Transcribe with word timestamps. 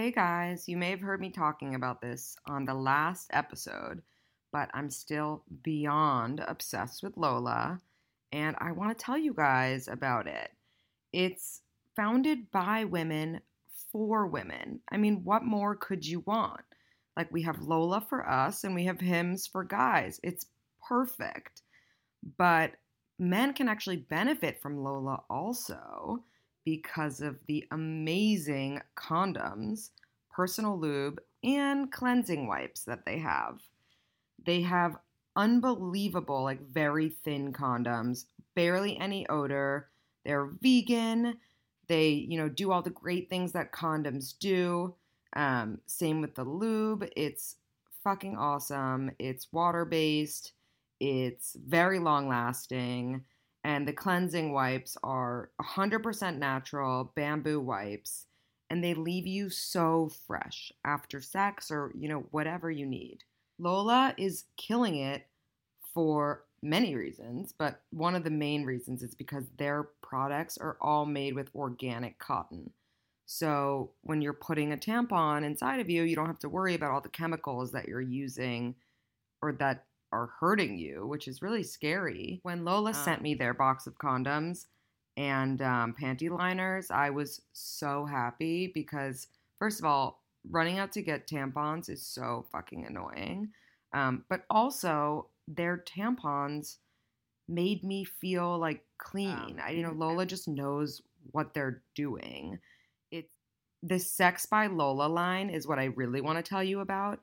Hey 0.00 0.12
guys, 0.12 0.66
you 0.66 0.78
may 0.78 0.88
have 0.88 1.02
heard 1.02 1.20
me 1.20 1.28
talking 1.28 1.74
about 1.74 2.00
this 2.00 2.34
on 2.46 2.64
the 2.64 2.72
last 2.72 3.28
episode, 3.34 4.00
but 4.50 4.70
I'm 4.72 4.88
still 4.88 5.44
beyond 5.62 6.42
obsessed 6.48 7.02
with 7.02 7.18
Lola, 7.18 7.78
and 8.32 8.56
I 8.60 8.72
want 8.72 8.96
to 8.96 9.04
tell 9.04 9.18
you 9.18 9.34
guys 9.34 9.88
about 9.88 10.26
it. 10.26 10.52
It's 11.12 11.60
founded 11.96 12.50
by 12.50 12.84
women 12.84 13.42
for 13.92 14.26
women. 14.26 14.80
I 14.90 14.96
mean, 14.96 15.22
what 15.22 15.44
more 15.44 15.76
could 15.76 16.06
you 16.06 16.20
want? 16.20 16.62
Like, 17.14 17.30
we 17.30 17.42
have 17.42 17.60
Lola 17.60 18.00
for 18.00 18.26
us 18.26 18.64
and 18.64 18.74
we 18.74 18.86
have 18.86 19.02
Hims 19.02 19.46
for 19.46 19.64
guys. 19.64 20.18
It's 20.22 20.46
perfect. 20.88 21.60
But 22.38 22.72
men 23.18 23.52
can 23.52 23.68
actually 23.68 23.98
benefit 23.98 24.62
from 24.62 24.82
Lola 24.82 25.24
also 25.28 26.24
because 26.64 27.20
of 27.20 27.38
the 27.46 27.66
amazing 27.70 28.80
condoms, 28.96 29.90
personal 30.30 30.78
lube, 30.78 31.20
and 31.42 31.90
cleansing 31.90 32.46
wipes 32.46 32.84
that 32.84 33.04
they 33.04 33.18
have. 33.18 33.60
They 34.44 34.60
have 34.62 34.96
unbelievable, 35.36 36.42
like 36.42 36.60
very 36.60 37.10
thin 37.24 37.52
condoms, 37.52 38.24
barely 38.54 38.98
any 38.98 39.28
odor. 39.28 39.88
They're 40.24 40.46
vegan. 40.60 41.38
They, 41.88 42.10
you 42.10 42.38
know, 42.38 42.48
do 42.48 42.70
all 42.70 42.82
the 42.82 42.90
great 42.90 43.28
things 43.30 43.52
that 43.52 43.72
condoms 43.72 44.38
do. 44.38 44.94
Um, 45.34 45.80
same 45.86 46.20
with 46.20 46.34
the 46.34 46.44
lube. 46.44 47.08
It's 47.16 47.56
fucking 48.04 48.36
awesome. 48.36 49.10
It's 49.18 49.52
water 49.52 49.84
based. 49.84 50.52
It's 51.00 51.56
very 51.66 51.98
long 51.98 52.28
lasting. 52.28 53.24
And 53.64 53.86
the 53.86 53.92
cleansing 53.92 54.52
wipes 54.52 54.96
are 55.02 55.50
100% 55.60 56.38
natural 56.38 57.12
bamboo 57.14 57.60
wipes. 57.60 58.26
And 58.70 58.82
they 58.82 58.94
leave 58.94 59.26
you 59.26 59.50
so 59.50 60.10
fresh 60.26 60.72
after 60.84 61.20
sex 61.20 61.70
or, 61.70 61.92
you 61.98 62.08
know, 62.08 62.24
whatever 62.30 62.70
you 62.70 62.86
need. 62.86 63.18
Lola 63.58 64.14
is 64.16 64.44
killing 64.56 64.96
it 64.96 65.26
for 65.92 66.44
many 66.62 66.94
reasons, 66.94 67.52
but 67.58 67.82
one 67.90 68.14
of 68.14 68.24
the 68.24 68.30
main 68.30 68.64
reasons 68.64 69.02
is 69.02 69.14
because 69.14 69.44
their 69.58 69.88
products 70.02 70.56
are 70.58 70.76
all 70.80 71.04
made 71.04 71.34
with 71.34 71.50
organic 71.54 72.18
cotton. 72.18 72.70
So 73.26 73.92
when 74.02 74.20
you're 74.20 74.32
putting 74.32 74.72
a 74.72 74.76
tampon 74.76 75.44
inside 75.44 75.80
of 75.80 75.88
you, 75.88 76.02
you 76.02 76.16
don't 76.16 76.26
have 76.26 76.38
to 76.40 76.48
worry 76.48 76.74
about 76.74 76.90
all 76.90 77.00
the 77.00 77.08
chemicals 77.08 77.72
that 77.72 77.88
you're 77.88 78.00
using 78.00 78.74
or 79.42 79.52
that 79.52 79.84
are 80.12 80.30
hurting 80.40 80.78
you, 80.78 81.06
which 81.06 81.28
is 81.28 81.42
really 81.42 81.62
scary. 81.62 82.40
When 82.42 82.64
Lola 82.64 82.90
uh. 82.90 82.94
sent 82.94 83.22
me 83.22 83.34
their 83.34 83.54
box 83.54 83.86
of 83.86 83.98
condoms 83.98 84.66
and 85.16 85.60
um, 85.62 85.94
panty 86.00 86.30
liners, 86.30 86.90
I 86.90 87.10
was 87.10 87.42
so 87.52 88.04
happy 88.04 88.70
because, 88.72 89.28
first 89.58 89.78
of 89.78 89.84
all, 89.84 90.22
running 90.48 90.78
out 90.78 90.92
to 90.92 91.02
get 91.02 91.28
tampons 91.28 91.90
is 91.90 92.02
so 92.02 92.46
fucking 92.50 92.86
annoying. 92.86 93.50
Um, 93.92 94.24
but 94.28 94.44
also, 94.48 95.28
their 95.48 95.78
tampons 95.78 96.76
made 97.48 97.82
me 97.82 98.04
feel 98.04 98.58
like 98.58 98.84
clean. 98.98 99.60
I, 99.62 99.70
you 99.70 99.82
know, 99.82 99.92
Lola 99.92 100.24
just 100.24 100.48
knows 100.48 101.02
what 101.32 101.52
they're 101.52 101.82
doing. 101.94 102.58
It's 103.10 103.28
the 103.82 103.98
Sex 103.98 104.46
by 104.46 104.68
Lola 104.68 105.08
line 105.08 105.50
is 105.50 105.66
what 105.66 105.78
I 105.78 105.86
really 105.86 106.20
want 106.20 106.38
to 106.38 106.48
tell 106.48 106.62
you 106.62 106.80
about 106.80 107.20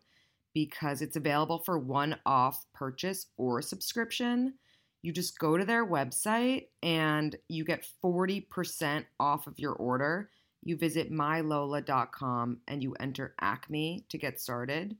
because 0.58 1.04
it's 1.04 1.16
available 1.16 1.60
for 1.60 1.78
one 1.78 2.18
off 2.26 2.66
purchase 2.74 3.28
or 3.38 3.62
subscription. 3.62 4.56
You 5.04 5.14
just 5.14 5.38
go 5.38 5.56
to 5.56 5.64
their 5.64 5.86
website 5.86 6.70
and 6.82 7.36
you 7.48 7.64
get 7.64 7.88
40% 8.04 9.06
off 9.20 9.46
of 9.46 9.60
your 9.60 9.74
order. 9.74 10.32
You 10.64 10.76
visit 10.76 11.12
mylola.com 11.12 12.62
and 12.68 12.82
you 12.82 12.96
enter 13.00 13.36
Acme 13.40 14.08
to 14.10 14.18
get 14.18 14.42
started. 14.42 14.98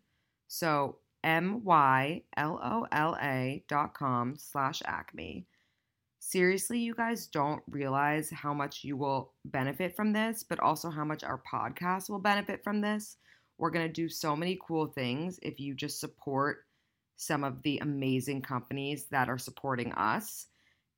So 0.48 1.00
M 1.24 1.64
Y 1.64 2.22
L 2.38 2.60
O 2.64 2.86
L 2.92 3.18
A 3.20 3.64
dot 3.68 3.96
com 3.96 4.36
slash 4.38 4.84
Acme. 4.86 5.48
Seriously, 6.20 6.78
you 6.78 6.94
guys 6.94 7.26
don't 7.26 7.64
realize 7.68 8.30
how 8.30 8.54
much 8.54 8.84
you 8.84 8.96
will 8.96 9.34
benefit 9.44 9.96
from 9.96 10.14
this, 10.14 10.44
but 10.44 10.60
also 10.60 10.92
how 10.92 11.04
much 11.04 11.24
our 11.24 11.42
podcast 11.52 12.12
will 12.12 12.20
benefit 12.20 12.64
from 12.64 12.82
this. 12.82 13.18
We're 13.58 13.72
going 13.72 13.88
to 13.88 13.94
do 13.94 14.10
so 14.10 14.36
many 14.36 14.60
cool 14.66 14.88
things 14.88 15.40
if 15.42 15.60
you 15.60 15.74
just 15.74 16.00
support 16.00 16.66
some 17.16 17.44
of 17.44 17.64
the 17.64 17.80
amazing 17.80 18.42
companies 18.44 19.06
that 19.06 19.30
are 19.30 19.40
supporting 19.40 19.92
us. 19.94 20.48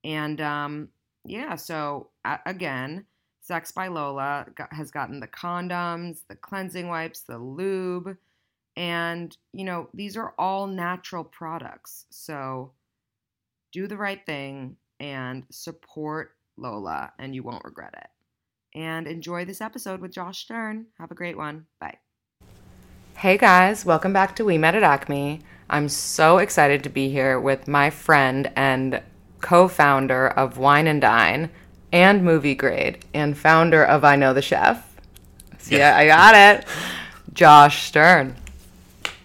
And 0.03 0.39
um, 0.41 0.89
yeah, 1.25 1.55
so 1.55 2.09
uh, 2.25 2.37
again, 2.45 3.05
Sex 3.41 3.71
by 3.71 3.87
Lola 3.87 4.45
got, 4.53 4.71
has 4.73 4.91
gotten 4.91 5.19
the 5.19 5.27
condoms, 5.27 6.19
the 6.27 6.35
cleansing 6.35 6.87
wipes, 6.87 7.21
the 7.21 7.37
lube, 7.37 8.17
and 8.75 9.35
you 9.53 9.63
know, 9.63 9.89
these 9.93 10.15
are 10.17 10.33
all 10.37 10.67
natural 10.67 11.23
products. 11.23 12.05
So 12.09 12.73
do 13.71 13.87
the 13.87 13.97
right 13.97 14.23
thing 14.25 14.77
and 14.99 15.45
support 15.49 16.35
Lola, 16.57 17.13
and 17.17 17.33
you 17.33 17.43
won't 17.43 17.65
regret 17.65 17.93
it. 17.97 18.77
And 18.77 19.07
enjoy 19.07 19.45
this 19.45 19.61
episode 19.61 20.01
with 20.01 20.11
Josh 20.11 20.39
Stern. 20.39 20.87
Have 20.99 21.11
a 21.11 21.15
great 21.15 21.37
one. 21.37 21.65
Bye. 21.79 21.97
Hey 23.19 23.38
guys, 23.38 23.84
welcome 23.84 24.13
back 24.13 24.38
to 24.38 24.46
We 24.46 24.57
Met 24.57 24.75
at 24.75 24.84
Acme. 24.84 25.41
I'm 25.69 25.90
so 25.90 26.38
excited 26.38 26.84
to 26.84 26.90
be 26.90 27.09
here 27.09 27.38
with 27.38 27.68
my 27.68 27.90
friend 27.90 28.50
and 28.56 29.02
co 29.41 29.68
founder 29.68 30.30
of 30.30 30.57
Wine 30.57 30.88
and 30.88 31.02
Dine 31.02 31.50
and 31.91 32.24
Movie 32.24 32.56
Grade 32.56 33.03
and 33.13 33.38
founder 33.38 33.84
of 33.84 34.06
I 34.06 34.16
Know 34.16 34.34
the 34.34 34.41
Chef. 34.41 34.96
See, 35.57 35.80
yeah, 35.80 35.97
I 35.97 36.07
got 36.07 36.34
it. 36.34 36.66
Josh 37.34 37.84
Stern. 37.84 38.38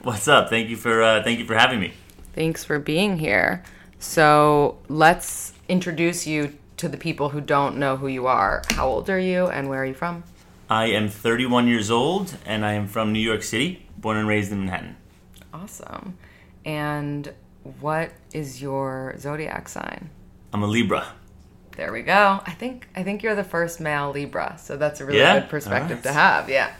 What's 0.03 0.27
up? 0.27 0.51
Thank 0.51 0.71
you 0.71 0.77
for 0.77 1.01
uh, 1.01 1.23
thank 1.23 1.39
you 1.39 1.45
for 1.45 1.55
having 1.55 1.79
me. 1.79 1.93
Thanks 2.35 2.65
for 2.65 2.81
being 2.81 3.19
here. 3.19 3.63
So 4.01 4.77
let's 4.89 5.53
introduce 5.69 6.27
you 6.27 6.59
to 6.79 6.89
the 6.89 6.97
people 6.97 7.29
who 7.29 7.41
don't 7.41 7.77
know 7.77 7.97
who 7.97 8.09
you 8.09 8.27
are. 8.27 8.63
How 8.71 8.89
old 8.89 9.09
are 9.09 9.21
you 9.21 9.47
and 9.47 9.69
where 9.69 9.83
are 9.83 9.87
you 9.87 9.95
from? 9.95 10.25
I 10.69 10.87
am 10.87 11.09
31 11.09 11.69
years 11.69 11.93
old 11.93 12.37
and 12.45 12.65
I 12.65 12.73
am 12.73 12.89
from 12.89 13.13
New 13.13 13.21
York 13.21 13.45
City 13.45 13.84
born 14.05 14.19
and 14.19 14.29
raised 14.29 14.53
in 14.53 14.61
Manhattan. 14.61 14.97
Awesome. 15.55 16.19
And 16.67 17.33
what 17.81 18.11
is 18.35 18.61
your 18.61 19.15
zodiac 19.19 19.67
sign? 19.67 20.11
I'm 20.53 20.63
a 20.63 20.67
Libra. 20.67 21.07
There 21.79 21.91
we 21.91 22.03
go. 22.03 22.41
I 22.45 22.53
think 22.53 22.87
I 22.95 23.03
think 23.03 23.23
you're 23.23 23.35
the 23.35 23.43
first 23.43 23.81
male 23.81 24.13
Libra, 24.13 24.59
so 24.61 24.77
that's 24.77 25.01
a 25.01 25.07
really 25.07 25.21
yeah? 25.21 25.41
good 25.41 25.49
perspective 25.49 25.97
right. 25.97 26.03
to 26.05 26.13
have. 26.13 26.51
Yeah. 26.51 26.73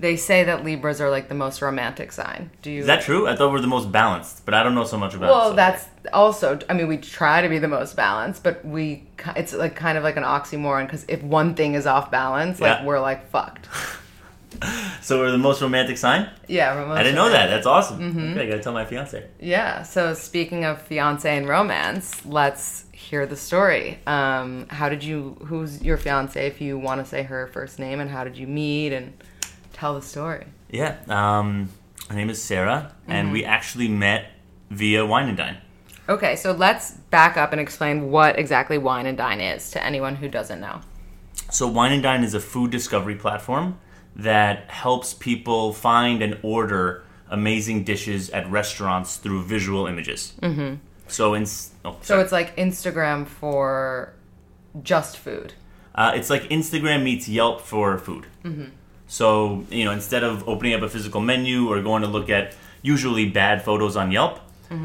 They 0.00 0.16
say 0.16 0.42
that 0.44 0.64
Libras 0.64 1.00
are 1.02 1.10
like 1.10 1.28
the 1.28 1.34
most 1.34 1.60
romantic 1.60 2.10
sign. 2.10 2.50
Do 2.62 2.70
you? 2.70 2.80
Is 2.80 2.86
that 2.86 3.02
true? 3.02 3.28
I 3.28 3.36
thought 3.36 3.52
we're 3.52 3.60
the 3.60 3.68
most 3.68 3.92
balanced, 3.92 4.44
but 4.46 4.54
I 4.54 4.62
don't 4.62 4.74
know 4.74 4.84
so 4.84 4.98
much 4.98 5.14
about. 5.14 5.30
Well, 5.30 5.52
it, 5.52 5.56
that's 5.56 5.86
also. 6.14 6.58
I 6.68 6.72
mean, 6.72 6.88
we 6.88 6.96
try 6.96 7.42
to 7.42 7.48
be 7.48 7.58
the 7.58 7.68
most 7.68 7.94
balanced, 7.94 8.42
but 8.42 8.64
we 8.64 9.04
it's 9.36 9.52
like 9.52 9.76
kind 9.76 9.98
of 9.98 10.02
like 10.02 10.16
an 10.16 10.24
oxymoron 10.24 10.86
because 10.86 11.04
if 11.08 11.22
one 11.22 11.54
thing 11.54 11.74
is 11.74 11.86
off 11.86 12.10
balance, 12.10 12.58
like 12.58 12.80
yeah. 12.80 12.84
we're 12.84 13.00
like 13.00 13.28
fucked. 13.28 13.68
so 15.00 15.18
we're 15.18 15.30
the 15.30 15.38
most 15.38 15.62
romantic 15.62 15.98
sign. 15.98 16.28
Yeah, 16.48 16.92
I 16.92 17.02
didn't 17.02 17.16
know 17.16 17.30
that. 17.30 17.48
That's 17.48 17.66
awesome. 17.66 17.98
Mm-hmm. 17.98 18.32
Okay, 18.32 18.42
I 18.42 18.46
gotta 18.46 18.62
tell 18.62 18.72
my 18.72 18.84
fiance. 18.84 19.26
Yeah. 19.40 19.82
So 19.82 20.14
speaking 20.14 20.64
of 20.64 20.80
fiance 20.82 21.36
and 21.36 21.48
romance, 21.48 22.24
let's 22.26 22.86
hear 22.92 23.26
the 23.26 23.36
story. 23.36 23.98
Um, 24.06 24.66
how 24.68 24.88
did 24.88 25.04
you? 25.04 25.36
Who's 25.46 25.82
your 25.82 25.96
fiance? 25.96 26.46
If 26.46 26.60
you 26.60 26.78
want 26.78 27.00
to 27.00 27.04
say 27.04 27.22
her 27.22 27.46
first 27.48 27.78
name, 27.78 28.00
and 28.00 28.10
how 28.10 28.24
did 28.24 28.36
you 28.36 28.46
meet? 28.46 28.92
And 28.92 29.12
tell 29.72 29.94
the 29.94 30.02
story. 30.02 30.46
Yeah. 30.70 30.96
Um, 31.08 31.68
her 32.08 32.14
name 32.14 32.30
is 32.30 32.42
Sarah, 32.42 32.92
mm-hmm. 33.02 33.12
and 33.12 33.32
we 33.32 33.44
actually 33.44 33.88
met 33.88 34.30
via 34.70 35.04
Wine 35.04 35.28
and 35.28 35.36
Dine. 35.36 35.58
Okay, 36.08 36.36
so 36.36 36.52
let's 36.52 36.92
back 37.10 37.36
up 37.38 37.52
and 37.52 37.60
explain 37.60 38.10
what 38.10 38.38
exactly 38.38 38.76
Wine 38.76 39.06
and 39.06 39.16
Dine 39.16 39.40
is 39.40 39.70
to 39.70 39.82
anyone 39.82 40.16
who 40.16 40.28
doesn't 40.28 40.60
know. 40.60 40.80
So, 41.50 41.66
Wine 41.66 41.92
and 41.92 42.02
Dine 42.02 42.24
is 42.24 42.34
a 42.34 42.40
food 42.40 42.70
discovery 42.70 43.14
platform 43.14 43.78
that 44.16 44.70
helps 44.70 45.14
people 45.14 45.72
find 45.72 46.22
and 46.22 46.38
order 46.42 47.04
amazing 47.28 47.84
dishes 47.84 48.30
at 48.30 48.50
restaurants 48.50 49.16
through 49.16 49.42
visual 49.42 49.86
images. 49.86 50.34
Mm-hmm. 50.40 50.76
So, 51.08 51.34
in, 51.34 51.46
oh, 51.84 51.96
so 52.02 52.20
it's 52.20 52.32
like 52.32 52.56
Instagram 52.56 53.26
for 53.26 54.14
just 54.82 55.16
food. 55.18 55.54
Uh, 55.94 56.12
it's 56.14 56.30
like 56.30 56.42
Instagram 56.44 57.02
meets 57.02 57.28
Yelp 57.28 57.60
for 57.60 57.98
food. 57.98 58.26
Mm-hmm. 58.44 58.66
So, 59.06 59.64
you 59.70 59.84
know, 59.84 59.92
instead 59.92 60.24
of 60.24 60.48
opening 60.48 60.74
up 60.74 60.82
a 60.82 60.88
physical 60.88 61.20
menu 61.20 61.68
or 61.68 61.82
going 61.82 62.02
to 62.02 62.08
look 62.08 62.30
at 62.30 62.54
usually 62.82 63.28
bad 63.28 63.62
photos 63.62 63.96
on 63.96 64.10
Yelp, 64.10 64.40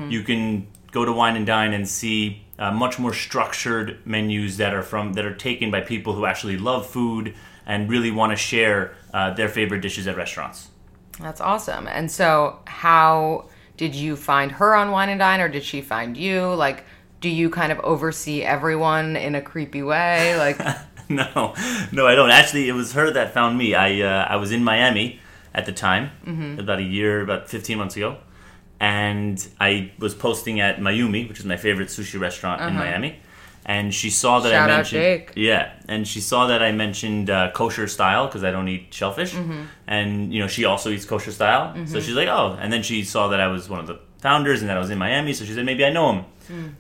you 0.10 0.24
can 0.24 0.68
go 0.92 1.06
to 1.06 1.12
Wine 1.12 1.36
and 1.36 1.48
Dine 1.48 1.74
and 1.74 1.88
see 1.88 2.44
uh, 2.60 2.72
much 2.72 3.00
more 3.00 3.14
structured 3.14 4.06
menus 4.06 4.58
that 4.58 4.74
are 4.74 4.84
from 4.84 5.14
that 5.14 5.26
are 5.26 5.34
taken 5.34 5.72
by 5.72 5.82
people 5.82 6.14
who 6.14 6.26
actually 6.26 6.58
love 6.58 6.86
food 6.86 7.34
and 7.66 7.90
really 7.90 8.12
want 8.12 8.32
to 8.32 8.36
share 8.36 8.96
uh, 9.14 9.34
their 9.34 9.50
favorite 9.50 9.82
dishes 9.82 10.08
at 10.08 10.16
restaurants. 10.18 10.70
That's 11.20 11.42
awesome. 11.42 11.88
And 11.88 12.10
so, 12.10 12.60
how 12.66 13.50
did 13.78 13.96
you 13.96 14.16
find 14.16 14.52
her 14.54 14.76
on 14.76 14.92
Wine 14.92 15.10
and 15.10 15.20
Dine, 15.20 15.42
or 15.42 15.50
did 15.50 15.64
she 15.64 15.82
find 15.82 16.16
you? 16.16 16.54
Like, 16.54 16.86
do 17.22 17.30
you 17.30 17.50
kind 17.50 17.72
of 17.72 17.80
oversee 17.80 18.42
everyone 18.44 19.16
in 19.16 19.36
a 19.36 19.42
creepy 19.42 19.84
way? 19.84 20.38
Like, 20.38 20.60
no, 21.10 21.54
no, 21.92 22.08
I 22.08 22.16
don't. 22.16 22.30
Actually, 22.30 22.70
it 22.70 22.74
was 22.74 22.94
her 22.94 23.12
that 23.12 23.34
found 23.34 23.58
me. 23.58 23.76
I 23.76 24.02
uh, 24.02 24.26
I 24.30 24.38
was 24.38 24.52
in 24.52 24.64
Miami 24.64 25.20
at 25.54 25.66
the 25.66 25.72
time, 25.72 26.12
about 26.60 26.80
a 26.80 26.84
year, 26.84 27.22
about 27.22 27.50
15 27.50 27.78
months 27.78 27.98
ago, 27.98 28.18
and 28.80 29.46
I 29.60 29.92
was 29.98 30.14
posting 30.14 30.60
at 30.62 30.78
Mayumi, 30.80 31.28
which 31.28 31.40
is 31.40 31.46
my 31.46 31.58
favorite 31.58 31.90
sushi 31.90 32.20
restaurant 32.20 32.62
in 32.62 32.76
Miami. 32.76 33.20
And 33.66 33.94
she 33.94 34.10
saw 34.10 34.40
that 34.40 34.50
Shout 34.50 34.70
I 34.70 34.76
mentioned, 34.78 35.02
Jake. 35.02 35.34
yeah, 35.36 35.74
and 35.88 36.08
she 36.08 36.22
saw 36.22 36.48
that 36.48 36.64
I 36.64 36.72
mentioned 36.72 37.30
uh, 37.30 37.52
kosher 37.52 37.88
style 37.88 38.26
because 38.26 38.44
I 38.44 38.50
don't 38.50 38.68
eat 38.68 38.92
shellfish, 38.92 39.36
and 39.86 40.34
you 40.34 40.40
know 40.40 40.48
she 40.48 40.66
also 40.66 40.90
eats 40.90 41.06
kosher 41.06 41.32
style. 41.32 41.76
So 41.86 42.00
she's 42.00 42.16
like, 42.16 42.28
oh, 42.30 42.58
and 42.60 42.74
then 42.74 42.82
she 42.82 43.04
saw 43.04 43.28
that 43.28 43.40
I 43.40 43.48
was 43.48 43.70
one 43.70 43.80
of 43.80 43.86
the 43.88 44.00
founders 44.20 44.62
and 44.62 44.70
that 44.70 44.78
I 44.78 44.80
was 44.80 44.90
in 44.90 44.98
Miami, 44.98 45.34
so 45.34 45.46
she 45.46 45.54
said 45.54 45.66
maybe 45.66 45.86
I 45.86 45.92
know 45.92 46.12
him. 46.14 46.26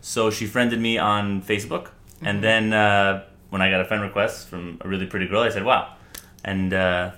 So 0.01 0.31
she 0.31 0.47
friended 0.47 0.79
me 0.79 0.97
on 0.97 1.43
Facebook, 1.43 1.89
and 2.23 2.43
then 2.43 2.73
uh, 2.73 3.23
when 3.51 3.61
I 3.61 3.69
got 3.69 3.81
a 3.81 3.85
friend 3.85 4.01
request 4.01 4.47
from 4.47 4.79
a 4.81 4.87
really 4.87 5.05
pretty 5.05 5.27
girl, 5.27 5.41
I 5.41 5.49
said, 5.49 5.63
wow, 5.63 5.93
and 6.43 6.73
uh, 6.73 7.11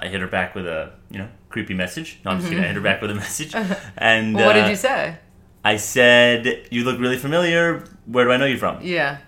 I 0.00 0.08
hit 0.08 0.20
her 0.20 0.26
back 0.26 0.56
with 0.56 0.66
a 0.66 0.90
you 1.10 1.18
know 1.18 1.28
creepy 1.48 1.74
message. 1.74 2.18
No, 2.24 2.32
I'm 2.32 2.38
just 2.38 2.48
kidding. 2.48 2.64
I 2.64 2.66
hit 2.66 2.76
her 2.76 2.82
back 2.82 3.00
with 3.00 3.12
a 3.12 3.14
message, 3.14 3.54
and 3.96 4.34
what 4.34 4.56
uh, 4.56 4.62
did 4.62 4.70
you 4.70 4.76
say? 4.76 5.18
I 5.64 5.76
said, 5.76 6.66
"You 6.72 6.82
look 6.82 6.98
really 6.98 7.18
familiar. 7.18 7.84
Where 8.06 8.24
do 8.24 8.32
I 8.32 8.36
know 8.36 8.46
you 8.46 8.58
from?" 8.58 8.78
Yeah, 8.82 9.18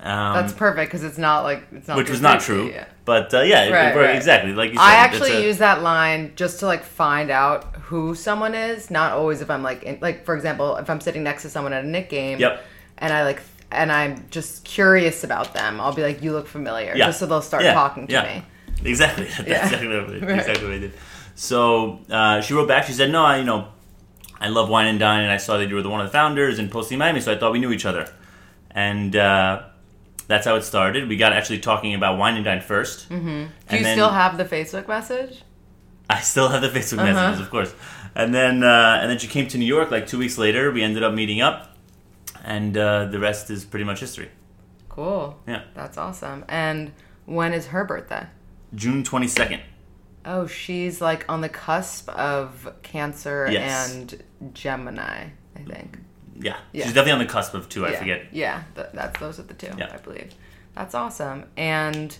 Um, 0.00 0.34
that's 0.34 0.52
perfect 0.52 0.90
because 0.92 1.04
it's 1.04 1.18
not 1.18 1.42
like 1.42 1.64
it's 1.72 1.88
not 1.88 1.96
which 1.96 2.10
was 2.10 2.20
not 2.20 2.40
true. 2.40 2.70
yeah. 2.70 2.84
But 3.04 3.32
uh, 3.32 3.40
yeah, 3.40 3.70
Right, 3.70 3.86
it 3.92 3.94
worked 3.96 4.06
right. 4.08 4.16
exactly 4.16 4.52
like 4.52 4.70
you 4.70 4.76
said. 4.76 4.82
I 4.84 4.94
actually 4.96 5.32
a- 5.32 5.40
use 5.40 5.58
that 5.58 5.82
line 5.82 6.32
just 6.36 6.60
to 6.60 6.66
like 6.66 6.84
find 6.84 7.30
out 7.30 7.74
who 7.76 8.14
someone 8.14 8.54
is. 8.54 8.90
Not 8.90 9.12
always 9.12 9.40
if 9.40 9.50
I'm 9.50 9.62
like, 9.62 9.82
in, 9.82 9.98
like 10.00 10.24
for 10.26 10.34
example, 10.36 10.76
if 10.76 10.88
I'm 10.90 11.00
sitting 11.00 11.22
next 11.22 11.42
to 11.42 11.50
someone 11.50 11.72
at 11.72 11.84
a 11.84 11.86
Knick 11.88 12.10
game, 12.10 12.38
Yep. 12.38 12.62
and 12.98 13.12
I 13.12 13.24
like, 13.24 13.40
and 13.72 13.90
I'm 13.90 14.26
just 14.30 14.64
curious 14.64 15.24
about 15.24 15.54
them. 15.54 15.80
I'll 15.80 15.94
be 15.94 16.02
like, 16.02 16.22
"You 16.22 16.32
look 16.32 16.46
familiar," 16.48 16.92
Yeah. 16.94 17.06
just 17.06 17.18
so 17.20 17.26
they'll 17.26 17.40
start 17.42 17.62
Yeah, 17.64 17.72
talking 17.74 18.06
to 18.08 18.22
me. 18.22 18.44
Exactly. 18.84 19.24
That's 19.36 19.48
Yeah. 19.48 19.64
exactly, 19.64 19.88
what, 19.88 19.96
I- 19.96 20.00
Right. 20.26 20.38
exactly 20.38 20.64
what 20.66 20.74
I 20.74 20.78
did. 20.78 20.92
So 21.34 22.00
uh, 22.10 22.40
she 22.42 22.52
wrote 22.54 22.68
back. 22.68 22.84
She 22.84 22.92
said, 22.92 23.10
"No, 23.10 23.24
I 23.24 23.38
you 23.38 23.44
know, 23.44 23.68
I 24.40 24.48
love 24.48 24.68
wine 24.68 24.86
and 24.86 24.98
dine, 24.98 25.22
and 25.22 25.32
I 25.32 25.38
saw 25.38 25.56
that 25.56 25.68
you 25.68 25.74
were 25.74 25.82
the 25.82 25.88
one 25.90 26.00
of 26.00 26.06
the 26.06 26.12
founders 26.12 26.58
in 26.58 26.68
Posting 26.68 26.98
Miami, 26.98 27.20
so 27.20 27.32
I 27.32 27.38
thought 27.38 27.52
we 27.52 27.58
knew 27.58 27.72
each 27.72 27.86
other." 27.86 28.06
And 28.86 29.12
uh, 29.16 29.62
that's 30.30 30.46
how 30.48 30.54
it 30.56 30.62
started. 30.62 31.08
We 31.08 31.16
got 31.24 31.32
actually 31.38 31.60
talking 31.70 31.92
about 31.94 32.12
wine 32.22 32.36
and 32.36 32.44
dine 32.44 32.60
1st 32.60 32.98
Mm-hmm. 33.08 33.44
Do 33.70 33.76
you 33.76 33.84
still 33.96 34.10
have 34.22 34.32
the 34.42 34.44
Facebook 34.44 34.86
message? 34.96 35.42
I 36.16 36.20
still 36.32 36.48
have 36.52 36.62
the 36.66 36.68
Facebook 36.78 36.98
Uh-huh. 37.02 37.12
messages, 37.12 37.40
of 37.46 37.50
course. 37.50 37.72
And 38.14 38.32
then 38.38 38.62
uh, 38.62 39.00
and 39.00 39.06
then 39.10 39.18
she 39.18 39.28
came 39.36 39.46
to 39.48 39.56
New 39.58 39.70
York 39.76 39.90
like 39.90 40.06
two 40.12 40.18
weeks 40.24 40.36
later. 40.38 40.62
We 40.76 40.82
ended 40.88 41.02
up 41.02 41.12
meeting 41.22 41.40
up, 41.48 41.56
and 42.56 42.72
uh, 42.76 43.04
the 43.12 43.18
rest 43.28 43.50
is 43.50 43.64
pretty 43.64 43.84
much 43.90 44.00
history. 44.00 44.30
Cool. 44.88 45.24
Yeah, 45.46 45.62
That's 45.74 45.96
awesome. 45.98 46.44
And 46.48 46.80
when 47.26 47.52
is 47.58 47.66
her 47.74 47.84
birthday? 47.84 48.24
June 48.74 49.02
twenty 49.04 49.28
second. 49.28 49.60
Oh, 50.24 50.46
she's 50.46 51.00
like 51.00 51.22
on 51.32 51.40
the 51.46 51.48
cusp 51.48 52.08
of 52.10 52.48
Cancer 52.82 53.48
Yes. 53.50 53.92
and 53.94 54.06
Gemini, 54.54 55.18
I 55.58 55.60
think. 55.72 55.98
Yeah. 56.40 56.56
Yeah. 56.72 56.84
she's 56.84 56.94
definitely 56.94 57.12
on 57.12 57.18
the 57.18 57.26
cusp 57.26 57.54
of 57.54 57.68
two. 57.68 57.84
I 57.86 57.90
yeah. 57.90 57.98
forget. 57.98 58.26
Yeah, 58.32 58.62
th- 58.74 58.88
that's 58.94 59.18
those 59.20 59.38
are 59.38 59.42
the 59.44 59.54
two, 59.54 59.70
Yeah. 59.76 59.90
I 59.92 59.96
believe. 59.98 60.32
That's 60.74 60.94
awesome. 60.94 61.44
And 61.56 62.16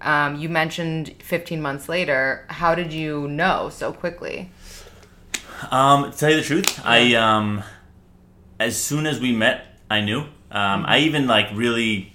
um, 0.00 0.36
you 0.36 0.48
mentioned 0.48 1.14
15 1.22 1.60
months 1.62 1.88
later. 1.88 2.44
How 2.48 2.74
did 2.74 2.92
you 2.92 3.28
know 3.28 3.70
so 3.70 3.92
quickly? 3.92 4.50
Um, 5.70 6.10
to 6.10 6.18
tell 6.18 6.30
you 6.30 6.36
the 6.36 6.42
truth, 6.42 6.80
I 6.84 7.14
um, 7.14 7.62
as 8.58 8.76
soon 8.76 9.06
as 9.06 9.20
we 9.20 9.32
met, 9.32 9.78
I 9.90 10.00
knew. 10.00 10.20
Um, 10.50 10.84
I 10.86 10.98
even 10.98 11.26
like 11.26 11.48
really 11.54 12.12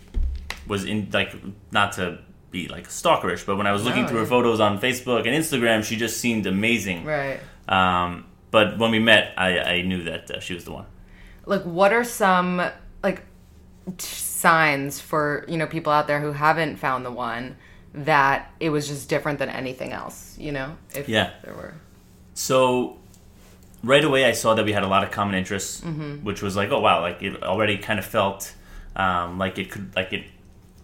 was 0.68 0.84
in 0.86 1.10
like 1.12 1.34
not 1.72 1.94
to 1.94 2.20
be 2.52 2.68
like 2.68 2.88
stalkerish, 2.88 3.46
but 3.46 3.56
when 3.58 3.68
I 3.68 3.72
was 3.72 3.84
looking 3.84 4.04
No, 4.04 4.10
through 4.10 4.20
her 4.20 4.26
photos 4.26 4.60
on 4.60 4.80
Facebook 4.80 5.20
and 5.26 5.30
Instagram, 5.30 5.84
she 5.84 5.96
just 5.96 6.20
seemed 6.20 6.46
amazing. 6.46 7.06
Right. 7.06 7.40
Um, 7.68 8.26
but 8.52 8.78
when 8.78 8.92
we 8.92 9.00
met, 9.00 9.34
I, 9.38 9.60
I 9.60 9.82
knew 9.82 10.04
that 10.04 10.30
uh, 10.32 10.40
she 10.40 10.54
was 10.54 10.66
the 10.66 10.72
one. 10.72 10.86
Like, 11.48 11.64
what 11.64 11.92
are 11.94 12.04
some 12.04 12.62
like 13.04 13.24
t- 13.86 13.94
signs 13.98 15.00
for 15.00 15.46
you 15.48 15.58
know 15.58 15.66
people 15.68 15.92
out 15.92 16.08
there 16.08 16.20
who 16.20 16.32
haven't 16.34 16.78
found 16.78 17.06
the 17.06 17.12
one 17.12 17.56
that 17.94 18.52
it 18.60 18.70
was 18.70 18.88
just 18.88 19.10
different 19.10 19.40
than 19.40 19.50
anything 19.50 19.92
else? 19.94 20.36
You 20.38 20.52
know, 20.52 20.78
if 20.94 21.08
Yeah. 21.10 21.32
there 21.44 21.54
were. 21.54 21.74
So 22.34 22.98
right 23.84 24.04
away, 24.04 24.26
I 24.26 24.34
saw 24.34 24.54
that 24.56 24.66
we 24.66 24.74
had 24.74 24.84
a 24.84 24.88
lot 24.88 25.04
of 25.04 25.12
common 25.12 25.36
interests, 25.36 25.82
Mm-hmm. 25.82 26.24
which 26.26 26.42
was 26.42 26.56
like, 26.56 26.70
oh 26.72 26.80
wow, 26.80 27.02
like 27.02 27.22
it 27.24 27.42
already 27.44 27.78
kind 27.78 28.00
of 28.00 28.06
felt 28.06 28.54
um, 28.96 29.38
like 29.38 29.58
it 29.58 29.72
could 29.72 29.96
like 29.96 30.12
it 30.14 30.26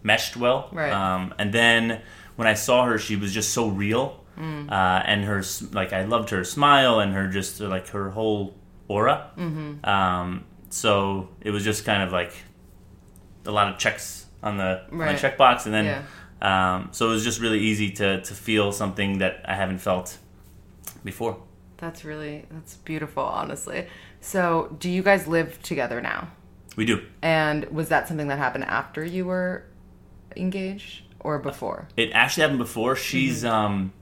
meshed 0.04 0.38
well. 0.38 0.70
Right. 0.72 0.92
Um, 0.94 1.34
and 1.38 1.54
then 1.54 2.02
when 2.36 2.48
I 2.48 2.54
saw 2.56 2.86
her, 2.86 2.98
she 2.98 3.16
was 3.16 3.34
just 3.34 3.52
so 3.54 3.68
real, 3.68 4.20
Mm. 4.40 4.72
uh, 4.72 5.04
and 5.06 5.26
her 5.26 5.44
like 5.74 5.94
I 5.94 6.06
loved 6.06 6.32
her 6.32 6.44
smile 6.44 7.00
and 7.00 7.14
her 7.14 7.28
just 7.28 7.60
like 7.60 7.90
her 7.90 8.10
whole 8.10 8.56
aura. 8.88 9.30
Mm-hmm. 9.38 9.86
Um, 9.88 10.46
so 10.74 11.30
it 11.42 11.52
was 11.52 11.64
just 11.64 11.86
kind 11.86 12.02
of 12.04 12.12
like 12.12 12.34
a 13.46 13.52
lot 13.52 13.68
of 13.72 13.78
checks 13.78 14.26
on 14.42 14.58
the 14.58 14.82
on 14.92 14.98
Right. 14.98 15.18
the 15.20 15.28
checkbox, 15.28 15.66
and 15.66 15.74
then. 15.74 15.86
Yeah. 15.86 16.04
Um, 16.42 16.90
so 16.92 17.08
it 17.08 17.12
was 17.12 17.24
just 17.24 17.40
really 17.40 17.60
easy 17.60 17.90
to, 17.92 18.20
to 18.22 18.34
feel 18.34 18.74
something 18.74 19.20
that 19.20 19.46
I 19.48 19.56
haven't 19.56 19.78
felt 19.78 20.18
before. 21.06 21.38
That's 21.78 22.04
really 22.04 22.44
that's 22.52 22.76
beautiful, 22.76 23.24
honestly. 23.24 23.88
So, 24.20 24.76
do 24.78 24.90
you 24.90 25.04
guys 25.04 25.26
live 25.26 25.62
together 25.64 26.02
now? 26.02 26.28
We 26.76 26.84
do. 26.86 27.02
And 27.22 27.64
was 27.72 27.88
that 27.90 28.10
something 28.10 28.28
that 28.28 28.40
happened 28.40 28.66
after 28.66 29.06
you 29.06 29.24
were 29.26 29.64
engaged 30.36 31.04
or 31.22 31.40
before? 31.40 31.88
It 31.96 32.12
actually 32.12 32.42
happened 32.42 32.60
before. 32.60 32.96
Mm-hmm. 32.96 33.04
She's 33.04 33.46
um, 33.46 33.94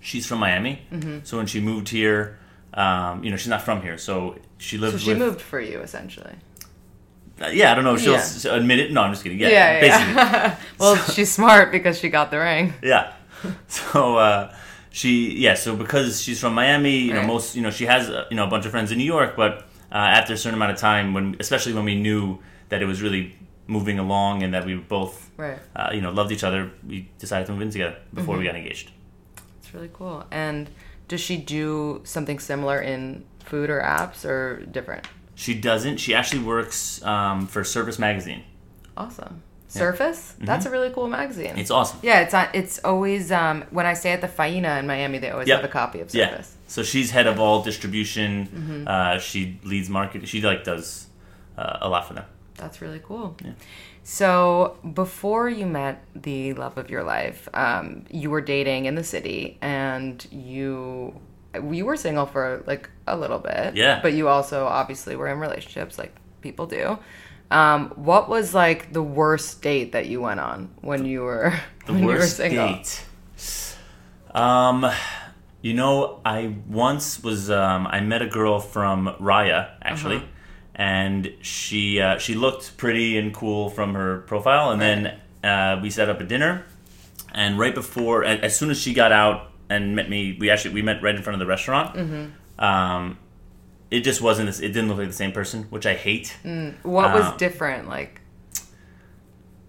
she's 0.00 0.26
from 0.26 0.38
Miami, 0.38 0.80
so 1.24 1.36
when 1.36 1.46
she 1.46 1.60
moved 1.60 1.90
here, 1.90 2.38
um, 2.76 3.24
you 3.24 3.30
know, 3.30 3.36
she's 3.36 3.48
not 3.48 3.62
from 3.62 3.82
here, 3.82 3.98
so 3.98 4.36
she 4.58 4.78
lived. 4.78 4.94
So 4.94 4.98
she 4.98 5.08
with, 5.10 5.18
moved 5.18 5.40
for 5.40 5.60
you, 5.60 5.80
essentially. 5.80 6.34
Uh, 7.40 7.48
yeah, 7.48 7.70
I 7.72 7.74
don't 7.74 7.84
know 7.84 7.94
if 7.94 8.00
she'll 8.00 8.12
Yeah. 8.12 8.18
s- 8.18 8.44
admit 8.46 8.78
it. 8.78 8.92
No, 8.92 9.02
I'm 9.02 9.12
just 9.12 9.22
kidding. 9.22 9.38
Yeah, 9.40 9.48
Yeah, 9.48 9.80
basically, 9.80 10.14
yeah. 10.14 10.56
well, 10.78 10.96
she's 10.96 11.30
smart 11.32 11.70
because 11.72 11.98
she 11.98 12.08
got 12.08 12.30
the 12.30 12.38
ring. 12.38 12.72
yeah. 12.82 13.12
So 13.68 14.16
uh, 14.16 14.54
she, 14.90 15.36
yeah, 15.38 15.54
so 15.54 15.76
because 15.76 16.22
she's 16.22 16.40
from 16.40 16.54
Miami, 16.54 16.98
you 17.00 17.12
know, 17.12 17.22
most, 17.26 17.54
you 17.54 17.62
know, 17.62 17.70
she 17.70 17.84
has 17.86 18.08
uh, 18.08 18.24
you 18.30 18.36
know 18.36 18.44
a 18.46 18.50
bunch 18.50 18.64
of 18.64 18.70
friends 18.70 18.90
in 18.92 18.98
New 18.98 19.04
York, 19.04 19.36
but 19.36 19.66
uh, 19.92 19.96
after 20.18 20.32
a 20.32 20.36
certain 20.36 20.54
amount 20.56 20.72
of 20.72 20.78
time, 20.78 21.12
when 21.12 21.36
especially 21.40 21.74
when 21.74 21.84
we 21.84 21.94
knew 21.94 22.38
that 22.70 22.80
it 22.82 22.86
was 22.86 23.02
really 23.02 23.36
moving 23.66 23.98
along 23.98 24.42
and 24.42 24.54
that 24.54 24.64
we 24.64 24.74
both, 24.76 25.30
Right. 25.36 25.58
uh, 25.74 25.90
you 25.92 26.00
know, 26.00 26.10
loved 26.12 26.32
each 26.32 26.44
other, 26.44 26.70
we 26.88 27.08
decided 27.18 27.46
to 27.46 27.52
move 27.52 27.62
in 27.62 27.70
together 27.70 27.96
before 28.14 28.36
we 28.38 28.44
Mm-hmm. 28.44 28.52
got 28.54 28.56
engaged. 28.56 28.90
It's 29.66 29.74
really 29.74 29.90
cool. 29.92 30.24
And 30.30 30.70
does 31.08 31.20
she 31.20 31.36
do 31.36 32.00
something 32.04 32.38
similar 32.38 32.80
in 32.80 33.24
food 33.44 33.68
or 33.68 33.80
apps 33.80 34.24
or 34.24 34.64
different? 34.66 35.08
She 35.34 35.54
doesn't. 35.54 35.96
She 35.98 36.14
actually 36.14 36.44
works 36.44 37.02
um, 37.04 37.48
for 37.48 37.64
Surface 37.64 37.98
Magazine. 37.98 38.44
Awesome. 38.96 39.42
Surface? 39.68 40.34
That's 40.38 40.64
a 40.64 40.70
really 40.70 40.90
cool 40.90 41.08
magazine. 41.08 41.48
Mm-hmm. 41.50 41.58
It's 41.58 41.70
awesome. 41.72 41.98
yeah, 42.02 42.20
it's 42.20 42.32
on, 42.32 42.46
it's 42.54 42.78
always 42.84 43.32
um, 43.32 43.64
when 43.70 43.84
I 43.84 43.94
stay 43.94 44.12
at 44.12 44.20
the 44.20 44.28
Faena 44.28 44.78
in 44.78 44.86
Miami, 44.86 45.18
they 45.18 45.30
always 45.30 45.48
Yep. 45.48 45.60
have 45.60 45.68
a 45.68 45.72
copy 45.72 46.00
of 46.00 46.10
Surface. 46.10 46.54
Yeah. 46.54 46.68
So 46.68 46.82
she's 46.84 47.10
head 47.10 47.26
of 47.26 47.40
all 47.40 47.62
distribution. 47.62 48.46
Mm-hmm. 48.46 48.88
Uh, 48.88 49.18
she 49.18 49.58
leads 49.64 49.90
market. 49.90 50.26
She 50.28 50.40
like 50.40 50.62
does 50.64 51.08
uh, 51.58 51.78
a 51.80 51.88
lot 51.88 52.06
for 52.06 52.14
them. 52.14 52.24
That's 52.56 52.80
really 52.80 53.00
cool. 53.04 53.36
So 54.02 54.78
before 54.94 55.48
you 55.48 55.66
met 55.66 56.02
the 56.14 56.54
love 56.54 56.78
of 56.78 56.90
your 56.90 57.02
life, 57.02 57.48
um, 57.54 58.04
you 58.10 58.30
were 58.30 58.40
dating 58.40 58.86
in 58.86 58.94
the 58.94 59.04
city, 59.04 59.58
and 59.60 60.24
you 60.30 61.20
you 61.62 61.84
were 61.86 61.96
single 61.96 62.26
for 62.26 62.62
like 62.66 62.88
a 63.06 63.16
little 63.16 63.38
bit. 63.38 63.74
Yeah. 63.76 64.00
But 64.02 64.12
you 64.12 64.28
also 64.28 64.66
obviously 64.66 65.16
were 65.16 65.28
in 65.28 65.38
relationships, 65.38 65.98
like 65.98 66.14
people 66.40 66.66
do. 66.66 66.98
Um, 67.50 67.90
what 67.96 68.28
was 68.28 68.54
like 68.54 68.92
the 68.92 69.02
worst 69.02 69.62
date 69.62 69.92
that 69.92 70.06
you 70.06 70.20
went 70.20 70.40
on 70.40 70.70
when 70.80 71.04
you 71.04 71.22
were 71.22 71.52
The 71.86 71.92
when 71.92 72.02
you 72.02 72.08
were 72.08 72.14
worst 72.16 72.36
single? 72.36 72.66
date. 72.74 73.04
Um, 74.34 74.86
you 75.62 75.74
know, 75.74 76.20
I 76.24 76.54
once 76.68 77.22
was. 77.22 77.50
Um, 77.50 77.86
I 77.86 78.00
met 78.00 78.22
a 78.22 78.26
girl 78.26 78.60
from 78.60 79.14
Raya 79.20 79.70
actually, 79.82 80.16
Uh-huh. 80.16 80.26
And 80.76 81.32
she 81.40 82.00
uh, 82.00 82.18
she 82.18 82.34
looked 82.36 82.76
pretty 82.76 83.18
and 83.18 83.34
cool 83.34 83.70
from 83.70 83.94
her 83.94 84.18
profile, 84.20 84.70
and 84.70 84.80
then 84.80 85.18
uh, 85.42 85.80
we 85.82 85.90
set 85.90 86.08
up 86.08 86.20
a 86.20 86.24
dinner. 86.24 86.64
And 87.34 87.58
right 87.58 87.74
before, 87.74 88.24
as 88.24 88.56
soon 88.56 88.70
as 88.70 88.80
she 88.80 88.94
got 88.94 89.10
out 89.12 89.50
and 89.68 89.96
met 89.96 90.08
me. 90.08 90.36
We 90.38 90.50
actually 90.50 90.74
we 90.74 90.82
met 90.82 91.02
right 91.02 91.14
in 91.14 91.22
front 91.22 91.34
of 91.34 91.40
the 91.40 91.46
restaurant. 91.46 91.96
Mm-hmm. 91.96 92.64
Um, 92.64 93.18
it 93.90 94.00
just 94.00 94.20
wasn't. 94.20 94.46
This, 94.46 94.60
it 94.60 94.68
didn't 94.68 94.88
look 94.88 94.98
like 94.98 95.08
the 95.08 95.12
same 95.12 95.32
person, 95.32 95.64
which 95.64 95.86
I 95.86 95.94
hate. 95.94 96.36
What 96.82 97.12
was 97.14 97.24
Um, 97.26 97.36
different? 97.36 97.88
Like, 97.88 98.20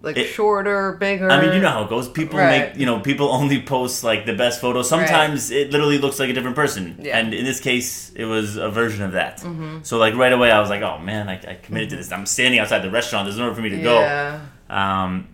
like 0.02 0.16
It- 0.16 0.26
shorter, 0.26 0.92
bigger. 0.92 1.28
I 1.30 1.40
mean, 1.40 1.52
you 1.54 1.60
know 1.60 1.70
how 1.70 1.82
it 1.84 1.88
goes. 1.88 2.08
People 2.08 2.38
Right. 2.38 2.68
make, 2.70 2.78
you 2.78 2.86
know, 2.86 3.00
people 3.00 3.28
only 3.40 3.60
post 3.62 4.04
like 4.04 4.26
the 4.26 4.32
best 4.34 4.60
photos. 4.60 4.88
Sometimes 4.88 5.50
it 5.50 5.70
literally 5.72 5.98
looks 5.98 6.18
like 6.20 6.30
a 6.30 6.32
different 6.32 6.54
person. 6.56 6.96
Yeah. 7.00 7.18
And 7.18 7.34
in 7.34 7.44
this 7.44 7.58
case, 7.60 8.12
it 8.14 8.24
was 8.24 8.56
a 8.56 8.68
version 8.70 9.02
of 9.04 9.12
that. 9.12 9.40
So 9.82 9.98
like 9.98 10.14
right 10.14 10.32
away, 10.32 10.50
I 10.52 10.60
was 10.60 10.70
like, 10.70 10.82
oh 10.82 10.98
man, 10.98 11.28
I, 11.28 11.34
I 11.34 11.54
committed 11.62 11.90
to 11.90 11.96
this. 11.96 12.12
I'm 12.12 12.26
standing 12.26 12.60
outside 12.60 12.80
the 12.80 12.90
restaurant. 12.90 13.26
There's 13.26 13.38
nowhere 13.38 13.54
for 13.54 13.60
me 13.62 13.70
to 13.70 13.76
Yeah. 13.76 14.40
go. 14.68 14.74
Um, 14.74 15.28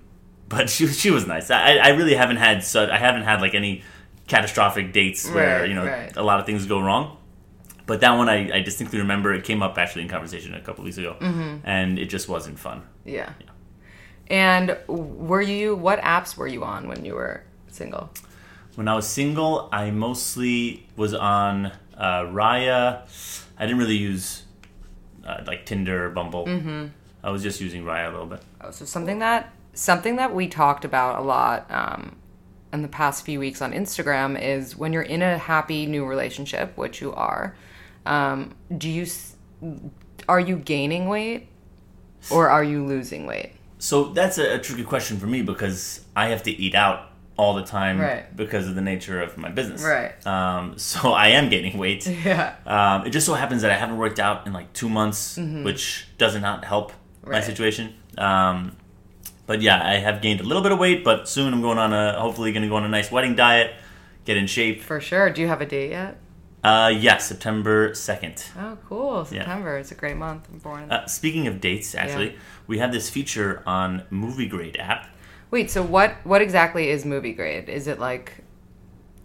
but 0.48 0.70
she 0.74 0.86
she 0.86 1.10
was 1.10 1.26
nice. 1.26 1.50
I, 1.50 1.76
I 1.76 1.88
really 1.90 2.14
haven't 2.14 2.36
had 2.38 2.64
such. 2.64 2.88
I 2.88 2.98
haven't 2.98 3.22
had 3.24 3.40
like 3.40 3.54
any 3.54 3.82
catastrophic 4.28 4.92
dates 4.94 5.28
where 5.30 5.60
Right, 5.60 5.68
you 5.68 5.74
know 5.74 5.84
right. 5.84 6.16
a 6.16 6.22
lot 6.22 6.40
of 6.40 6.46
things 6.46 6.64
go 6.66 6.80
wrong. 6.80 7.18
But 7.86 8.00
that 8.00 8.12
one, 8.16 8.30
I, 8.30 8.50
I 8.56 8.60
distinctly 8.62 8.98
remember. 8.98 9.34
It 9.34 9.44
came 9.44 9.62
up 9.62 9.76
actually 9.76 10.02
in 10.02 10.08
conversation 10.08 10.54
a 10.54 10.60
couple 10.62 10.84
weeks 10.84 10.96
ago, 10.96 11.16
Mm-hmm. 11.20 11.56
and 11.64 11.98
it 11.98 12.06
just 12.06 12.30
wasn't 12.30 12.58
fun. 12.58 12.80
Yeah. 13.04 13.28
And 14.28 14.76
were 14.86 15.42
you? 15.42 15.76
What 15.76 16.00
apps 16.00 16.36
were 16.36 16.46
you 16.46 16.64
on 16.64 16.88
when 16.88 17.04
you 17.04 17.14
were 17.14 17.42
single? 17.68 18.10
When 18.74 18.88
I 18.88 18.94
was 18.94 19.06
single, 19.06 19.68
I 19.70 19.90
mostly 19.90 20.86
was 20.96 21.14
on 21.14 21.66
uh, 21.96 22.22
Raya. 22.22 23.02
I 23.58 23.66
didn't 23.66 23.78
really 23.78 23.96
use 23.96 24.44
uh, 25.26 25.44
like 25.46 25.66
Tinder 25.66 26.06
or 26.06 26.10
Bumble. 26.10 26.46
Mm-hmm. 26.46 26.86
I 27.22 27.30
was 27.30 27.42
just 27.42 27.60
using 27.60 27.84
Raya 27.84 28.08
a 28.08 28.10
little 28.10 28.26
bit. 28.26 28.42
Oh, 28.60 28.70
so 28.70 28.84
something 28.84 29.18
that 29.20 29.52
something 29.74 30.16
that 30.16 30.34
we 30.34 30.48
talked 30.48 30.84
about 30.84 31.18
a 31.18 31.22
lot 31.22 31.70
um, 31.70 32.16
in 32.72 32.82
the 32.82 32.88
past 32.88 33.24
few 33.24 33.38
weeks 33.38 33.62
on 33.62 33.72
Instagram 33.72 34.40
is 34.40 34.76
when 34.76 34.92
you're 34.92 35.02
in 35.02 35.22
a 35.22 35.38
happy 35.38 35.86
new 35.86 36.04
relationship, 36.04 36.76
which 36.76 37.00
you 37.00 37.12
are. 37.12 37.56
Um, 38.06 38.54
do 38.76 38.90
you 38.90 39.06
are 40.28 40.40
you 40.40 40.56
gaining 40.56 41.08
weight 41.08 41.48
or 42.30 42.48
are 42.48 42.64
you 42.64 42.84
losing 42.84 43.26
weight? 43.26 43.52
So 43.84 44.04
that's 44.18 44.38
a, 44.38 44.54
a 44.54 44.58
tricky 44.58 44.82
question 44.84 45.18
for 45.18 45.26
me 45.26 45.42
because 45.42 46.00
I 46.16 46.28
have 46.28 46.42
to 46.44 46.50
eat 46.50 46.74
out 46.74 47.10
all 47.36 47.52
the 47.54 47.64
time 47.64 48.00
Right. 48.00 48.34
because 48.34 48.66
of 48.68 48.74
the 48.76 48.80
nature 48.80 49.20
of 49.20 49.36
my 49.36 49.50
business. 49.50 49.82
Right. 49.82 50.12
Um, 50.26 50.78
so 50.78 51.12
I 51.24 51.28
am 51.38 51.48
gaining 51.50 51.76
weight. 51.76 52.06
Yeah. 52.24 52.54
Um, 52.66 53.06
it 53.06 53.10
just 53.10 53.26
so 53.26 53.34
happens 53.34 53.60
that 53.62 53.70
I 53.70 53.74
haven't 53.76 53.98
worked 53.98 54.18
out 54.18 54.46
in 54.46 54.52
like 54.54 54.72
two 54.72 54.88
months, 54.88 55.36
which 55.38 56.08
does 56.16 56.34
not 56.40 56.64
help 56.64 56.92
my 57.24 57.38
Mm-hmm. 57.38 57.46
Situation. 57.46 57.94
Um, 58.16 58.76
but 59.46 59.60
yeah, 59.60 59.78
I 59.86 59.94
have 59.96 60.22
gained 60.22 60.40
a 60.40 60.44
little 60.44 60.62
bit 60.62 60.72
of 60.72 60.78
weight, 60.78 61.04
but 61.04 61.28
soon 61.28 61.52
I'm 61.52 61.60
going 61.60 61.76
on 61.78 61.92
a 61.92 62.18
hopefully 62.20 62.52
going 62.52 62.62
to 62.62 62.68
go 62.70 62.76
on 62.76 62.84
a 62.84 62.88
nice 62.88 63.10
wedding 63.10 63.34
diet, 63.36 63.74
get 64.24 64.36
in 64.38 64.46
shape. 64.46 64.82
For 64.82 65.00
sure. 65.00 65.28
Do 65.30 65.42
you 65.42 65.48
have 65.48 65.60
a 65.60 65.66
date 65.66 65.90
yet? 65.90 66.16
Uh, 66.64 66.88
yeah, 66.88 67.18
September 67.18 67.94
second. 67.94 68.42
Oh, 68.58 68.78
cool. 68.88 69.24
September. 69.26 69.76
It's 69.76 69.92
a 69.92 69.94
great 69.94 70.16
month. 70.16 70.48
I'm 70.50 70.58
born. 70.58 70.90
Uh, 70.90 71.06
speaking 71.06 71.46
of 71.46 71.60
dates, 71.60 71.94
actually, 71.94 72.30
Yeah. 72.30 72.38
we 72.66 72.78
have 72.78 72.90
this 72.90 73.10
feature 73.10 73.62
on 73.66 74.04
Movie 74.10 74.46
Grade 74.48 74.76
app. 74.78 75.08
Wait, 75.50 75.70
so 75.70 75.82
what 75.82 76.14
what 76.24 76.40
exactly 76.42 76.88
is 76.88 77.04
movie 77.04 77.32
grade? 77.32 77.68
Is 77.68 77.86
it 77.86 78.00
like 78.00 78.42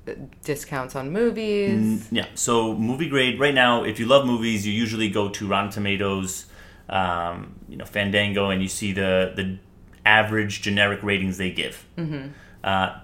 uh, 0.07 0.11
discounts 0.43 0.95
on 0.95 1.11
movies? 1.11 2.07
Yeah. 2.11 2.25
So 2.35 2.75
movie 2.75 3.07
grade 3.09 3.39
right 3.39 3.53
now, 3.53 3.83
if 3.83 3.99
you 3.99 4.05
love 4.05 4.27
movies, 4.27 4.67
you 4.67 4.73
usually 4.73 5.09
go 5.09 5.29
to 5.29 5.47
Rotten 5.47 5.71
Tomatoes, 5.71 6.45
um, 6.89 7.55
you 7.67 7.77
know, 7.77 7.85
Fandango, 7.85 8.49
and 8.49 8.61
you 8.61 8.67
see 8.67 8.91
the 8.91 9.31
the 9.35 9.57
average 10.05 10.61
generic 10.61 11.01
ratings 11.03 11.37
they 11.37 11.51
give. 11.51 11.85
Mm-hmm. 11.97 12.27
Uh, 12.63 12.99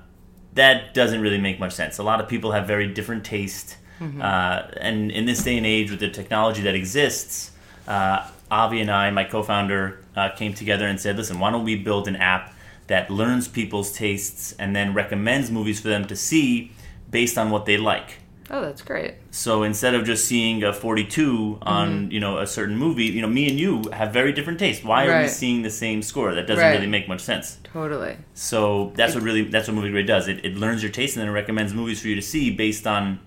that 0.54 0.94
doesn't 0.94 1.22
really 1.22 1.40
make 1.40 1.60
much 1.60 1.74
sense. 1.74 1.98
A 1.98 2.04
lot 2.04 2.20
of 2.22 2.28
people 2.28 2.52
have 2.52 2.68
very 2.68 2.88
different 2.94 3.24
taste, 3.26 3.78
uh, 4.02 4.68
and 4.80 5.12
in 5.12 5.26
this 5.26 5.44
day 5.44 5.58
and 5.58 5.66
age, 5.66 5.90
with 5.92 6.00
the 6.00 6.10
technology 6.10 6.62
that 6.64 6.76
exists, 6.76 7.52
uh, 7.88 8.30
Avi 8.52 8.82
and 8.82 8.92
I, 8.92 9.10
my 9.12 9.24
co-founder, 9.24 10.00
uh, 10.16 10.30
came 10.30 10.54
together 10.54 10.86
and 10.88 11.00
said, 11.00 11.18
"Listen, 11.18 11.40
why 11.40 11.52
don't 11.52 11.64
we 11.64 11.76
build 11.76 12.08
an 12.08 12.16
app 12.16 12.54
that 12.88 13.10
learns 13.10 13.48
people's 13.48 13.92
tastes 13.92 14.54
and 14.60 14.76
then 14.76 14.94
recommends 14.94 15.50
movies 15.50 15.80
for 15.80 15.88
them 15.90 16.06
to 16.08 16.16
see 16.16 16.72
based 17.10 17.38
on 17.38 17.50
what 17.50 17.66
they 17.66 17.78
like?" 17.78 18.20
Oh, 18.52 18.62
that's 18.62 18.84
great. 18.84 19.16
So 19.32 19.64
instead 19.64 19.96
of 19.96 20.06
just 20.06 20.26
seeing 20.26 20.64
a 20.64 20.72
42 20.72 21.58
on 21.64 21.90
Mm-hmm. 21.90 22.12
you 22.12 22.20
know 22.20 22.38
a 22.38 22.46
certain 22.46 22.78
movie, 22.78 23.06
you 23.06 23.22
know 23.24 23.28
me 23.28 23.50
and 23.50 23.60
you 23.60 23.90
have 23.92 24.14
very 24.14 24.32
different 24.34 24.60
tastes. 24.60 24.84
Why 24.84 25.08
are 25.08 25.22
we 25.24 25.28
seeing 25.28 25.64
the 25.64 25.72
same 25.72 26.04
score? 26.04 26.36
That 26.36 26.46
doesn't 26.46 26.64
Right. 26.64 26.74
really 26.76 26.86
make 26.88 27.08
much 27.08 27.22
sense. 27.22 27.58
Totally. 27.74 28.18
So 28.36 28.92
that's 28.96 29.16
what 29.16 29.24
really 29.24 29.44
that's 29.46 29.68
what 29.68 29.74
movie 29.76 29.90
grade 29.90 30.06
does. 30.06 30.28
It, 30.28 30.46
it 30.46 30.56
learns 30.56 30.84
your 30.84 30.92
taste 30.92 31.16
and 31.16 31.22
then 31.22 31.30
it 31.30 31.34
recommends 31.34 31.74
movies 31.74 32.00
for 32.02 32.08
you 32.08 32.16
to 32.16 32.22
see 32.22 32.52
based 32.52 32.86
on 32.86 33.20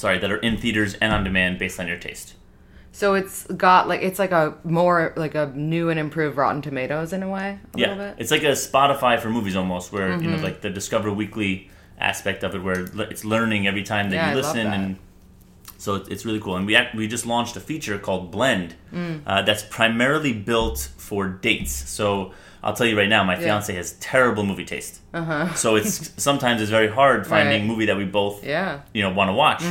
sorry 0.00 0.18
that 0.18 0.30
are 0.30 0.38
in 0.38 0.56
theaters 0.56 0.94
and 0.94 1.12
on 1.12 1.22
demand 1.24 1.58
based 1.58 1.78
on 1.80 1.86
your 1.86 1.98
taste. 1.98 2.34
So 2.92 3.14
it's 3.14 3.44
got 3.46 3.86
like 3.86 4.02
it's 4.02 4.18
like 4.18 4.32
a 4.32 4.54
more 4.64 5.12
like 5.16 5.34
a 5.34 5.46
new 5.54 5.90
and 5.90 5.98
improved 6.00 6.36
Rotten 6.36 6.60
Tomatoes 6.62 7.12
in 7.12 7.22
a 7.22 7.28
way, 7.28 7.58
a 7.74 7.78
yeah, 7.78 7.88
little 7.88 8.04
bit. 8.04 8.12
Mm-hmm. 8.12 8.20
it's 8.20 8.30
like 8.30 8.42
a 8.42 8.52
Spotify 8.52 9.18
for 9.20 9.30
movies 9.30 9.54
almost, 9.56 9.92
where 9.92 10.20
you 10.20 10.28
know 10.30 10.42
like 10.42 10.60
the 10.60 10.70
Discover 10.70 11.12
Weekly 11.12 11.70
aspect 11.98 12.42
of 12.42 12.54
it, 12.54 12.62
where 12.62 12.80
it's 13.10 13.24
learning 13.24 13.66
every 13.68 13.82
time 13.84 14.10
that 14.10 14.16
Yeah, 14.16 14.30
you 14.30 14.36
listen, 14.36 14.64
that. 14.70 14.74
and 14.80 14.96
so 15.78 15.94
it's, 15.94 16.08
it's 16.08 16.24
really 16.26 16.40
cool. 16.40 16.56
And 16.56 16.66
we 16.66 16.74
act, 16.74 16.94
we 16.94 17.06
just 17.06 17.26
launched 17.26 17.56
a 17.56 17.60
feature 17.60 17.98
called 17.98 18.30
Blend 18.32 18.74
Mm. 18.92 19.20
uh, 19.26 19.42
that's 19.42 19.62
primarily 19.62 20.32
built 20.32 20.90
for 20.96 21.28
dates. 21.28 21.72
So 21.72 22.32
I'll 22.62 22.74
tell 22.74 22.86
you 22.86 22.96
right 22.96 23.08
now, 23.08 23.24
my 23.24 23.36
fiance 23.36 23.74
has 23.74 23.92
terrible 24.00 24.44
movie 24.44 24.64
taste. 24.66 25.00
Uh-huh. 25.14 25.54
So 25.54 25.76
it's 25.76 26.12
sometimes 26.22 26.60
it's 26.60 26.70
very 26.70 26.88
hard 26.88 27.26
finding 27.26 27.60
Right. 27.62 27.64
a 27.64 27.72
movie 27.72 27.86
that 27.86 27.96
we 27.96 28.04
both 28.04 28.44
Yeah. 28.44 28.80
you 28.92 29.02
know 29.02 29.10
want 29.12 29.28
to 29.30 29.34
watch 29.34 29.62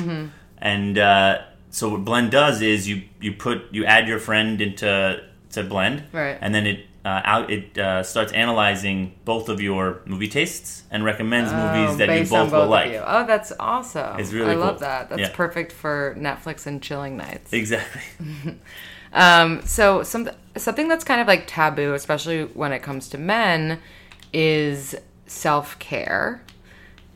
and 0.58 0.98
uh, 0.98 1.40
so 1.72 1.90
what 1.90 2.04
blend 2.04 2.32
does 2.32 2.62
is 2.62 2.88
you 2.90 3.04
you 3.22 3.32
put 3.34 3.58
you 3.72 3.86
add 3.86 4.08
your 4.08 4.20
friend 4.20 4.60
into 4.62 5.22
to 5.52 5.64
blend 5.64 6.04
Right. 6.12 6.38
and 6.42 6.54
then 6.56 6.66
it 6.68 6.80
uh, 7.06 7.22
out 7.24 7.50
it 7.50 7.78
uh, 7.78 8.04
starts 8.04 8.34
analyzing 8.34 9.14
both 9.24 9.48
of 9.50 9.62
your 9.62 10.02
movie 10.06 10.28
tastes 10.28 10.84
and 10.92 11.06
recommends 11.06 11.52
movies 11.54 11.92
Oh, 11.92 11.96
that 11.98 12.10
you 12.10 12.22
on 12.36 12.50
both 12.50 12.52
will 12.52 12.68
like 12.68 12.92
you. 12.92 13.02
Oh, 13.06 13.26
that's 13.26 13.54
awesome. 13.60 14.20
It's 14.20 14.34
really 14.34 14.52
I 14.52 14.56
love 14.56 14.80
that. 14.82 15.10
That's 15.10 15.22
Yeah. 15.22 15.30
perfect 15.44 15.72
for 15.72 16.16
Netflix 16.20 16.66
and 16.68 16.82
chilling 16.82 17.16
nights. 17.16 17.54
exactly 17.54 18.02
Um, 19.14 19.62
so 19.64 20.04
some 20.04 20.30
something 20.56 20.88
that's 20.88 21.04
kind 21.04 21.22
of 21.22 21.28
like 21.28 21.46
taboo, 21.48 21.94
especially 21.94 22.46
when 22.46 22.72
it 22.72 22.80
comes 22.80 23.10
to 23.10 23.18
men, 23.18 23.80
is 24.34 24.96
self 25.26 25.78
care, 25.80 26.44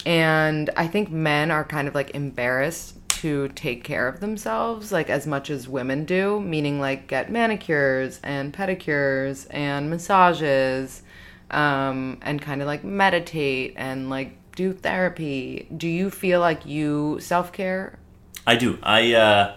and 0.05 0.69
I 0.75 0.87
think 0.87 1.11
men 1.11 1.51
are 1.51 1.63
kind 1.63 1.87
of 1.87 1.95
like 1.95 2.11
embarrassed 2.11 2.97
to 3.09 3.47
take 3.49 3.83
care 3.85 4.07
of 4.07 4.19
themselves 4.19 4.91
like 4.91 5.09
as 5.09 5.25
much 5.25 5.49
as 5.49 5.69
women 5.69 6.03
do, 6.03 6.41
meaning 6.41 6.79
like 6.79 7.07
get 7.07 7.31
manicures 7.31 8.19
and 8.23 8.53
pedicures 8.53 9.47
and 9.51 9.89
massages, 9.89 11.03
um, 11.51 12.17
and 12.21 12.41
kind 12.41 12.61
of 12.61 12.67
like 12.67 12.83
meditate 12.83 13.73
and 13.77 14.09
like 14.09 14.37
do 14.55 14.73
therapy. 14.73 15.67
Do 15.75 15.87
you 15.87 16.09
feel 16.09 16.39
like 16.39 16.65
you 16.65 17.19
self 17.19 17.51
care? 17.53 17.99
i 18.45 18.55
do 18.55 18.77
i 18.83 19.13
uh 19.13 19.55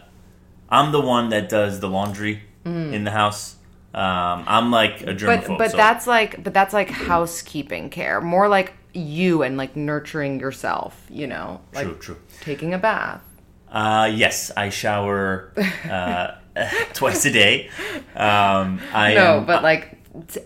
i'm 0.70 0.92
the 0.92 1.00
one 1.00 1.28
that 1.30 1.48
does 1.48 1.80
the 1.80 1.88
laundry 1.88 2.42
in 2.64 3.04
the 3.04 3.10
house. 3.12 3.54
Um, 3.94 4.44
i'm 4.46 4.70
like 4.72 5.02
a 5.02 5.14
germaphobe 5.14 5.44
Mm. 5.44 5.48
but 5.48 5.58
but 5.58 5.70
so- 5.70 5.76
that's 5.76 6.06
like 6.06 6.42
but 6.42 6.52
that's 6.52 6.74
like 6.74 6.90
housekeeping 6.90 7.90
care. 7.90 8.20
More 8.20 8.48
like 8.48 8.74
you 8.92 9.42
and 9.42 9.56
like 9.56 9.76
nurturing 9.76 10.40
yourself 10.40 11.06
you 11.08 11.26
know? 11.26 11.60
Like 11.74 11.86
true. 11.86 11.94
true 11.94 12.16
taking 12.40 12.74
a 12.74 12.78
bath. 12.78 13.22
Uh, 13.70 14.10
yes, 14.12 14.50
I 14.56 14.68
shower 14.70 15.52
uh, 15.88 16.32
twice 16.94 17.24
a 17.24 17.30
day. 17.32 17.68
Um, 18.14 18.80
I 18.92 19.14
no 19.14 19.38
am, 19.38 19.46
but 19.46 19.62
like 19.62 19.96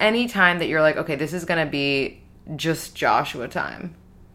any 0.00 0.26
time 0.28 0.58
that 0.58 0.68
you're 0.68 0.80
like 0.82 0.96
okay 0.96 1.16
this 1.16 1.32
is 1.32 1.44
gonna 1.44 1.66
be 1.66 2.20
just 2.56 2.94
joshua 2.94 3.48
time. 3.48 3.94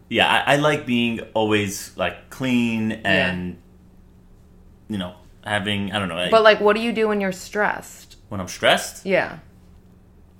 Yeah, 0.09 0.27
I, 0.27 0.53
I 0.53 0.55
like 0.57 0.85
being 0.85 1.19
always 1.33 1.95
like 1.97 2.29
clean 2.29 2.91
and 3.03 3.57
you 4.89 4.97
know 4.97 5.13
having 5.45 5.91
I 5.91 5.99
don't 5.99 6.09
know. 6.09 6.27
But 6.31 6.43
like 6.43 6.59
what 6.59 6.75
do 6.75 6.81
you 6.81 6.91
do 6.91 7.07
when 7.07 7.21
you're 7.21 7.31
stressed 7.31 8.17
when 8.29 8.39
I'm 8.41 8.47
stressed, 8.47 9.05
yeah 9.05 9.39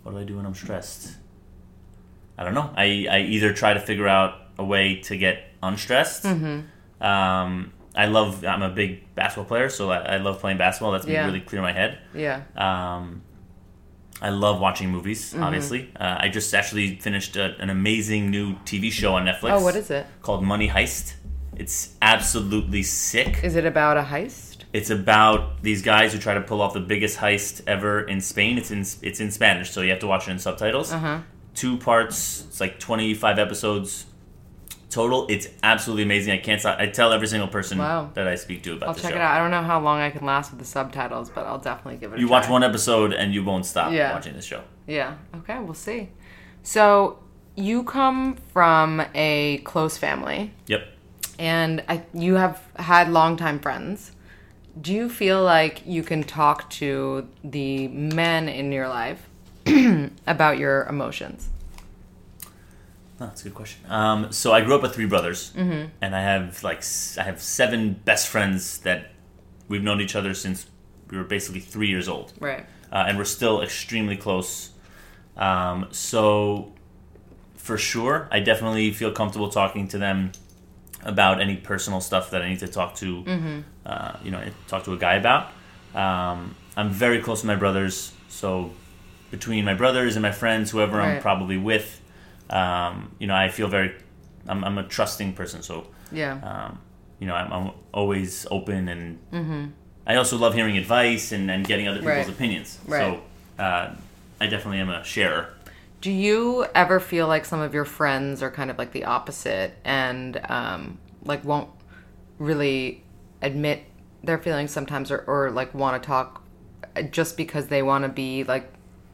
what 0.04 0.12
do 0.12 0.20
I 0.20 0.24
do 0.24 0.38
when 0.38 0.46
I'm 0.46 0.54
stressed? 0.54 1.18
I 2.38 2.44
don't 2.44 2.54
know. 2.54 2.70
I 2.76 3.08
I 3.10 3.20
either 3.22 3.54
try 3.54 3.74
to 3.74 3.80
figure 3.80 4.08
out 4.08 4.36
a 4.60 4.64
way 4.64 4.98
to 5.02 5.18
get 5.18 5.44
unstressed. 5.64 6.24
Mm-hmm. 6.24 7.04
Um, 7.06 7.74
I 7.96 8.06
love. 8.08 8.44
I'm 8.46 8.62
a 8.62 8.70
big 8.70 9.16
basketball 9.16 9.46
player, 9.46 9.70
so 9.70 9.90
I, 9.90 10.16
I 10.16 10.18
love 10.18 10.40
playing 10.40 10.58
basketball. 10.58 10.92
That's 10.92 11.08
Yeah. 11.08 11.26
really 11.26 11.40
clear 11.42 11.62
my 11.62 11.72
head. 11.72 12.00
yeah 12.14 12.42
Um, 12.56 13.22
I 14.22 14.30
love 14.30 14.60
watching 14.60 14.90
movies. 14.92 15.34
Mm-hmm. 15.34 15.44
Obviously, 15.44 15.92
uh, 16.00 16.18
I 16.20 16.30
just 16.30 16.54
actually 16.54 16.96
finished 17.00 17.36
a, 17.36 17.56
an 17.60 17.70
amazing 17.70 18.30
new 18.32 18.56
TV 18.66 18.92
show 18.92 19.16
on 19.16 19.26
Netflix. 19.26 19.52
oh 19.54 19.64
what 19.64 19.76
is 19.76 19.90
it 19.90 20.06
Called 20.22 20.44
Money 20.44 20.68
Heist. 20.70 21.16
It's 21.58 21.96
absolutely 22.02 22.84
sick. 22.84 23.44
is 23.44 23.56
it 23.56 23.66
about 23.66 23.96
a 23.98 24.04
heist 24.04 24.55
It's 24.74 24.90
about 24.90 25.62
these 25.64 25.82
guys 25.82 26.12
who 26.14 26.20
try 26.20 26.34
to 26.34 26.42
pull 26.42 26.62
off 26.62 26.74
the 26.74 26.80
biggest 26.82 27.18
heist 27.20 27.62
ever 27.68 28.02
in 28.02 28.20
Spain. 28.22 28.58
It's 28.58 28.72
in 28.72 28.82
it's 29.02 29.20
in 29.20 29.32
Spanish, 29.32 29.72
so 29.72 29.82
you 29.82 29.92
have 29.92 30.00
to 30.00 30.08
watch 30.08 30.28
it 30.28 30.32
in 30.32 30.40
subtitles. 30.40 30.92
Uh-huh. 30.92 31.20
Two 31.54 31.78
parts. 31.78 32.44
It's 32.48 32.60
like 32.60 32.80
twenty 32.80 33.14
five 33.14 33.40
episodes. 33.40 34.06
total. 34.90 35.26
It's 35.30 35.48
absolutely 35.62 36.04
amazing. 36.04 36.32
I 36.34 36.38
can't 36.38 36.62
stop. 36.62 36.80
I 36.80 36.88
tell 36.88 37.12
every 37.12 37.28
single 37.28 37.50
person 37.50 37.78
Wow. 37.80 38.12
that 38.14 38.30
I 38.30 38.36
speak 38.36 38.64
to 38.64 38.74
about 38.74 38.88
I'll 38.90 38.96
check 38.96 39.12
show. 39.12 39.18
it 39.18 39.22
out. 39.22 39.32
I 39.36 39.40
don't 39.40 39.52
know 39.52 39.62
how 39.62 39.82
long 39.82 40.00
I 40.00 40.10
can 40.10 40.26
last 40.26 40.52
with 40.52 40.60
the 40.60 40.66
subtitles, 40.66 41.30
but 41.30 41.46
I'll 41.46 41.58
definitely 41.58 42.00
give 42.00 42.14
it 42.14 42.18
a 42.18 42.20
You 42.22 42.30
watch 42.30 42.48
one 42.48 42.64
episode 42.64 43.12
and 43.12 43.34
you 43.34 43.44
won't 43.44 43.66
stop 43.66 43.92
Yeah. 43.92 44.14
watching 44.14 44.34
this 44.36 44.46
show. 44.46 44.62
Yeah. 44.88 45.16
Okay, 45.36 45.60
we'll 45.60 45.74
see. 45.74 46.12
So, 46.64 47.20
you 47.58 47.84
come 47.84 48.38
from 48.54 49.02
a 49.14 49.58
close 49.66 49.98
family, 49.98 50.54
Yep. 50.68 50.88
and 51.40 51.84
I, 51.90 52.04
you 52.14 52.36
have 52.36 52.62
had 52.78 53.10
longtime 53.12 53.60
friends. 53.60 54.12
Do 54.80 54.94
you 54.94 55.10
feel 55.10 55.42
like 55.44 55.84
you 55.86 56.04
can 56.04 56.24
talk 56.24 56.70
to 56.72 57.28
the 57.44 57.88
men 57.88 58.50
in 58.50 58.72
your 58.72 58.88
life 58.90 59.28
about 60.28 60.58
your 60.58 60.84
emotions? 60.86 61.48
Oh, 62.44 62.48
that's 63.28 63.42
a 63.42 63.46
good 63.46 63.54
question. 63.56 63.80
Um, 63.90 64.32
so 64.34 64.52
I 64.52 64.60
grew 64.62 64.76
up 64.76 64.82
with 64.82 64.94
three 64.94 65.06
brothers, 65.06 65.54
Mm-hmm. 65.56 65.88
and 66.02 66.16
I 66.16 66.22
have 66.22 66.62
like 66.64 66.84
I 67.18 67.24
have 67.24 67.42
seven 67.42 67.94
best 68.04 68.28
friends 68.28 68.80
that 68.80 69.12
we've 69.70 69.82
known 69.84 70.02
each 70.02 70.16
other 70.16 70.34
since 70.34 70.66
we 71.10 71.18
were 71.18 71.24
basically 71.24 71.62
three 71.62 71.88
years 71.88 72.10
old, 72.10 72.34
Right. 72.40 72.66
uh, 72.92 73.06
and 73.08 73.18
we're 73.18 73.24
still 73.24 73.62
extremely 73.62 74.18
close. 74.18 74.72
Um, 75.38 75.88
so 75.92 76.74
for 77.56 77.78
sure, 77.78 78.28
I 78.32 78.42
definitely 78.42 78.92
feel 78.92 79.12
comfortable 79.14 79.48
talking 79.50 79.88
to 79.90 79.98
them 79.98 80.34
about 81.06 81.40
any 81.40 81.56
personal 81.56 82.02
stuff 82.02 82.32
that 82.32 82.42
I 82.42 82.50
need 82.50 82.60
to 82.60 82.68
talk 82.68 82.96
to, 82.96 83.24
Mm-hmm. 83.24 83.60
uh, 83.86 84.14
you 84.24 84.32
know, 84.32 84.44
talk 84.68 84.84
to 84.86 84.94
a 84.94 84.98
guy 84.98 85.16
about. 85.16 85.52
Um, 85.94 86.56
I'm 86.76 86.90
very 86.90 87.22
close 87.22 87.42
to 87.42 87.48
my 87.48 87.56
brothers, 87.56 88.12
so 88.28 88.72
between 89.32 89.64
my 89.66 89.74
brothers 89.76 90.16
and 90.18 90.24
my 90.24 90.32
friends, 90.32 90.72
whoever 90.72 91.00
I'm 91.00 91.22
probably 91.22 91.58
with, 91.58 92.02
um, 92.50 93.12
you 93.20 93.28
know, 93.28 93.36
I 93.36 93.50
feel 93.50 93.68
very. 93.68 93.94
I'm, 94.48 94.64
I'm 94.64 94.78
a 94.78 94.84
trusting 94.84 95.34
person, 95.34 95.62
so 95.64 95.88
Yeah. 96.12 96.34
um, 96.44 96.80
you 97.20 97.28
know, 97.28 97.34
I'm, 97.36 97.52
I'm 97.54 97.72
always 97.94 98.46
open, 98.52 98.88
and 98.90 99.74
I 100.06 100.16
also 100.18 100.38
love 100.38 100.54
hearing 100.54 100.78
advice 100.78 101.32
and, 101.32 101.50
and 101.50 101.66
getting 101.66 101.88
other 101.88 102.00
people's 102.00 102.14
Mm-hmm. 102.18 102.28
Right. 102.30 102.36
opinions. 102.36 102.80
Right. 102.86 103.00
So 103.58 103.64
uh, 103.64 103.96
I 104.42 104.48
definitely 104.48 104.80
am 104.80 104.90
a 104.90 105.04
sharer. 105.04 105.50
Do 106.06 106.12
you 106.12 106.68
ever 106.76 107.00
feel 107.00 107.28
like 107.28 107.46
some 107.46 107.62
of 107.62 107.74
your 107.74 107.84
friends 107.84 108.44
are 108.44 108.52
kind 108.52 108.70
of 108.70 108.78
like 108.78 108.92
the 108.92 109.06
opposite 109.06 109.74
and 109.84 110.40
um, 110.50 111.00
like 111.24 111.44
won't 111.44 111.72
really 112.38 113.04
admit 113.42 113.86
their 114.24 114.38
feelings 114.38 114.70
sometimes 114.70 115.10
or, 115.10 115.24
or 115.26 115.50
like 115.50 115.74
want 115.74 116.00
to 116.00 116.06
talk 116.06 116.44
just 117.10 117.38
because 117.38 117.70
they 117.70 117.82
want 117.82 118.04
to 118.04 118.10
be 118.10 118.44
like 118.44 118.72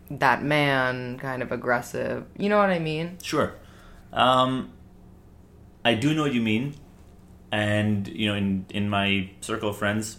that 0.10 0.44
man 0.44 1.18
kind 1.18 1.42
of 1.42 1.54
aggressive? 1.54 2.26
You 2.38 2.50
know 2.50 2.58
what 2.58 2.70
I 2.70 2.80
mean? 2.80 3.20
Sure. 3.24 3.54
Um, 4.12 4.74
I 5.86 5.94
do 5.94 6.14
know 6.14 6.24
what 6.24 6.34
you 6.34 6.42
mean, 6.42 6.76
and 7.54 8.06
you 8.10 8.28
know, 8.28 8.36
in 8.36 8.66
in 8.70 8.90
my 8.90 9.30
circle 9.40 9.70
of 9.70 9.78
friends, 9.78 10.18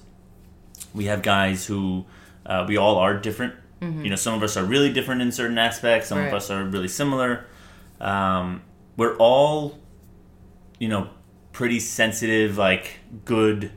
we 0.95 1.05
have 1.05 1.21
guys 1.21 1.67
who 1.67 2.07
uh, 2.47 2.65
we 2.67 2.79
all 2.79 2.97
are 2.97 3.19
different. 3.19 3.57
You 4.05 4.11
know, 4.11 4.17
some 4.17 4.35
of 4.35 4.43
us 4.45 4.57
are 4.57 4.65
really 4.65 4.93
different 4.93 5.23
in 5.23 5.33
certain 5.33 5.59
aspects. 5.59 6.09
Some 6.09 6.19
Mm-hmm. 6.19 6.25
Right. 6.27 6.33
of 6.35 6.43
us 6.43 6.51
are 6.51 6.65
really 6.65 6.89
similar. 6.89 7.47
Um, 8.01 8.63
we're 8.97 9.17
all, 9.17 9.79
you 10.79 10.89
know, 10.89 11.11
pretty 11.53 11.81
sensitive, 11.81 12.57
like 12.59 12.99
good, 13.25 13.73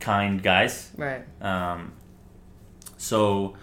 kind 0.00 0.42
guys. 0.42 0.90
Right. 0.96 1.22
Um, 1.40 1.92
so, 2.96 3.54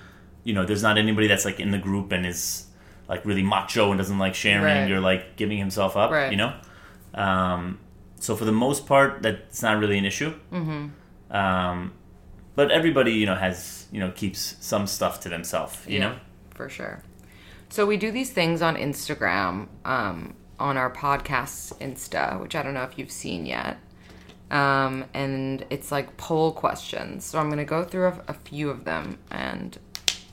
you 0.44 0.54
know, 0.54 0.66
there's 0.66 0.84
not 0.84 0.98
anybody 0.98 1.28
that's 1.28 1.46
like 1.46 1.60
in 1.60 1.72
the 1.72 1.78
group 1.78 2.12
and 2.12 2.26
is 2.26 2.68
like 3.08 3.26
really 3.26 3.44
macho 3.44 3.92
and 3.92 3.98
doesn't 3.98 4.18
like 4.18 4.34
sharing 4.36 4.64
Right. 4.64 4.92
or 4.92 5.00
like 5.00 5.36
giving 5.36 5.58
himself 5.58 5.96
up, 5.98 6.12
Right. 6.12 6.32
you 6.32 6.38
know? 6.38 6.54
Um, 7.14 7.80
so 8.20 8.36
for 8.36 8.46
the 8.46 8.52
most 8.52 8.86
part, 8.88 9.22
that's 9.22 9.62
not 9.62 9.80
really 9.80 9.98
an 9.98 10.06
issue. 10.06 10.34
Mm-hmm. 10.52 11.36
Um, 11.36 11.94
but 12.56 12.72
everybody, 12.72 13.12
you 13.14 13.26
know, 13.26 13.36
has, 13.36 13.85
you 13.96 14.02
know, 14.02 14.12
keeps 14.12 14.58
some 14.60 14.86
stuff 14.88 15.22
to 15.22 15.30
themselves, 15.30 15.78
you 15.88 16.00
know? 16.00 16.18
for 16.54 16.68
sure. 16.68 17.02
So 17.70 17.86
we 17.86 17.96
do 17.96 18.12
these 18.12 18.30
things 18.30 18.62
on 18.62 18.76
Instagram, 18.76 19.70
um, 19.86 20.36
on 20.60 20.76
our 20.76 20.92
podcast's 20.92 21.72
Insta, 21.80 22.42
which 22.42 22.58
I 22.58 22.62
don't 22.62 22.74
know 22.74 22.84
if 22.84 23.00
you've 23.00 23.10
seen 23.10 23.46
yet. 23.46 23.78
Um, 24.52 25.06
and 25.14 25.66
it's 25.70 25.94
like 25.94 26.18
poll 26.18 26.52
questions. 26.52 27.24
So 27.24 27.40
I'm 27.40 27.46
going 27.46 27.58
to 27.58 27.64
go 27.64 27.86
through 27.86 28.08
a, 28.08 28.24
a 28.28 28.34
few 28.34 28.70
of 28.70 28.84
them 28.84 29.18
and 29.32 29.80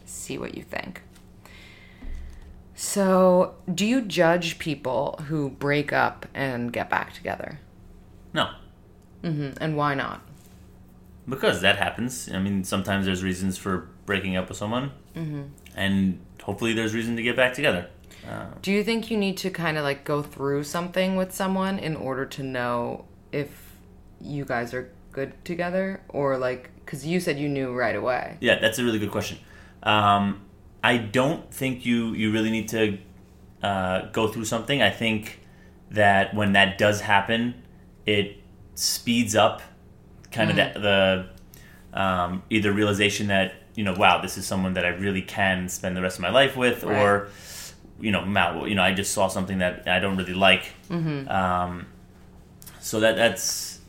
see 0.07 0.39
what 0.39 0.57
you 0.57 0.65
think. 0.65 1.03
So, 2.75 3.55
do 3.73 3.87
you 3.87 4.03
judge 4.03 4.59
people 4.59 5.23
who 5.29 5.51
break 5.51 5.93
up 5.93 6.27
and 6.35 6.73
get 6.73 6.91
back 6.91 7.15
together? 7.15 7.61
No. 8.33 8.51
Mm-hmm. 9.23 9.53
And 9.61 9.77
why 9.77 9.95
not? 9.95 10.21
Because 11.29 11.61
that 11.61 11.77
happens. 11.77 12.29
I 12.33 12.39
mean, 12.39 12.65
sometimes 12.65 13.07
there's 13.07 13.23
reasons 13.23 13.57
for 13.57 13.89
breaking 14.07 14.37
up 14.37 14.49
with 14.49 14.59
someone, 14.59 14.91
Mm-hmm. 15.17 15.43
and 15.77 16.19
hopefully 16.43 16.73
there's 16.73 16.95
reason 16.95 17.17
to 17.17 17.23
get 17.23 17.37
back 17.37 17.55
together. 17.55 17.89
Do 18.63 18.71
you 18.73 18.85
think 18.85 19.11
you 19.11 19.17
need 19.17 19.37
to 19.39 19.51
kind 19.51 19.77
of 19.77 19.83
like 19.85 20.05
go 20.05 20.23
through 20.23 20.63
something 20.65 21.17
with 21.17 21.33
someone 21.35 21.79
in 21.79 21.97
order 21.97 22.25
to 22.27 22.43
know 22.43 23.05
if 23.33 23.73
you 24.21 24.45
guys 24.45 24.73
are 24.73 24.91
good 25.11 25.33
together 25.45 26.01
or 26.09 26.39
like 26.39 26.71
cuz 26.87 27.05
you 27.05 27.19
said 27.21 27.37
you 27.39 27.49
knew 27.49 27.73
right 27.73 27.97
away. 27.97 28.37
Yeah, 28.41 28.59
that's 28.61 28.79
a 28.79 28.85
really 28.85 29.01
good 29.01 29.11
question. 29.11 29.39
Um, 29.83 30.43
I 30.85 30.99
don't 30.99 31.53
think 31.53 31.85
you 31.85 32.13
you 32.15 32.31
really 32.33 32.51
need 32.51 32.69
to 32.69 32.99
uh, 33.63 34.03
go 34.13 34.29
through 34.29 34.45
something. 34.45 34.81
I 34.83 34.91
think 34.91 35.41
that 35.91 36.33
when 36.35 36.53
that 36.53 36.79
does 36.79 37.01
happen, 37.01 37.55
it 38.07 38.37
speeds 38.75 39.35
up 39.35 39.63
kind 40.33 40.51
of 40.51 40.57
that, 40.57 40.75
the 40.75 41.27
um, 41.93 42.43
either 42.51 42.73
realization 42.73 43.29
that 43.29 43.55
you 43.75 43.85
know, 43.85 43.95
wow, 43.95 44.21
this 44.21 44.37
is 44.37 44.47
someone 44.47 44.75
that 44.75 44.85
I 44.85 44.89
really 44.89 45.23
can 45.23 45.69
spend 45.69 45.97
the 45.97 46.03
rest 46.03 46.19
of 46.19 46.23
my 46.23 46.31
life 46.31 46.57
with, 46.57 46.85
or 46.85 47.29
you 48.01 48.11
know, 48.13 48.25
wow, 48.27 48.65
you 48.65 48.75
know, 48.75 48.83
I 48.83 48.93
just 48.93 49.13
saw 49.13 49.29
something 49.29 49.59
that 49.59 49.89
I 49.89 49.99
don't 50.01 50.17
really 50.17 50.35
like. 50.35 50.73
Um, 51.29 51.87
so 52.81 53.01
that 53.01 53.17
that's 53.17 53.81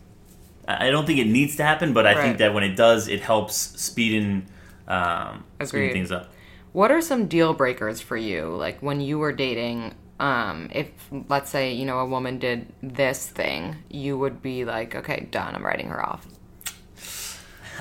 I 0.67 0.89
don't 0.91 1.05
think 1.05 1.19
it 1.19 1.27
needs 1.27 1.57
to 1.57 1.63
happen, 1.63 1.93
but 1.93 2.05
I 2.05 2.13
Right. 2.13 2.21
think 2.21 2.37
that 2.37 2.53
when 2.53 2.63
it 2.63 2.75
does, 2.75 3.07
it 3.09 3.21
helps 3.21 3.55
speeding 3.55 4.45
um, 4.87 5.43
speeding 5.63 5.91
things 5.93 6.11
up. 6.11 6.31
What 6.71 6.91
are 6.91 7.01
some 7.01 7.27
deal 7.27 7.53
breakers 7.53 8.01
for 8.01 8.17
you 8.17 8.47
like 8.47 8.79
when 8.81 9.01
you 9.01 9.19
were 9.19 9.31
dating 9.31 9.95
um 10.19 10.69
if 10.71 10.87
let's 11.29 11.49
say, 11.49 11.73
you 11.73 11.85
know, 11.85 11.99
a 11.99 12.05
woman 12.05 12.37
did 12.39 12.67
this 12.81 13.27
thing, 13.27 13.77
you 13.89 14.17
would 14.17 14.41
be 14.41 14.63
like, 14.65 14.95
okay, 14.95 15.27
done, 15.31 15.55
I'm 15.55 15.65
writing 15.65 15.87
her 15.89 16.03
off. 16.05 16.27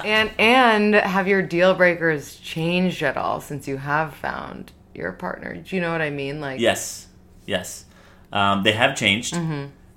And 0.05 0.31
and 0.39 0.95
have 0.95 1.29
your 1.29 1.43
deal 1.43 1.75
breakers 1.75 2.37
changed 2.37 3.03
at 3.03 3.17
all 3.17 3.41
since 3.41 3.69
you 3.69 3.77
have 3.79 4.15
found 4.15 4.73
your 4.95 5.13
partner? 5.13 5.55
Do 5.57 5.77
you 5.77 5.83
know 5.83 5.93
what 5.93 6.01
I 6.03 6.11
mean? 6.11 6.41
Like 6.41 6.61
Yes, 6.61 7.09
yes, 7.47 7.85
um, 8.33 8.63
they 8.63 8.73
have 8.73 8.97
changed. 8.97 9.37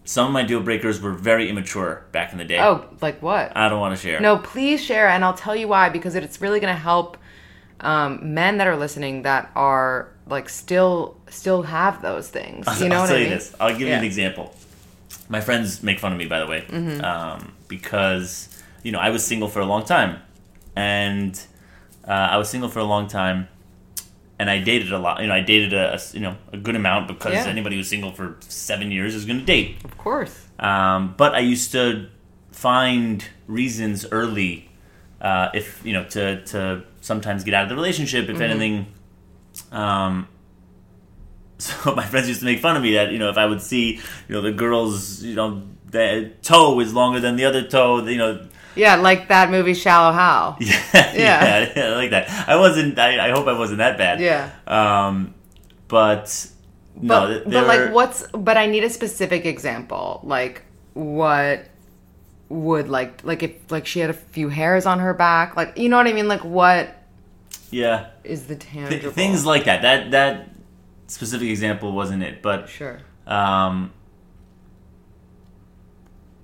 Some 0.08 0.28
of 0.28 0.34
my 0.34 0.44
deal 0.44 0.60
breakers 0.62 1.02
were 1.02 1.14
very 1.14 1.50
immature 1.50 2.06
back 2.12 2.32
in 2.32 2.38
the 2.38 2.46
day. 2.46 2.60
Oh, 2.60 2.86
like 3.02 3.22
what? 3.24 3.52
I 3.58 3.70
don't 3.70 3.80
want 3.80 3.96
to 3.96 4.02
share. 4.02 4.20
No, 4.20 4.38
please 4.38 4.84
share, 4.84 5.08
and 5.10 5.24
I'll 5.26 5.34
tell 5.34 5.56
you 5.56 5.68
why 5.68 5.90
because 5.90 6.14
it's 6.14 6.40
really 6.42 6.60
going 6.60 6.74
to 6.74 6.80
help 6.80 7.18
um, 7.80 8.34
men 8.36 8.58
that 8.60 8.68
are 8.68 8.78
listening 8.78 9.24
that 9.24 9.50
are 9.56 10.10
like 10.28 10.48
still 10.50 11.18
still 11.30 11.64
have 11.64 12.02
those 12.04 12.30
things. 12.30 12.68
You 12.80 12.90
know 12.90 12.96
I'll 12.98 13.02
what 13.02 13.08
tell 13.08 13.16
I 13.18 13.20
you 13.22 13.26
mean? 13.26 13.34
this. 13.34 13.56
I'll 13.60 13.72
give 13.72 13.88
you 13.88 13.94
an 13.94 14.04
example. 14.04 14.56
My 15.28 15.42
friends 15.42 15.82
make 15.82 16.00
fun 16.00 16.12
of 16.12 16.20
me, 16.20 16.28
by 16.28 16.40
the 16.40 16.46
way, 16.48 16.62
Mm-hmm. 16.70 17.04
um, 17.04 17.54
because 17.68 18.50
you 18.86 18.92
know 18.92 19.00
I 19.00 19.10
was 19.10 19.26
single 19.26 19.50
for 19.50 19.60
a 19.60 19.66
long 19.66 19.84
time, 19.84 20.12
and 20.76 21.34
uh, 22.08 22.12
I 22.34 22.38
was 22.38 22.48
single 22.50 22.70
for 22.70 22.80
a 22.80 22.84
long 22.94 23.08
time, 23.08 23.48
and 24.38 24.48
I 24.50 24.60
dated 24.60 24.94
a 24.94 25.00
lot. 25.00 25.22
You 25.22 25.28
know, 25.28 25.34
I 25.34 25.42
dated 25.42 25.74
a, 25.74 25.96
a 25.96 26.00
you 26.14 26.20
know 26.20 26.36
a 26.54 26.58
good 26.58 26.76
amount 26.76 27.08
because 27.08 27.34
Yeah. 27.34 27.48
anybody 27.48 27.76
who's 27.78 27.90
single 27.90 28.12
for 28.12 28.38
seven 28.48 28.92
years 28.92 29.16
is 29.16 29.26
going 29.26 29.40
to 29.40 29.46
date. 29.46 29.78
Of 29.84 29.98
course. 29.98 30.34
Um, 30.60 31.16
but 31.18 31.34
I 31.34 31.40
used 31.40 31.72
to 31.72 32.08
find 32.52 33.26
reasons 33.48 34.06
early, 34.12 34.70
uh, 35.20 35.50
if 35.56 35.84
you 35.84 35.94
know, 35.94 36.04
to 36.16 36.44
to 36.46 36.84
sometimes 37.02 37.44
get 37.44 37.54
out 37.56 37.64
of 37.64 37.70
the 37.70 37.76
relationship, 37.76 38.30
if 38.30 38.40
anything. 38.40 38.86
Um, 39.72 40.28
so 41.58 41.96
my 41.96 42.06
friends 42.06 42.28
used 42.28 42.42
to 42.42 42.46
make 42.46 42.60
fun 42.60 42.76
of 42.78 42.84
me 42.84 42.94
that 42.94 43.12
you 43.12 43.18
know 43.18 43.30
if 43.30 43.38
I 43.38 43.46
would 43.46 43.62
see 43.62 43.96
you 44.28 44.36
know 44.36 44.42
the 44.42 44.52
girl's 44.52 45.24
you 45.24 45.34
know 45.36 45.64
the 45.90 46.34
toe 46.44 46.80
is 46.82 46.94
longer 46.94 47.20
than 47.20 47.36
the 47.36 47.46
other 47.46 47.64
toe, 47.64 48.06
you 48.06 48.18
know. 48.18 48.48
Yeah, 48.76 48.96
like 48.98 49.28
that 49.30 49.50
movie 49.52 49.74
Shallow 49.74 50.12
Hal. 50.14 50.58
Yeah, 50.62 51.14
yeah, 51.14 51.72
I 51.94 51.96
like 51.96 52.10
that. 52.12 52.30
I 52.50 52.56
wasn't. 52.58 52.98
I, 53.00 53.28
I 53.28 53.32
hope 53.32 53.48
I 53.48 53.58
wasn't 53.58 53.78
that 53.80 53.98
bad. 53.98 54.20
Yeah. 54.20 54.52
Um, 54.68 55.34
but 55.88 56.48
no, 56.96 57.22
But, 57.22 57.28
th- 57.28 57.44
but 57.46 57.68
like 57.68 57.80
were- 57.80 57.92
what's 57.92 58.28
but 58.32 58.58
I 58.58 58.66
need 58.68 58.84
a 58.84 58.90
specific 58.90 59.46
example. 59.46 60.20
Like 60.24 60.64
what 60.94 61.68
would 62.50 62.90
like 62.90 63.24
like 63.24 63.42
if 63.44 63.72
like 63.72 63.86
she 63.88 64.00
had 64.00 64.10
a 64.10 64.14
few 64.14 64.50
hairs 64.50 64.86
on 64.86 65.00
her 65.00 65.14
back, 65.14 65.56
like 65.56 65.78
you 65.78 65.90
know 65.90 65.98
what 65.98 66.08
I 66.08 66.14
mean? 66.14 66.28
Like 66.28 66.44
what 66.44 66.96
yeah. 67.72 68.08
is 68.24 68.48
the 68.48 68.56
Th- 68.56 68.72
tangible 68.90 69.12
things 69.12 69.46
like 69.46 69.66
that. 69.66 69.82
That 69.82 70.12
that 70.12 70.50
specific 71.08 71.50
example 71.50 71.92
wasn't 71.92 72.24
it, 72.24 72.42
but 72.42 72.68
Sure. 72.70 73.00
um, 73.28 73.92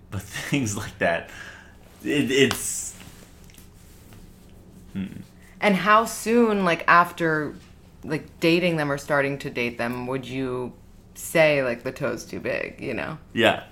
but 0.09 0.21
things 0.49 0.75
like 0.77 0.97
that, 0.99 1.29
it, 2.03 2.31
it's 2.31 2.95
And 5.59 5.75
how 5.75 6.05
soon, 6.05 6.65
like 6.65 6.83
after, 6.87 7.53
like 8.03 8.39
dating 8.39 8.77
them 8.77 8.91
or 8.91 8.97
starting 8.97 9.37
to 9.39 9.49
date 9.49 9.77
them, 9.77 10.07
would 10.07 10.25
you 10.25 10.73
say 11.13 11.63
like 11.63 11.83
the 11.83 11.91
toe's 11.91 12.25
too 12.25 12.39
big? 12.39 12.81
You 12.81 12.93
know? 12.93 13.17
yeah. 13.33 13.63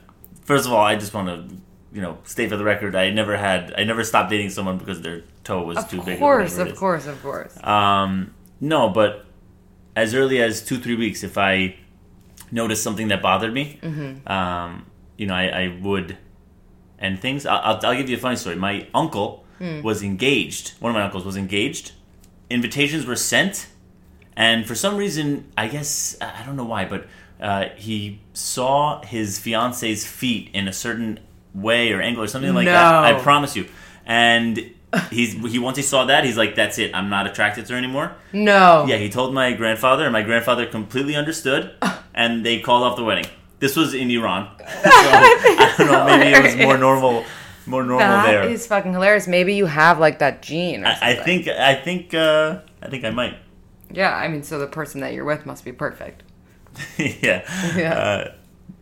First 0.44 0.66
of 0.66 0.74
all, 0.74 0.84
I 0.84 0.96
just 0.96 1.14
want 1.14 1.28
to 1.28 1.56
you 1.92 2.02
know 2.02 2.18
state 2.24 2.50
for 2.50 2.58
the 2.58 2.64
record, 2.64 2.96
I 2.96 3.10
never 3.10 3.38
had 3.38 3.74
I 3.78 3.84
never 3.84 4.04
stopped 4.04 4.30
dating 4.30 4.52
someone 4.52 4.78
because 4.78 5.02
their 5.02 5.24
toe 5.44 5.64
was 5.64 5.84
too 5.86 6.00
Of 6.00 6.06
big. 6.06 6.14
Of 6.16 6.20
course, 6.20 6.58
of 6.58 6.76
course, 6.76 7.08
of 7.08 7.22
course. 7.22 7.64
Um, 7.64 8.34
no, 8.62 8.90
but 8.90 9.26
as 9.96 10.14
early 10.14 10.42
as 10.42 10.64
two, 10.64 10.78
three 10.78 10.96
weeks, 10.96 11.24
if 11.24 11.38
I 11.38 11.76
noticed 12.52 12.84
something 12.84 13.08
that 13.10 13.22
bothered 13.22 13.54
me, 13.54 13.80
um, 14.28 14.86
you 15.18 15.26
know, 15.28 15.34
I, 15.34 15.46
I 15.48 15.80
would 15.82 16.18
and 17.00 17.20
things. 17.20 17.46
I'll, 17.46 17.60
I'll, 17.64 17.86
I'll 17.86 17.96
give 17.98 18.10
you 18.10 18.18
a 18.18 18.20
funny 18.20 18.36
story. 18.36 18.56
My 18.56 18.88
uncle 18.94 19.46
was 19.84 20.04
engaged. 20.04 20.74
One 20.80 20.92
of 20.92 20.96
my 20.96 21.04
uncles 21.04 21.26
was 21.26 21.36
engaged. 21.36 21.92
Invitations 22.50 23.06
were 23.06 23.16
sent, 23.16 23.68
and 24.36 24.66
for 24.66 24.74
some 24.76 24.96
reason, 24.98 25.52
I 25.58 25.68
guess 25.68 26.18
I 26.22 26.44
don't 26.46 26.56
know 26.56 26.64
why, 26.66 26.86
but 26.86 27.08
uh, 27.42 27.70
he 27.76 28.22
saw 28.34 29.02
his 29.04 29.38
fiance's 29.40 30.06
feet 30.08 30.50
in 30.54 30.68
a 30.68 30.74
certain 30.74 31.20
way 31.54 31.92
or 31.92 32.02
angle 32.02 32.24
or 32.24 32.28
something 32.28 32.54
like 32.54 32.66
that. 32.66 32.94
I 33.04 33.20
promise 33.22 33.56
you. 33.56 33.68
And 34.06 34.72
he's 35.12 35.34
he 35.34 35.60
once 35.60 35.78
he 35.78 35.84
saw 35.84 36.06
that, 36.06 36.24
he's 36.24 36.38
like, 36.38 36.56
"That's 36.56 36.80
it. 36.80 36.96
I'm 36.96 37.10
not 37.10 37.28
attracted 37.28 37.66
to 37.68 37.74
her 37.74 37.78
anymore." 37.78 38.16
no. 38.34 38.86
Yeah, 38.88 38.98
he 38.98 39.10
told 39.10 39.34
my 39.34 39.54
grandfather, 39.54 40.04
and 40.06 40.14
my 40.14 40.24
grandfather 40.24 40.66
completely 40.66 41.16
understood, 41.16 41.74
and 42.14 42.46
they 42.46 42.60
called 42.60 42.84
off 42.84 42.96
the 42.96 43.04
wedding. 43.04 43.26
This 43.60 43.76
was 43.76 43.94
in 43.94 44.10
Iran, 44.12 44.50
so 44.60 44.66
I 44.86 45.76
don't 45.78 45.88
know. 45.88 46.06
Maybe 46.06 46.32
it 46.34 46.44
was 46.44 46.56
more 46.56 46.78
normal, 46.78 47.26
more 47.66 47.84
normal 47.84 48.00
That 48.00 48.26
there. 48.26 48.44
is 48.50 48.66
fucking 48.66 48.94
hilarious. 48.94 49.28
Maybe 49.28 49.54
you 49.54 49.66
have 49.66 50.00
like 50.00 50.20
that 50.20 50.42
gene. 50.42 50.84
Or 50.84 50.88
I, 50.88 51.12
I 51.12 51.16
think, 51.16 51.48
I 51.48 51.76
think, 51.76 52.14
uh, 52.14 52.60
I 52.82 52.90
think 52.90 53.04
I 53.04 53.10
might. 53.10 53.38
Yeah, 53.92 54.16
I 54.16 54.28
mean, 54.30 54.44
so 54.44 54.60
the 54.60 54.68
person 54.68 55.02
that 55.02 55.14
you're 55.14 55.26
with 55.26 55.46
must 55.46 55.66
be 55.66 55.72
perfect. 55.74 56.24
yeah. 56.98 57.44
Yeah. 57.76 57.94
Uh, 58.00 58.34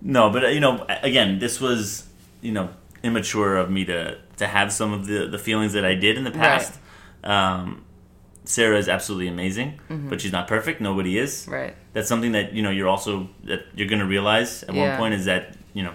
no, 0.02 0.30
but 0.30 0.44
uh, 0.46 0.48
you 0.50 0.60
know, 0.60 0.86
again, 1.02 1.40
this 1.40 1.60
was 1.60 2.08
you 2.42 2.52
know 2.52 2.70
immature 3.04 3.58
of 3.58 3.72
me 3.72 3.86
to 3.86 4.18
to 4.38 4.48
have 4.48 4.72
some 4.72 4.94
of 4.94 5.08
the 5.08 5.28
the 5.28 5.40
feelings 5.40 5.74
that 5.74 5.86
I 5.86 5.96
did 5.96 6.18
in 6.18 6.24
the 6.24 6.32
past. 6.32 6.78
Um, 7.24 7.84
Sarah 8.48 8.78
is 8.78 8.88
absolutely 8.88 9.28
amazing, 9.28 9.80
but 9.90 10.22
she's 10.22 10.32
not 10.32 10.48
perfect. 10.48 10.80
Nobody 10.80 11.18
is. 11.18 11.42
Mm-hmm. 11.42 11.52
Right. 11.52 11.76
That's 11.94 12.08
something 12.08 12.32
that 12.32 12.54
you 12.54 12.64
know 12.64 12.70
you're 12.70 12.88
also 12.88 13.30
that 13.44 13.66
you're 13.76 13.90
going 13.90 14.00
to 14.00 14.08
realize 14.08 14.64
at 14.64 14.74
one 14.74 14.98
point 14.98 15.14
is 15.14 15.26
that 15.26 15.58
you 15.74 15.84
know 15.84 15.94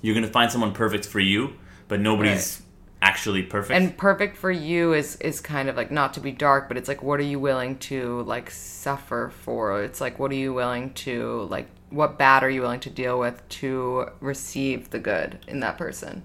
you're 0.00 0.14
going 0.14 0.26
to 0.26 0.32
find 0.32 0.50
someone 0.50 0.72
perfect 0.72 1.06
for 1.06 1.20
you, 1.20 1.54
but 1.88 2.00
nobody's 2.00 2.62
actually 3.02 3.42
perfect. 3.42 3.76
And 3.76 3.96
perfect 3.96 4.36
for 4.36 4.50
you 4.50 4.94
is 4.94 5.16
is 5.16 5.40
kind 5.40 5.68
of 5.68 5.76
like 5.76 5.90
not 5.90 6.14
to 6.14 6.20
be 6.20 6.32
dark, 6.32 6.68
but 6.68 6.76
it's 6.76 6.88
like 6.88 7.02
what 7.02 7.20
are 7.20 7.24
you 7.24 7.38
willing 7.38 7.78
to 7.80 8.22
like 8.22 8.50
suffer 8.50 9.30
for? 9.42 9.82
It's 9.82 10.00
like 10.00 10.18
what 10.18 10.30
are 10.30 10.36
you 10.36 10.54
willing 10.54 10.94
to 10.94 11.46
like 11.50 11.68
what 11.90 12.18
bad 12.18 12.42
are 12.42 12.50
you 12.50 12.62
willing 12.62 12.80
to 12.80 12.90
deal 12.90 13.18
with 13.18 13.46
to 13.48 14.10
receive 14.20 14.90
the 14.90 14.98
good 14.98 15.38
in 15.46 15.60
that 15.60 15.78
person? 15.78 16.22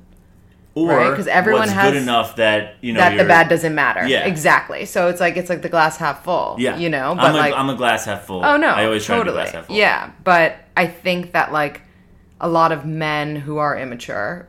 Or 0.76 0.88
right, 0.88 1.16
'cause 1.16 1.28
everyone 1.28 1.62
what's 1.62 1.72
has- 1.74 1.92
good 1.92 2.02
enough 2.02 2.36
that 2.38 2.76
you 2.82 2.94
know 2.94 3.00
that 3.00 3.18
the 3.18 3.26
bad 3.26 3.48
doesn't 3.50 3.76
matter. 3.76 4.08
Yeah. 4.08 4.26
Exactly. 4.26 4.86
So 4.86 5.08
it's 5.10 5.20
like 5.20 5.38
it's 5.38 5.50
like 5.50 5.62
the 5.62 5.70
glass 5.70 5.98
half 5.98 6.24
full. 6.24 6.56
Yeah, 6.60 6.78
You 6.78 6.90
know? 6.90 7.14
But 7.16 7.26
I'm 7.26 7.36
a, 7.36 7.38
like 7.38 7.54
I'm 7.54 7.70
a 7.70 7.76
glass 7.76 8.06
half 8.06 8.24
full. 8.26 8.44
Oh 8.44 8.58
no, 8.58 8.70
I 8.70 8.86
always 8.86 9.06
try 9.06 9.18
totally. 9.18 9.38
to 9.38 9.44
be 9.44 9.44
glass 9.44 9.54
half 9.54 9.66
full. 9.68 9.76
Yeah, 9.76 10.12
but 10.24 10.56
I 10.76 10.88
think 10.88 11.34
that 11.34 11.52
like 11.52 11.82
a 12.42 12.48
lot 12.50 12.72
of 12.72 12.86
men 12.86 13.36
who 13.36 13.58
are 13.58 13.78
immature, 13.78 14.48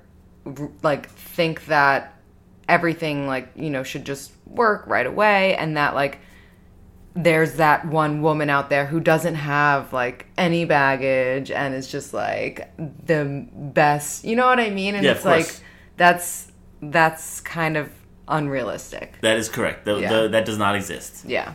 like 0.83 1.09
think 1.11 1.67
that 1.67 2.15
everything 2.69 3.27
like 3.27 3.49
you 3.55 3.69
know 3.71 3.83
should 3.83 4.05
just 4.07 4.33
work 4.47 4.85
right 4.87 5.07
away, 5.07 5.55
and 5.57 5.77
that 5.77 5.95
like 5.95 6.19
there's 7.17 7.55
that 7.55 7.87
one 7.87 8.23
woman 8.23 8.51
out 8.51 8.71
there 8.71 8.87
who 8.87 8.99
doesn't 8.99 9.37
have 9.37 9.93
like 9.93 10.27
any 10.37 10.65
baggage 10.65 11.51
and 11.51 11.73
is 11.75 11.87
just 11.87 12.13
like 12.13 12.73
the 13.07 13.47
best. 13.53 14.25
You 14.25 14.35
know 14.37 14.47
what 14.47 14.59
I 14.59 14.71
mean? 14.71 14.95
And 14.95 15.05
Yeah, 15.05 15.13
it's 15.13 15.25
like. 15.25 15.47
That's 15.97 16.51
that's 16.83 17.41
kind 17.41 17.77
of 17.77 17.91
unrealistic. 18.29 19.19
That 19.23 19.37
is 19.39 19.49
correct. 19.49 19.85
The, 19.85 19.99
Yeah. 20.01 20.23
the, 20.23 20.29
that 20.29 20.45
does 20.45 20.59
not 20.59 20.75
exist. 20.75 21.25
Yeah. 21.27 21.55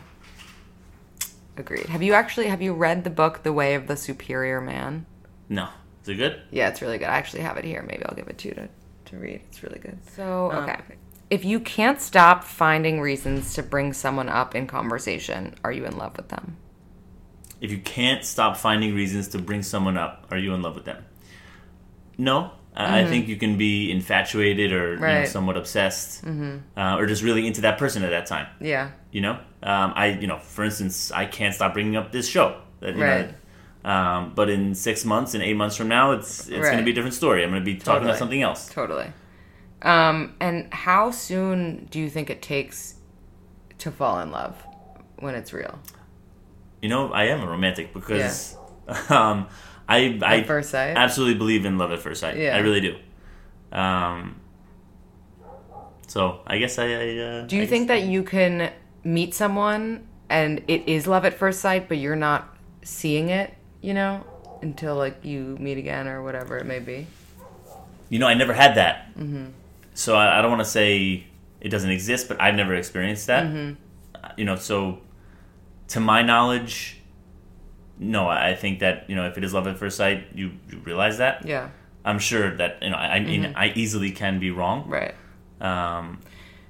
Agreed. 1.57 1.87
Have 1.87 2.01
you 2.01 2.13
actually 2.13 2.47
have 2.47 2.61
you 2.61 2.73
read 2.73 3.03
the 3.03 3.09
book 3.09 3.43
The 3.43 3.51
Way 3.53 3.75
of 3.75 3.87
the 3.87 3.97
Superior 3.97 4.61
Man? 4.61 5.05
No. 5.49 5.67
Is 6.03 6.09
it 6.09 6.15
good? 6.15 6.41
Yeah, 6.51 6.69
it's 6.69 6.81
really 6.81 6.97
good. 6.97 7.09
I 7.09 7.17
actually 7.17 7.41
have 7.41 7.57
it 7.57 7.65
here. 7.65 7.83
Maybe 7.83 8.05
I'll 8.05 8.15
give 8.15 8.27
it 8.27 8.37
to 8.39 8.47
you 8.47 8.53
to, 8.55 8.69
to 9.05 9.17
read. 9.17 9.41
It's 9.49 9.61
really 9.61 9.79
good. 9.79 9.97
So, 10.15 10.51
um, 10.51 10.63
okay. 10.63 10.79
If 11.29 11.43
you 11.43 11.59
can't 11.59 12.01
stop 12.01 12.43
finding 12.43 13.01
reasons 13.01 13.53
to 13.55 13.61
bring 13.63 13.93
someone 13.93 14.29
up 14.29 14.55
in 14.55 14.65
conversation, 14.67 15.53
are 15.63 15.71
you 15.71 15.85
in 15.85 15.97
love 15.97 16.15
with 16.17 16.29
them? 16.29 16.57
If 17.61 17.71
you 17.71 17.79
can't 17.79 18.23
stop 18.23 18.55
finding 18.55 18.95
reasons 18.95 19.27
to 19.29 19.37
bring 19.39 19.61
someone 19.61 19.97
up, 19.97 20.27
are 20.31 20.37
you 20.37 20.53
in 20.53 20.61
love 20.61 20.75
with 20.75 20.85
them? 20.85 21.03
No. 22.17 22.51
I 22.75 23.01
I 23.01 23.05
think 23.05 23.27
you 23.27 23.35
can 23.35 23.57
be 23.57 23.91
infatuated 23.91 24.71
or 24.71 24.93
you 24.93 24.95
know, 24.95 24.95
Mm-hmm. 24.95 25.03
Right. 25.03 25.23
Mm-hmm. 25.23 25.31
somewhat 25.31 25.57
obsessed, 25.57 26.23
uh, 26.25 26.95
or 26.97 27.05
just 27.07 27.23
really 27.23 27.45
into 27.47 27.61
that 27.61 27.77
person 27.77 28.03
at 28.03 28.11
that 28.11 28.25
time. 28.27 28.47
Yeah. 28.61 28.91
You 29.11 29.21
know, 29.21 29.33
um, 29.63 29.93
I 29.95 30.07
you 30.21 30.27
know, 30.27 30.37
for 30.39 30.63
instance, 30.63 31.11
I 31.11 31.25
can't 31.25 31.53
stop 31.55 31.73
bringing 31.73 31.95
up 31.95 32.11
this 32.11 32.27
show. 32.29 32.61
That, 32.79 32.95
you 32.95 33.03
Right. 33.03 33.27
Know, 33.83 33.89
um, 33.91 34.33
but 34.35 34.49
in 34.49 34.75
six 34.75 35.03
months 35.05 35.33
and 35.33 35.41
eight 35.43 35.55
months 35.55 35.75
from 35.75 35.87
now, 35.87 36.11
it's 36.11 36.47
it's 36.47 36.67
going 36.67 36.77
to 36.77 36.83
be 36.83 36.91
a 36.91 36.93
different 36.93 37.15
story. 37.15 37.43
I'm 37.43 37.49
going 37.49 37.61
to 37.61 37.65
be 37.65 37.75
talking 37.75 37.85
Totally. 37.85 38.09
about 38.09 38.19
something 38.19 38.41
else. 38.41 38.69
Totally. 38.69 39.11
Um, 39.81 40.35
and 40.41 40.73
how 40.73 41.11
soon 41.11 41.87
do 41.89 41.99
you 41.99 42.09
think 42.09 42.29
it 42.29 42.41
takes 42.41 42.95
to 43.79 43.89
fall 43.91 44.19
in 44.19 44.31
love 44.31 44.61
when 45.19 45.35
it's 45.35 45.53
real? 45.53 45.79
You 46.81 46.89
know, 46.89 47.11
I 47.13 47.25
am 47.25 47.41
a 47.41 47.47
romantic 47.47 47.93
because 47.93 48.57
um, 49.09 49.47
I 49.89 50.19
I 50.21 50.37
At 50.37 50.47
first 50.47 50.69
sight? 50.69 50.95
absolutely 50.95 51.37
believe 51.37 51.65
in 51.65 51.77
love 51.77 51.91
at 51.91 51.99
first 51.99 52.21
sight. 52.21 52.37
Yeah. 52.37 52.55
I 52.55 52.59
really 52.59 52.79
do. 52.79 52.95
Um, 53.71 54.39
so 56.07 56.41
I 56.45 56.59
guess 56.59 56.77
I. 56.79 56.85
I 56.85 57.17
uh, 57.17 57.45
Do 57.47 57.55
you 57.57 57.63
I 57.63 57.65
think 57.65 57.87
that 57.87 58.03
you 58.03 58.23
can 58.23 58.71
meet 59.03 59.33
someone 59.33 60.07
and 60.29 60.63
it 60.67 60.87
is 60.87 61.07
love 61.07 61.25
at 61.25 61.33
first 61.33 61.59
sight, 61.59 61.89
but 61.89 61.97
you're 61.97 62.15
not 62.15 62.55
seeing 62.83 63.29
it, 63.29 63.53
you 63.81 63.93
know, 63.93 64.23
until 64.61 64.95
like 64.95 65.25
you 65.25 65.57
meet 65.59 65.77
again 65.77 66.07
or 66.07 66.21
whatever 66.23 66.57
it 66.57 66.65
may 66.65 66.79
be? 66.79 67.07
You 68.09 68.19
know, 68.19 68.27
I 68.27 68.35
never 68.35 68.53
had 68.53 68.75
that. 68.75 69.15
Mm-hmm. 69.17 69.47
So 69.95 70.15
I, 70.15 70.39
I 70.39 70.41
don't 70.41 70.51
want 70.51 70.63
to 70.63 70.69
say 70.69 71.25
it 71.61 71.69
doesn't 71.69 71.89
exist, 71.89 72.27
but 72.27 72.39
I've 72.39 72.55
never 72.55 72.75
experienced 72.75 73.27
that. 73.27 73.45
Mm-hmm. 73.45 73.73
You 74.37 74.45
know, 74.45 74.55
so 74.55 74.99
to 75.89 75.99
my 75.99 76.21
knowledge, 76.21 76.98
no. 77.99 78.27
I 78.27 78.55
think 78.55 78.79
that 78.79 79.09
you 79.09 79.15
know, 79.15 79.27
if 79.27 79.37
it 79.37 79.43
is 79.43 79.53
love 79.53 79.67
at 79.67 79.77
first 79.77 79.97
sight, 79.97 80.27
you, 80.33 80.51
you 80.71 80.79
realize 80.79 81.17
that. 81.19 81.45
Yeah, 81.45 81.69
I'm 82.03 82.19
sure 82.19 82.55
that 82.55 82.81
you 82.81 82.89
know. 82.89 82.95
I, 82.95 83.15
I 83.15 83.19
mean, 83.19 83.53
I 83.55 83.71
easily 83.73 84.11
can 84.11 84.39
be 84.39 84.51
wrong. 84.51 84.83
Mm-hmm. 84.83 84.93
right. 84.93 85.15
Um, 85.61 86.19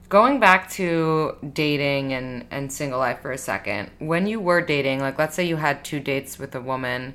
Going 0.10 0.39
back 0.39 0.72
to 0.72 1.38
dating 1.54 2.13
and, 2.13 2.48
and 2.50 2.74
single 2.74 2.98
life 2.98 3.22
for 3.22 3.32
a 3.32 3.38
second, 3.38 3.92
when 4.00 4.26
you 4.26 4.39
were 4.39 4.60
dating, 4.60 5.02
like 5.02 5.20
let's 5.20 5.36
say 5.36 5.46
you 5.46 5.56
had 5.56 5.86
two 5.86 6.00
dates 6.00 6.39
with 6.39 6.56
a 6.56 6.62
woman, 6.62 7.13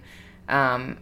um, 0.48 0.98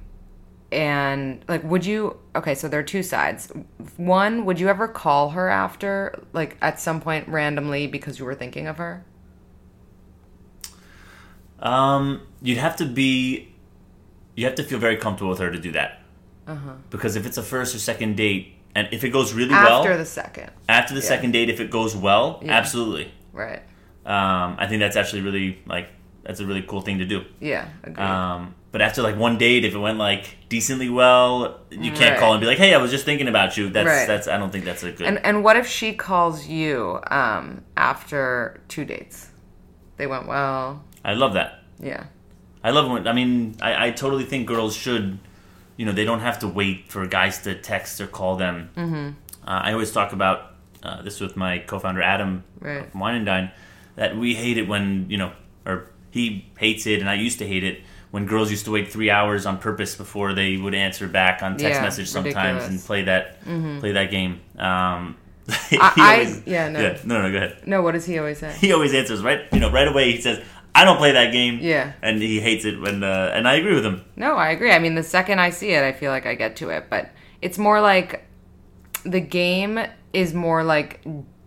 and 0.72 1.44
like 1.48 1.62
would 1.64 1.85
you 1.85 2.16
okay, 2.35 2.55
so 2.55 2.66
there 2.66 2.81
are 2.81 2.83
two 2.83 3.03
sides. 3.03 3.53
One, 3.98 4.46
would 4.46 4.59
you 4.59 4.68
ever 4.68 4.88
call 4.88 5.31
her 5.31 5.51
after, 5.51 6.18
like 6.33 6.57
at 6.62 6.81
some 6.81 6.98
point 6.98 7.29
randomly 7.29 7.87
because 7.87 8.18
you 8.18 8.25
were 8.25 8.35
thinking 8.35 8.66
of 8.66 8.79
her? 8.79 9.05
Um, 11.62 12.22
you'd 12.42 12.59
have 12.59 12.77
to 12.77 12.85
be, 12.87 13.48
you 14.35 14.44
have 14.46 14.55
to 14.57 14.62
feel 14.64 14.79
very 14.79 14.96
comfortable 14.96 15.31
with 15.31 15.38
her 15.38 15.51
to 15.51 15.59
do 15.59 15.72
that. 15.72 16.01
Uh-huh. 16.46 16.72
Because 16.90 17.16
if 17.16 17.25
it's 17.25 17.38
a 17.38 17.42
first 17.42 17.75
or 17.75 17.79
second 17.79 18.16
date, 18.16 18.55
and 18.75 18.88
if 18.90 19.05
it 19.05 19.11
goes 19.11 19.33
really 19.33 19.53
After 19.55 19.70
well, 19.70 19.81
after 19.83 19.96
the 19.96 20.05
second. 20.07 20.51
after 20.68 20.94
the 20.94 21.03
second 21.03 21.33
date, 21.33 21.48
if 21.48 21.61
it 21.61 21.70
goes 21.70 21.94
well, 21.94 22.40
Yeah. 22.42 22.53
absolutely. 22.53 23.12
Right. 23.33 23.62
Um, 24.05 24.57
I 24.59 24.66
think 24.66 24.81
that's 24.81 24.96
actually 24.96 25.22
really 25.22 25.59
like 25.66 25.88
that's 26.25 26.40
a 26.40 26.46
really 26.46 26.62
cool 26.62 26.81
thing 26.81 26.98
to 26.98 27.05
do. 27.05 27.25
Yeah, 27.40 27.66
agreed. 27.85 28.03
Um, 28.05 28.55
but 28.72 28.81
after 28.83 29.03
like 29.03 29.16
one 29.16 29.38
date, 29.38 29.64
if 29.64 29.75
it 29.75 29.79
went 29.79 29.98
like 29.98 30.37
decently 30.48 30.88
well, 30.88 31.61
you 31.70 31.92
can't 31.92 32.12
Right. 32.12 32.18
call 32.18 32.33
and 32.33 32.40
be 32.40 32.46
like, 32.46 32.59
"Hey, 32.59 32.75
I 32.75 32.79
was 32.79 32.90
just 32.90 33.05
thinking 33.05 33.29
about 33.29 33.57
you." 33.57 33.68
That's 33.68 33.87
Right. 33.87 34.07
that's 34.09 34.27
I 34.27 34.38
don't 34.38 34.51
think 34.51 34.64
that's 34.64 34.83
a 34.83 34.90
good. 34.90 35.07
and 35.07 35.25
and 35.25 35.44
what 35.44 35.57
if 35.57 35.66
she 35.68 35.92
calls 35.92 36.48
you 36.48 36.98
um 37.11 37.62
after 37.77 38.61
two 38.68 38.85
dates? 38.85 39.29
They 39.98 40.07
went 40.09 40.27
well. 40.27 40.83
I 41.04 41.14
love 41.14 41.34
that. 41.34 41.62
Yeah. 41.80 42.04
I 42.64 42.70
love 42.70 42.90
when 42.90 43.08
I 43.08 43.12
mean 43.12 43.56
I, 43.60 43.88
I 43.88 43.90
totally 43.90 44.24
think 44.24 44.46
girls 44.46 44.74
should, 44.76 45.18
you 45.76 45.84
know, 45.86 45.92
they 45.92 46.04
don't 46.04 46.20
have 46.20 46.38
to 46.40 46.48
wait 46.48 46.90
for 46.90 47.06
guys 47.06 47.42
to 47.42 47.54
text 47.54 48.00
or 48.00 48.06
call 48.06 48.36
them. 48.36 48.70
Mm-hmm. 48.76 49.08
Uh, 49.48 49.60
I 49.66 49.72
always 49.72 49.90
talk 49.90 50.12
about 50.12 50.52
uh, 50.82 51.02
this 51.02 51.20
with 51.20 51.36
my 51.36 51.58
co-founder 51.58 52.02
Adam 52.02 52.44
Right. 52.60 52.88
from 52.90 53.00
Wine 53.00 53.16
and 53.16 53.26
Dine 53.26 53.50
that 53.96 54.16
we 54.16 54.34
hate 54.34 54.58
it 54.58 54.68
when 54.68 55.06
you 55.10 55.18
know, 55.18 55.32
or 55.66 55.90
he 56.10 56.46
hates 56.58 56.86
it, 56.86 57.00
and 57.00 57.08
I 57.10 57.14
used 57.14 57.38
to 57.40 57.46
hate 57.46 57.64
it 57.64 57.80
when 58.12 58.26
girls 58.26 58.50
used 58.50 58.66
to 58.66 58.70
wait 58.70 58.92
three 58.92 59.10
hours 59.10 59.46
on 59.46 59.58
purpose 59.58 59.96
before 59.96 60.32
they 60.34 60.56
would 60.58 60.74
answer 60.74 61.08
back 61.08 61.42
on 61.42 61.56
text 61.56 61.78
Yeah, 61.78 61.82
message 61.82 62.08
sometimes 62.10 62.36
ridiculous. 62.36 62.68
and 62.68 62.80
play 62.86 63.02
that 63.04 63.42
play 63.80 63.92
that 63.92 64.10
game. 64.12 64.40
Um, 64.58 65.16
I- 65.48 65.92
I- 65.96 66.12
always- 66.20 66.42
yeah, 66.46 66.68
no. 66.68 66.96
no, 67.04 67.22
no, 67.22 67.30
go 67.32 67.36
ahead. 67.38 67.66
No, 67.66 67.82
what 67.82 67.92
does 67.92 68.04
he 68.04 68.18
always 68.18 68.38
say? 68.38 68.52
He 68.60 68.72
always 68.72 68.94
answers 68.94 69.22
right, 69.22 69.40
you 69.52 69.58
know, 69.58 69.70
right 69.72 69.88
away. 69.88 70.12
He 70.12 70.20
says, 70.20 70.44
"I 70.74 70.85
don't 70.85 70.96
play 70.98 71.12
that 71.12 71.32
game." 71.32 71.58
Yeah. 71.61 71.92
and 72.02 72.20
he 72.22 72.40
hates 72.40 72.64
it 72.64 72.80
when, 72.80 73.02
uh, 73.02 73.30
and 73.35 73.46
I 73.48 73.54
agree 73.54 73.74
with 73.74 73.85
him. 73.85 74.04
No, 74.16 74.37
I 74.37 74.50
agree. 74.50 74.72
I 74.72 74.78
mean, 74.78 74.94
the 74.94 75.02
second 75.02 75.38
I 75.40 75.50
see 75.50 75.70
it, 75.72 75.82
I 75.85 75.92
feel 75.92 76.11
like 76.11 76.26
I 76.26 76.35
get 76.35 76.56
to 76.56 76.70
it, 76.70 76.87
but 76.90 77.11
it's 77.40 77.58
more 77.58 77.80
like 77.80 78.24
the 79.04 79.20
game 79.20 79.78
is 80.12 80.32
more 80.35 80.62
like 80.62 81.00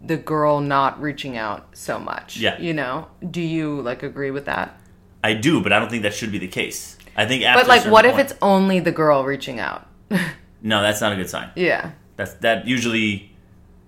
the 0.04 0.18
girl 0.18 0.60
not 0.60 1.02
reaching 1.02 1.38
out 1.38 1.68
so 1.74 1.98
much. 2.00 2.38
Yeah. 2.38 2.60
You 2.60 2.74
know? 2.74 3.08
Do 3.32 3.42
you 3.42 3.82
like 3.82 4.04
agree 4.04 4.32
with 4.32 4.46
that? 4.46 4.80
I 5.24 5.34
do, 5.34 5.62
but 5.64 5.74
I 5.74 5.80
don't 5.80 5.90
think 5.90 6.04
that 6.04 6.14
should 6.14 6.32
be 6.32 6.38
the 6.38 6.48
case. 6.48 6.98
I 7.18 7.26
think 7.26 7.44
But 7.44 7.68
like 7.68 7.86
what 7.86 8.06
if 8.06 8.20
it's 8.20 8.34
only 8.42 8.80
the 8.82 8.92
girl 8.92 9.24
reaching 9.24 9.60
out? 9.60 9.88
no? 10.62 10.82
That's 10.82 11.02
not 11.02 11.14
a 11.14 11.16
good 11.16 11.30
sign. 11.30 11.50
yeah. 11.56 11.92
That's 12.18 12.34
that 12.36 12.68
usually 12.68 13.32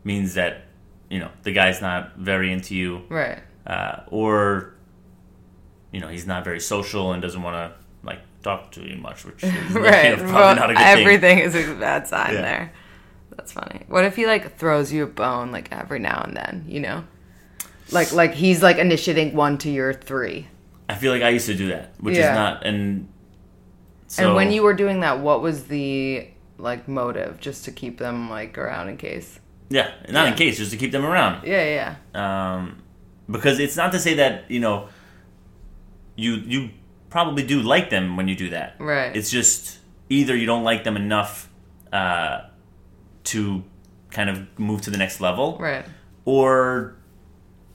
means 0.04 0.34
that 0.36 0.63
you 1.10 1.19
know 1.19 1.30
the 1.43 1.52
guy's 1.52 1.82
not 1.82 2.15
very 2.17 2.52
into 2.52 2.73
you, 2.76 3.04
Right. 3.10 3.39
uh, 3.65 4.02
or 4.08 4.73
you 5.91 6.00
know 6.00 6.08
he's 6.08 6.26
not 6.28 6.43
very 6.43 6.60
social 6.60 7.12
and 7.13 7.21
doesn't 7.21 7.41
want 7.41 7.56
to 7.56 7.78
like 8.08 8.19
talk 8.43 8.71
to 8.71 8.82
you 8.82 8.97
much, 8.97 9.26
which 9.26 9.43
is 9.43 9.54
Right. 9.73 10.17
probably 10.17 10.34
Well, 10.34 10.56
not 10.56 10.69
a 10.69 10.73
good 10.73 10.78
thing. 10.84 11.00
everything 11.00 11.39
is 11.39 11.56
a 11.56 11.76
bad 11.76 12.08
sign 12.13 12.34
Yeah. 12.34 12.41
there. 12.41 12.73
That's 13.36 13.52
funny. 13.52 13.82
What 13.88 14.04
if 14.06 14.15
he 14.15 14.26
like 14.26 14.58
throws 14.58 14.91
you 14.91 15.04
a 15.04 15.08
bone 15.08 15.52
like 15.52 15.71
every 15.71 16.00
now 16.00 16.21
and 16.26 16.36
then, 16.36 16.65
you 16.67 16.80
know? 16.80 17.04
Like 17.91 18.12
like 18.12 18.34
he's 18.34 18.62
like 18.63 18.78
initiating 18.78 19.34
one 19.36 19.58
to 19.60 19.69
your 19.69 19.93
three. 19.93 20.47
I 20.89 20.95
feel 20.95 21.12
like 21.12 21.21
I 21.23 21.30
used 21.30 21.45
to 21.47 21.54
do 21.56 21.67
that, 21.69 21.93
which 22.00 22.15
Yeah. 22.15 22.32
is 22.32 22.36
not 22.36 22.65
and. 22.65 23.08
So, 24.08 24.28
and 24.28 24.36
when 24.36 24.52
you 24.52 24.63
were 24.63 24.73
doing 24.73 25.02
that, 25.02 25.19
what 25.19 25.41
was 25.41 25.65
the 25.65 26.28
like 26.58 26.88
motive 26.88 27.39
just 27.39 27.65
to 27.65 27.71
keep 27.71 27.97
them 27.97 28.30
like 28.30 28.58
around 28.58 28.89
in 28.89 28.97
case? 28.97 29.39
yeah, 29.69 29.91
not 30.10 30.30
in 30.30 30.34
case, 30.36 30.58
just 30.58 30.71
to 30.71 30.78
keep 30.78 30.93
them 30.93 31.06
around. 31.06 31.45
Yeah, 31.45 31.95
yeah. 32.15 32.56
um, 32.56 32.82
because 33.30 33.60
it's 33.60 33.76
not 33.76 33.91
to 33.91 34.00
say 34.00 34.13
that 34.15 34.50
you 34.50 34.62
know 34.62 34.88
you 36.17 36.34
you 36.36 36.69
probably 37.10 37.43
do 37.43 37.62
like 37.62 37.89
them 37.89 38.17
when 38.17 38.27
you 38.27 38.36
do 38.36 38.49
that. 38.49 38.75
Right. 38.80 39.15
It's 39.15 39.30
just 39.32 39.80
either 40.10 40.36
you 40.36 40.45
don't 40.45 40.63
like 40.65 40.84
them 40.84 40.97
enough 40.97 41.49
uh, 41.93 42.41
to 43.25 43.63
kind 44.12 44.30
of 44.30 44.45
move 44.60 44.82
to 44.82 44.89
the 44.91 44.97
next 44.97 45.21
level, 45.21 45.58
Right. 45.60 45.86
or 46.25 46.95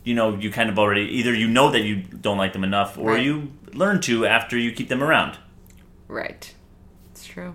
you 0.05 0.14
know 0.14 0.37
you 0.37 0.50
kind 0.50 0.68
of 0.68 0.78
already 0.78 1.02
either 1.02 1.33
you 1.33 1.48
know 1.48 1.70
that 1.70 1.81
you 1.81 1.96
don't 2.02 2.37
like 2.38 2.52
them 2.52 2.64
enough, 2.64 2.98
or 2.98 3.12
Right. 3.12 3.24
you 3.24 3.52
learn 3.72 4.00
to 4.02 4.26
after 4.26 4.59
you 4.59 4.72
keep 4.72 4.88
them 4.88 5.02
around. 5.02 5.38
Right. 6.09 6.52
It's 7.12 7.24
true. 7.24 7.55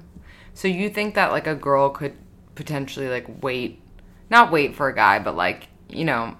So 0.55 0.67
you 0.67 0.89
think 0.89 1.13
that 1.15 1.31
like 1.31 1.45
a 1.45 1.53
girl 1.55 1.89
could 1.89 2.13
potentially 2.55 3.07
like 3.09 3.43
wait, 3.43 3.79
not 4.31 4.51
wait 4.51 4.75
for 4.75 4.87
a 4.87 4.95
guy, 4.95 5.19
but 5.19 5.35
like, 5.35 5.67
you 5.89 6.05
know, 6.05 6.37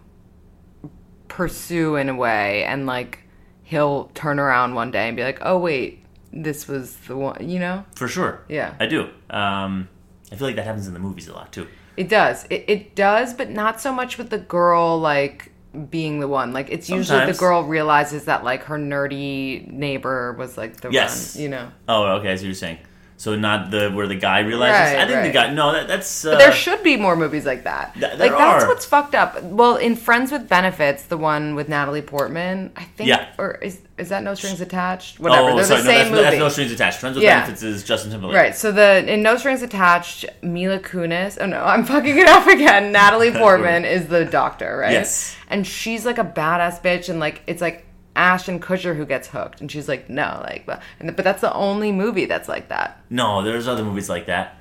pursue 1.28 1.96
in 1.96 2.10
a 2.10 2.16
way 2.16 2.64
and 2.64 2.86
like 2.88 3.20
he'll 3.68 4.06
turn 4.14 4.40
around 4.40 4.74
one 4.76 4.92
day 4.92 5.08
and 5.08 5.16
be 5.18 5.24
like, 5.24 5.40
"Oh 5.42 5.58
wait, 5.58 6.04
this 6.32 6.68
was 6.68 6.96
the 7.08 7.16
one," 7.18 7.50
you 7.50 7.60
know? 7.60 7.84
For 7.96 8.08
sure. 8.08 8.44
Yeah. 8.48 8.74
I 8.80 8.86
do. 8.86 9.10
Um, 9.30 9.90
I 10.32 10.36
feel 10.36 10.48
like 10.48 10.56
that 10.56 10.66
happens 10.66 10.88
in 10.88 10.94
the 10.94 11.00
movies 11.00 11.28
a 11.28 11.34
lot 11.34 11.52
too. 11.52 11.68
It 11.98 12.10
does. 12.10 12.46
It, 12.50 12.66
it 12.68 12.96
does, 12.96 13.34
but 13.34 13.50
not 13.50 13.82
so 13.82 13.92
much 13.92 14.18
with 14.18 14.30
the 14.30 14.38
girl 14.38 15.00
like 15.00 15.52
being 15.90 16.20
the 16.20 16.28
one. 16.28 16.54
Like 16.54 16.70
it's 16.70 16.90
usually 16.90 17.20
Sometimes. 17.20 17.38
the 17.38 17.40
girl 17.40 17.64
realizes 17.64 18.26
that 18.26 18.44
like 18.44 18.64
her 18.64 18.78
nerdy 18.78 19.68
neighbor 19.72 20.34
was 20.34 20.58
like 20.58 20.80
the 20.82 20.90
Yes. 20.92 21.36
one, 21.36 21.44
you 21.44 21.50
know. 21.50 21.72
Oh, 21.90 22.04
okay. 22.18 22.32
I 22.32 22.36
see 22.36 22.44
what 22.44 22.48
you're 22.48 22.54
saying. 22.56 22.78
So 23.20 23.36
not 23.36 23.72
the 23.72 23.90
where 23.90 24.06
the 24.06 24.14
guy 24.16 24.42
realizes. 24.42 24.94
Right, 24.96 25.04
I 25.04 25.08
think 25.08 25.24
the 25.24 25.32
guy. 25.34 25.52
No, 25.52 25.72
that, 25.74 25.88
that's. 25.88 26.24
Uh, 26.24 26.32
But 26.34 26.38
there 26.38 26.52
should 26.52 26.84
be 26.84 26.98
more 26.98 27.16
movies 27.16 27.48
like 27.48 27.64
that. 27.64 27.96
Th- 27.96 28.12
like 28.12 28.20
there 28.20 28.30
that's 28.38 28.68
what's 28.68 28.86
fucked 28.86 29.16
up. 29.16 29.42
Well, 29.42 29.76
in 29.78 29.96
Friends 29.96 30.32
with 30.32 30.48
Benefits, 30.48 31.02
the 31.06 31.18
one 31.18 31.56
with 31.56 31.68
Natalie 31.68 32.04
Portman, 32.04 32.72
I 32.76 32.84
think, 32.84 33.10
Yeah. 33.10 33.28
or 33.40 33.56
is 33.56 33.80
is 33.98 34.10
that 34.10 34.22
No 34.22 34.36
Strings 34.36 34.62
Attached? 34.62 35.20
Whatever. 35.20 35.50
Oh, 35.50 35.56
They're 35.56 35.66
sorry, 35.66 35.82
the 35.82 35.88
no, 35.88 35.94
that's, 35.98 36.10
movie. 36.12 36.22
that's 36.22 36.38
no 36.38 36.50
strings 36.50 36.72
attached. 36.72 37.00
Friends 37.00 37.16
with 37.16 37.24
Yeah. 37.24 37.40
Benefits 37.40 37.64
is 37.64 37.84
Justin 37.84 38.12
Timberlake. 38.12 38.36
Right. 38.36 38.56
So 38.56 38.72
the 38.72 39.12
in 39.12 39.24
No 39.24 39.36
Strings 39.36 39.64
Attached, 39.64 40.26
Mila 40.44 40.78
Kunis. 40.78 41.40
Oh 41.42 41.48
no, 41.48 41.60
I'm 41.64 41.86
fucking 41.86 42.16
it 42.20 42.28
up 42.28 42.46
again. 42.46 42.92
Natalie 43.00 43.32
Portman 43.32 43.84
is 43.84 44.06
the 44.10 44.26
doctor, 44.26 44.78
right? 44.78 44.92
Yes. 44.92 45.36
And 45.50 45.66
she's 45.66 46.06
like 46.06 46.20
a 46.20 46.24
badass 46.24 46.84
bitch, 46.84 47.10
and 47.10 47.20
like 47.20 47.42
it's 47.48 47.62
like 47.64 47.87
Ashton 48.18 48.60
Kutcher 48.60 48.96
who 48.98 49.06
gets 49.06 49.28
hooked, 49.30 49.62
and 49.62 49.72
she's 49.72 49.88
like, 49.88 50.10
no, 50.10 50.42
like, 50.44 50.66
but, 50.66 50.82
and, 51.00 51.16
but 51.16 51.24
that's 51.24 51.42
the 51.42 51.54
only 51.54 51.92
movie 51.92 52.26
that's 52.26 52.50
like 52.50 52.70
that. 52.70 53.00
No, 53.10 53.44
there's 53.44 53.68
other 53.68 53.84
movies 53.84 54.10
like 54.10 54.26
that. 54.26 54.58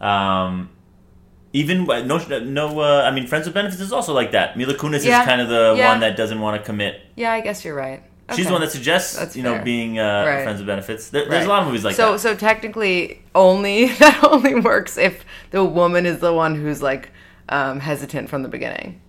Um, 0.00 0.70
even 1.52 1.88
uh, 1.88 2.02
no, 2.02 2.18
no. 2.40 2.80
Uh, 2.80 3.02
I 3.02 3.10
mean, 3.12 3.26
Friends 3.26 3.46
with 3.46 3.54
Benefits 3.54 3.80
is 3.80 3.92
also 3.92 4.12
like 4.12 4.32
that. 4.32 4.56
Mila 4.58 4.74
Kunis 4.74 5.04
Yeah. 5.04 5.20
is 5.20 5.26
kind 5.26 5.40
of 5.40 5.48
the 5.48 5.74
Yeah. 5.78 5.88
one 5.90 6.00
that 6.00 6.16
doesn't 6.16 6.40
want 6.40 6.60
to 6.60 6.66
commit. 6.66 7.00
Yeah, 7.14 7.32
I 7.32 7.40
guess 7.40 7.64
you're 7.64 7.74
right. 7.74 8.02
She's 8.34 8.46
the 8.46 8.52
one 8.52 8.60
that 8.60 8.72
suggests, 8.72 9.16
That's 9.16 9.36
you 9.36 9.44
know, 9.44 9.54
fair. 9.54 9.62
being 9.64 10.00
uh, 10.00 10.24
Right. 10.26 10.42
Friends 10.42 10.58
with 10.58 10.66
Benefits. 10.66 11.10
There, 11.10 11.22
There's 11.28 11.32
Right. 11.32 11.46
a 11.46 11.48
lot 11.48 11.60
of 11.62 11.68
movies 11.68 11.84
like 11.84 11.94
so, 11.94 12.12
that. 12.12 12.18
So, 12.18 12.32
so 12.32 12.36
technically, 12.36 13.22
only 13.36 13.86
that 14.00 14.24
only 14.24 14.56
works 14.56 14.98
if 14.98 15.24
the 15.52 15.64
woman 15.64 16.06
is 16.06 16.18
the 16.18 16.34
one 16.34 16.56
who's 16.56 16.82
like 16.82 17.10
um, 17.48 17.78
hesitant 17.78 18.28
from 18.28 18.42
the 18.42 18.48
beginning, 18.48 19.00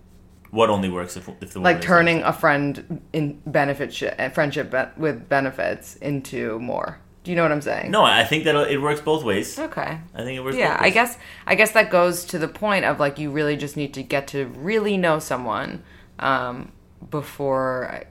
what 0.50 0.70
only 0.70 0.88
works 0.88 1.16
if, 1.16 1.28
if 1.40 1.52
the 1.52 1.60
like 1.60 1.80
turning 1.80 2.22
a 2.22 2.32
friend 2.32 3.02
in 3.12 3.40
benefit 3.46 3.92
sh- 3.92 4.04
friendship 4.32 4.70
be- 4.70 5.00
with 5.00 5.28
benefits 5.28 5.96
into 5.96 6.58
more. 6.60 6.98
Do 7.24 7.32
you 7.32 7.36
know 7.36 7.42
what 7.42 7.52
I'm 7.52 7.60
saying? 7.60 7.90
No, 7.90 8.02
I 8.04 8.24
think 8.24 8.44
that 8.44 8.54
it 8.70 8.80
works 8.80 9.02
both 9.02 9.22
ways. 9.22 9.58
Okay. 9.58 9.98
I 10.14 10.18
think 10.18 10.38
it 10.38 10.42
works. 10.42 10.56
Yeah, 10.56 10.74
both 10.76 10.82
I 10.86 10.90
guess 10.90 11.18
I 11.46 11.54
guess 11.56 11.72
that 11.72 11.90
goes 11.90 12.24
to 12.26 12.38
the 12.38 12.48
point 12.48 12.84
of 12.86 12.98
like 12.98 13.18
you 13.18 13.30
really 13.30 13.56
just 13.56 13.76
need 13.76 13.92
to 13.94 14.02
get 14.02 14.28
to 14.28 14.46
really 14.46 14.96
know 14.96 15.18
someone 15.18 15.82
um, 16.18 16.72
before 17.10 18.04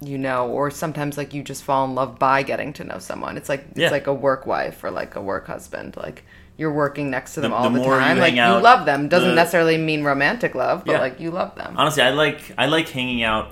you 0.00 0.16
know, 0.16 0.48
or 0.48 0.70
sometimes 0.70 1.16
like 1.18 1.34
you 1.34 1.42
just 1.42 1.64
fall 1.64 1.84
in 1.84 1.94
love 1.96 2.18
by 2.20 2.42
getting 2.44 2.72
to 2.72 2.84
know 2.84 2.98
someone. 2.98 3.36
It's 3.36 3.48
like 3.48 3.66
it's 3.70 3.78
Yeah. 3.80 3.90
like 3.90 4.06
a 4.06 4.14
work 4.14 4.46
wife 4.46 4.82
or 4.84 4.90
like 4.92 5.16
a 5.16 5.20
work 5.20 5.46
husband. 5.48 5.96
Like 5.96 6.24
you're 6.58 6.72
working 6.72 7.08
next 7.08 7.34
to 7.34 7.40
them 7.40 7.52
The- 7.52 7.56
all 7.56 7.70
the 7.70 7.78
the, 7.78 7.84
more 7.84 7.94
you 7.94 8.00
time. 8.00 8.18
like 8.18 8.34
hang 8.34 8.56
you 8.56 8.60
love 8.62 8.84
them. 8.84 9.08
Doesn't 9.08 9.30
the- 9.30 9.34
necessarily 9.34 9.78
mean 9.78 10.02
romantic 10.04 10.54
love, 10.54 10.84
but 10.84 10.92
Yeah. 10.92 11.00
like 11.00 11.18
you 11.20 11.30
love 11.30 11.54
them. 11.54 11.74
honestly 11.78 12.02
i 12.02 12.10
like 12.10 12.52
i 12.58 12.66
like 12.66 12.88
hanging 12.88 13.22
out 13.22 13.46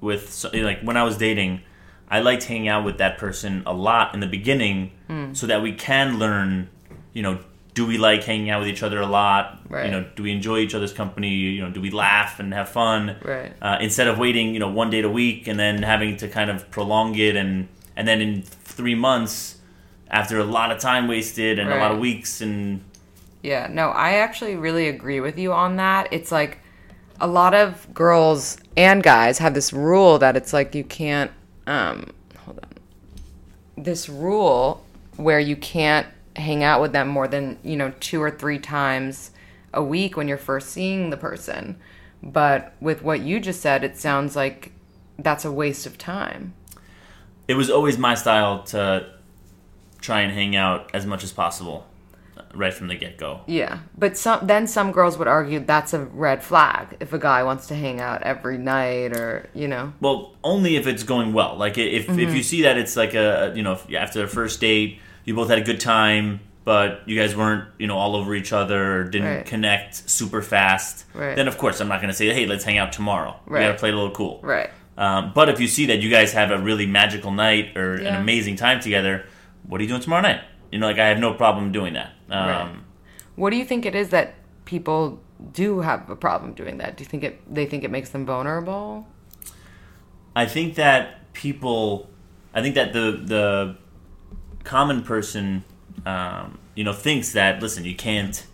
with 0.00 0.44
like 0.54 0.80
when 0.82 0.96
i 0.96 1.02
was 1.02 1.16
dating 1.16 1.60
i 2.10 2.20
liked 2.20 2.44
hanging 2.44 2.68
out 2.68 2.84
with 2.84 2.98
that 2.98 3.16
person 3.18 3.62
a 3.66 3.72
lot 3.72 4.12
in 4.14 4.20
the 4.20 4.26
beginning 4.26 4.90
Hmm. 5.08 5.32
so 5.34 5.46
that 5.46 5.62
we 5.62 5.72
can 5.72 6.18
learn 6.18 6.68
you 7.12 7.22
know 7.22 7.38
do 7.74 7.86
we 7.86 7.96
like 7.96 8.22
hanging 8.24 8.50
out 8.50 8.58
with 8.60 8.68
each 8.68 8.82
other 8.82 9.00
a 9.00 9.06
lot 9.06 9.60
Right. 9.68 9.86
you 9.86 9.90
know 9.90 10.04
do 10.16 10.22
we 10.22 10.32
enjoy 10.32 10.58
each 10.58 10.74
other's 10.74 10.92
company 10.92 11.30
you 11.30 11.62
know 11.64 11.70
do 11.70 11.80
we 11.80 11.90
laugh 11.90 12.38
and 12.40 12.52
have 12.52 12.68
fun 12.68 13.16
Right. 13.22 13.52
uh, 13.62 13.78
instead 13.80 14.08
of 14.08 14.18
waiting 14.18 14.52
you 14.54 14.60
know 14.60 14.68
one 14.68 14.90
date 14.90 15.04
a 15.04 15.08
week 15.10 15.46
and 15.46 15.58
then 15.58 15.82
having 15.82 16.16
to 16.18 16.28
kind 16.28 16.50
of 16.50 16.70
prolong 16.70 17.14
it 17.18 17.34
and 17.36 17.68
and 17.96 18.06
then 18.08 18.20
in 18.20 18.42
three 18.42 18.94
months 18.94 19.51
after 20.12 20.38
a 20.38 20.44
lot 20.44 20.70
of 20.70 20.78
time 20.78 21.08
wasted 21.08 21.58
and 21.58 21.72
a 21.72 21.78
lot 21.78 21.90
of 21.90 21.98
weeks 21.98 22.40
and 22.40 22.82
Yeah, 23.42 23.68
no, 23.70 23.88
I 23.90 24.14
actually 24.14 24.56
really 24.56 24.88
agree 24.88 25.20
with 25.20 25.38
you 25.38 25.52
on 25.52 25.76
that. 25.76 26.08
It's 26.12 26.30
like 26.30 26.58
a 27.20 27.26
lot 27.26 27.54
of 27.54 27.92
girls 27.94 28.58
and 28.76 29.02
guys 29.02 29.38
have 29.38 29.54
this 29.54 29.72
rule 29.72 30.18
that 30.18 30.36
it's 30.36 30.52
like 30.52 30.74
you 30.74 30.84
can't 30.84 31.30
um 31.66 32.12
hold 32.44 32.58
on. 32.62 32.70
This 33.84 34.08
rule 34.08 34.84
where 35.16 35.40
you 35.40 35.56
can't 35.56 36.06
hang 36.36 36.62
out 36.62 36.80
with 36.80 36.92
them 36.92 37.08
more 37.08 37.28
than, 37.28 37.58
you 37.62 37.76
know, 37.76 37.92
two 38.00 38.22
or 38.22 38.30
three 38.30 38.58
times 38.58 39.30
a 39.74 39.82
week 39.82 40.16
when 40.16 40.28
you're 40.28 40.38
first 40.38 40.70
seeing 40.70 41.10
the 41.10 41.16
person. 41.16 41.76
But 42.22 42.74
with 42.80 43.02
what 43.02 43.20
you 43.20 43.40
just 43.40 43.60
said, 43.60 43.82
it 43.82 43.98
sounds 43.98 44.36
like 44.36 44.72
that's 45.18 45.44
a 45.44 45.52
waste 45.52 45.86
of 45.86 45.98
time. 45.98 46.54
it 47.48 47.54
was 47.54 47.68
always 47.70 47.98
my 47.98 48.14
style 48.14 48.62
to 48.64 49.06
try 50.02 50.20
and 50.20 50.32
hang 50.32 50.54
out 50.54 50.90
as 50.94 51.06
much 51.06 51.24
as 51.24 51.32
possible 51.32 51.86
uh, 52.36 52.42
right 52.54 52.74
from 52.74 52.88
the 52.88 52.94
get-go 52.94 53.40
Yeah, 53.46 53.78
but 53.96 54.18
some 54.18 54.46
then 54.46 54.66
some 54.66 54.92
girls 54.92 55.16
would 55.18 55.28
argue 55.28 55.60
that's 55.60 55.94
a 55.94 56.00
red 56.04 56.42
flag 56.42 56.96
if 57.00 57.12
a 57.14 57.18
guy 57.18 57.42
wants 57.44 57.68
to 57.68 57.74
hang 57.74 58.00
out 58.00 58.22
every 58.22 58.58
night 58.58 59.16
or 59.16 59.48
you 59.54 59.68
know. 59.68 59.92
well 60.00 60.34
only 60.44 60.76
if 60.76 60.86
it's 60.86 61.02
going 61.04 61.32
well 61.32 61.56
like 61.56 61.78
if, 61.78 62.06
Mm-hmm. 62.08 62.18
if 62.20 62.34
you 62.34 62.42
see 62.42 62.62
that 62.62 62.76
it's 62.78 62.96
like 62.96 63.14
a 63.14 63.52
you 63.56 63.62
know 63.62 63.78
after 63.96 64.20
the 64.20 64.26
first 64.28 64.60
date 64.60 64.98
you 65.24 65.34
both 65.34 65.48
had 65.48 65.58
a 65.58 65.62
good 65.64 65.80
time 65.80 66.40
but 66.64 67.02
you 67.06 67.18
guys 67.18 67.34
weren't 67.36 67.64
you 67.78 67.86
know 67.86 67.96
all 67.98 68.14
over 68.16 68.34
each 68.34 68.52
other 68.52 69.04
didn't 69.04 69.28
Right. 69.36 69.46
connect 69.46 70.08
super 70.10 70.42
fast 70.42 71.04
Right. 71.14 71.36
then 71.36 71.46
of 71.48 71.56
course 71.58 71.80
i'm 71.80 71.88
not 71.88 72.00
going 72.00 72.10
to 72.10 72.16
say 72.16 72.32
hey 72.32 72.46
let's 72.46 72.64
hang 72.64 72.78
out 72.78 72.92
tomorrow 72.92 73.36
we 73.46 73.58
gotta 73.60 73.74
play 73.78 73.90
a 73.90 73.94
little 73.94 74.10
cool 74.12 74.40
Right. 74.42 74.70
um, 74.96 75.32
but 75.34 75.48
if 75.48 75.60
you 75.60 75.66
see 75.68 75.86
that 75.86 76.00
you 76.00 76.10
guys 76.10 76.32
have 76.32 76.50
a 76.50 76.58
really 76.58 76.86
magical 76.86 77.30
night 77.30 77.76
or 77.76 77.94
an 77.96 78.14
amazing 78.14 78.56
time 78.56 78.80
together 78.80 79.26
what 79.66 79.80
are 79.80 79.84
you 79.84 79.88
doing 79.88 80.00
tomorrow 80.00 80.22
night 80.22 80.40
you 80.70 80.78
know 80.78 80.86
like 80.86 80.98
i 80.98 81.08
have 81.08 81.18
no 81.18 81.34
problem 81.34 81.72
doing 81.72 81.94
that 81.94 82.12
um, 82.30 82.48
Right. 82.48 82.76
What 83.34 83.50
do 83.50 83.56
you 83.56 83.64
think 83.64 83.86
it 83.86 83.94
is 83.94 84.10
that 84.10 84.34
people 84.64 85.20
do 85.52 85.80
have 85.80 86.08
a 86.10 86.16
problem 86.16 86.52
doing 86.52 86.78
that? 86.78 86.96
Do 86.96 87.04
you 87.04 87.08
think 87.08 87.24
it 87.24 87.40
they 87.52 87.66
think 87.66 87.84
it 87.84 87.90
makes 87.90 88.10
them 88.10 88.26
vulnerable? 88.26 89.06
I 90.34 90.46
think 90.46 90.76
that 90.76 91.32
people, 91.32 92.08
I 92.54 92.62
think 92.62 92.74
that 92.74 92.92
the 92.92 93.20
the 93.24 93.76
common 94.64 95.02
person, 95.02 95.64
um, 96.06 96.58
you 96.74 96.84
know, 96.84 96.92
thinks 96.92 97.32
that 97.32 97.62
listen, 97.62 97.84
you 97.84 97.96
can't 97.96 98.46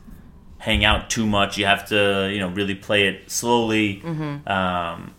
hang 0.58 0.84
out 0.84 1.10
too 1.10 1.26
much. 1.26 1.58
You 1.58 1.66
have 1.66 1.88
to, 1.88 2.28
you 2.32 2.40
know, 2.40 2.48
really 2.48 2.74
play 2.74 3.08
it 3.08 3.30
slowly. 3.30 4.00
Mm-hmm. 4.04 4.48
Um, 4.48 5.14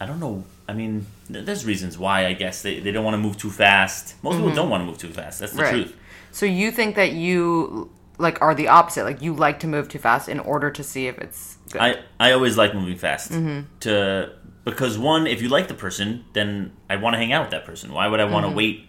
I 0.00 0.06
don't 0.06 0.20
know. 0.20 0.44
I 0.68 0.72
mean, 0.72 1.06
there's 1.32 1.64
reasons 1.64 1.96
why. 1.98 2.26
I 2.26 2.32
guess 2.34 2.62
they, 2.62 2.80
they 2.80 2.92
don't 2.92 3.04
want 3.04 3.14
to 3.14 3.18
move 3.18 3.36
too 3.36 3.50
fast. 3.50 4.14
Most 4.22 4.36
people 4.36 4.54
don't 4.54 4.70
want 4.70 4.82
to 4.82 4.86
move 4.86 4.98
too 4.98 5.12
fast. 5.12 5.40
That's 5.40 5.52
the 5.52 5.62
Mm-hmm. 5.62 5.76
Right. 5.76 5.84
truth. 5.86 5.96
So 6.32 6.46
you 6.46 6.70
think 6.70 6.96
that 6.96 7.12
you 7.12 7.90
like 8.18 8.40
are 8.42 8.54
the 8.54 8.68
opposite? 8.68 9.04
Like 9.04 9.20
you 9.22 9.34
like 9.34 9.60
to 9.60 9.66
move 9.66 9.88
too 9.88 9.98
fast 9.98 10.28
in 10.28 10.38
order 10.40 10.70
to 10.70 10.82
see 10.82 11.06
if 11.06 11.16
it's 11.18 11.56
good. 11.72 11.80
I, 11.80 11.96
I 12.18 12.32
always 12.32 12.56
like 12.56 12.74
moving 12.74 12.96
fast 12.96 13.32
Mm-hmm. 13.32 13.60
to 13.80 14.32
because 14.64 14.98
one, 14.98 15.26
if 15.26 15.40
you 15.42 15.48
like 15.48 15.68
the 15.68 15.74
person, 15.74 16.24
then 16.34 16.72
I 16.88 16.96
want 16.96 17.14
to 17.14 17.18
hang 17.18 17.32
out 17.32 17.42
with 17.44 17.50
that 17.52 17.64
person. 17.64 17.92
Why 17.92 18.06
would 18.08 18.20
I 18.20 18.26
want 18.26 18.44
to 18.46 18.52
wait 18.52 18.86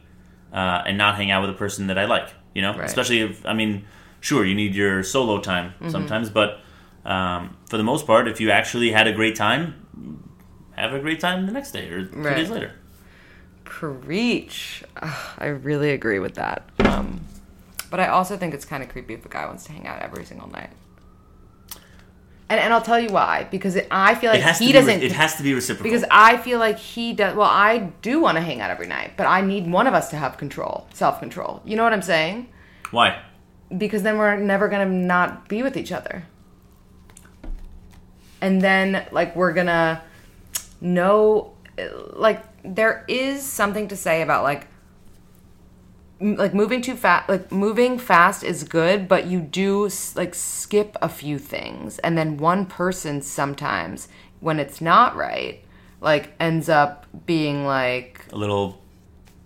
uh, 0.54 0.84
and 0.86 0.98
not 0.98 1.16
hang 1.16 1.32
out 1.32 1.42
with 1.42 1.50
a 1.50 1.58
person 1.58 1.88
that 1.88 1.98
I 1.98 2.06
like? 2.06 2.30
You 2.54 2.62
know, 2.62 2.72
Mm-hmm. 2.72 2.80
Right. 2.82 2.90
especially 2.90 3.22
if 3.22 3.46
I 3.46 3.54
mean, 3.54 3.86
sure, 4.20 4.46
you 4.46 4.54
need 4.54 4.76
your 4.76 5.02
solo 5.04 5.40
time 5.40 5.72
Mm-hmm. 5.80 5.90
sometimes, 5.90 6.30
but 6.30 6.60
um, 7.06 7.56
for 7.70 7.78
the 7.78 7.84
most 7.84 8.06
part, 8.06 8.28
if 8.28 8.40
you 8.42 8.52
actually 8.52 8.92
had 8.92 9.08
a 9.08 9.14
great 9.14 9.36
time, 9.36 10.28
have 10.76 10.94
a 10.94 11.00
great 11.00 11.20
time 11.20 11.46
the 11.46 11.52
next 11.52 11.72
day 11.72 11.88
or 11.90 12.06
two 12.06 12.16
Right. 12.18 12.36
days 12.38 12.50
later. 12.50 12.72
Preach. 13.64 14.84
Ugh, 15.02 15.36
I 15.38 15.46
really 15.48 15.92
agree 15.92 16.20
with 16.20 16.36
that. 16.36 16.64
Um, 16.80 17.22
but 17.90 18.00
I 18.00 18.08
also 18.08 18.38
think 18.38 18.54
it's 18.54 18.66
kind 18.66 18.84
of 18.84 18.90
creepy 18.90 19.14
if 19.14 19.26
a 19.26 19.30
guy 19.30 19.46
wants 19.46 19.64
to 19.66 19.72
hang 19.72 19.88
out 19.88 20.02
every 20.02 20.26
single 20.26 20.50
night. 20.50 20.70
And, 22.50 22.60
and 22.60 22.74
I'll 22.74 22.82
tell 22.82 23.00
you 23.00 23.10
why. 23.10 23.48
Because 23.50 23.76
it, 23.78 23.88
I 23.90 24.14
feel 24.16 24.30
like 24.32 24.42
he 24.58 24.68
be. 24.68 24.74
re- 24.74 24.74
doesn't. 24.74 25.04
It 25.04 25.12
has 25.14 25.36
to 25.36 25.44
be 25.44 25.54
reciprocal. 25.54 25.90
because 25.90 26.06
I 26.12 26.36
feel 26.38 26.60
like 26.60 26.78
he 26.78 27.14
does. 27.14 27.36
Well, 27.36 27.50
I 27.50 27.92
do 28.02 28.20
want 28.20 28.36
to 28.38 28.42
hang 28.42 28.60
out 28.60 28.70
every 28.72 28.88
night, 28.88 29.14
but 29.16 29.26
I 29.26 29.40
need 29.42 29.70
one 29.72 29.88
of 29.88 29.94
us 29.94 30.10
to 30.10 30.18
have 30.18 30.38
control, 30.38 30.88
self 30.94 31.20
control. 31.20 31.62
You 31.64 31.78
know 31.78 31.84
what 31.84 31.94
I'm 31.94 32.02
saying? 32.02 32.48
Why? 32.92 33.22
because 33.78 34.04
then 34.04 34.18
we're 34.18 34.36
never 34.36 34.68
gonna 34.68 34.86
not 34.86 35.48
be 35.48 35.64
with 35.64 35.78
each 35.78 35.94
other 35.94 36.26
and 38.42 38.60
then 38.62 39.06
like 39.14 39.34
we're 39.34 39.54
gonna 39.54 40.02
know 40.82 41.54
like 42.13 42.44
there 42.63 43.06
is 43.08 43.44
something 43.44 43.88
to 43.88 43.96
say 43.96 44.22
about 44.22 44.44
like 44.44 44.67
like 46.20 46.54
moving 46.54 46.82
too 46.82 46.96
fast 46.96 47.28
like 47.30 47.52
moving 47.52 47.98
fast 47.98 48.44
is 48.44 48.63
good 48.63 49.08
but 49.08 49.26
you 49.26 49.39
do 49.39 49.89
like 50.15 50.36
skip 50.36 50.96
a 51.02 51.10
few 51.10 51.39
things 51.39 51.98
and 52.00 52.17
then 52.17 52.38
one 52.38 52.65
person 52.65 53.22
sometimes 53.22 54.08
when 54.39 54.60
it's 54.60 54.82
not 54.82 55.15
right 55.15 55.63
like 56.02 56.34
ends 56.39 56.67
up 56.67 57.06
being 57.26 57.65
like 57.65 58.26
A 58.32 58.38
little 58.38 58.82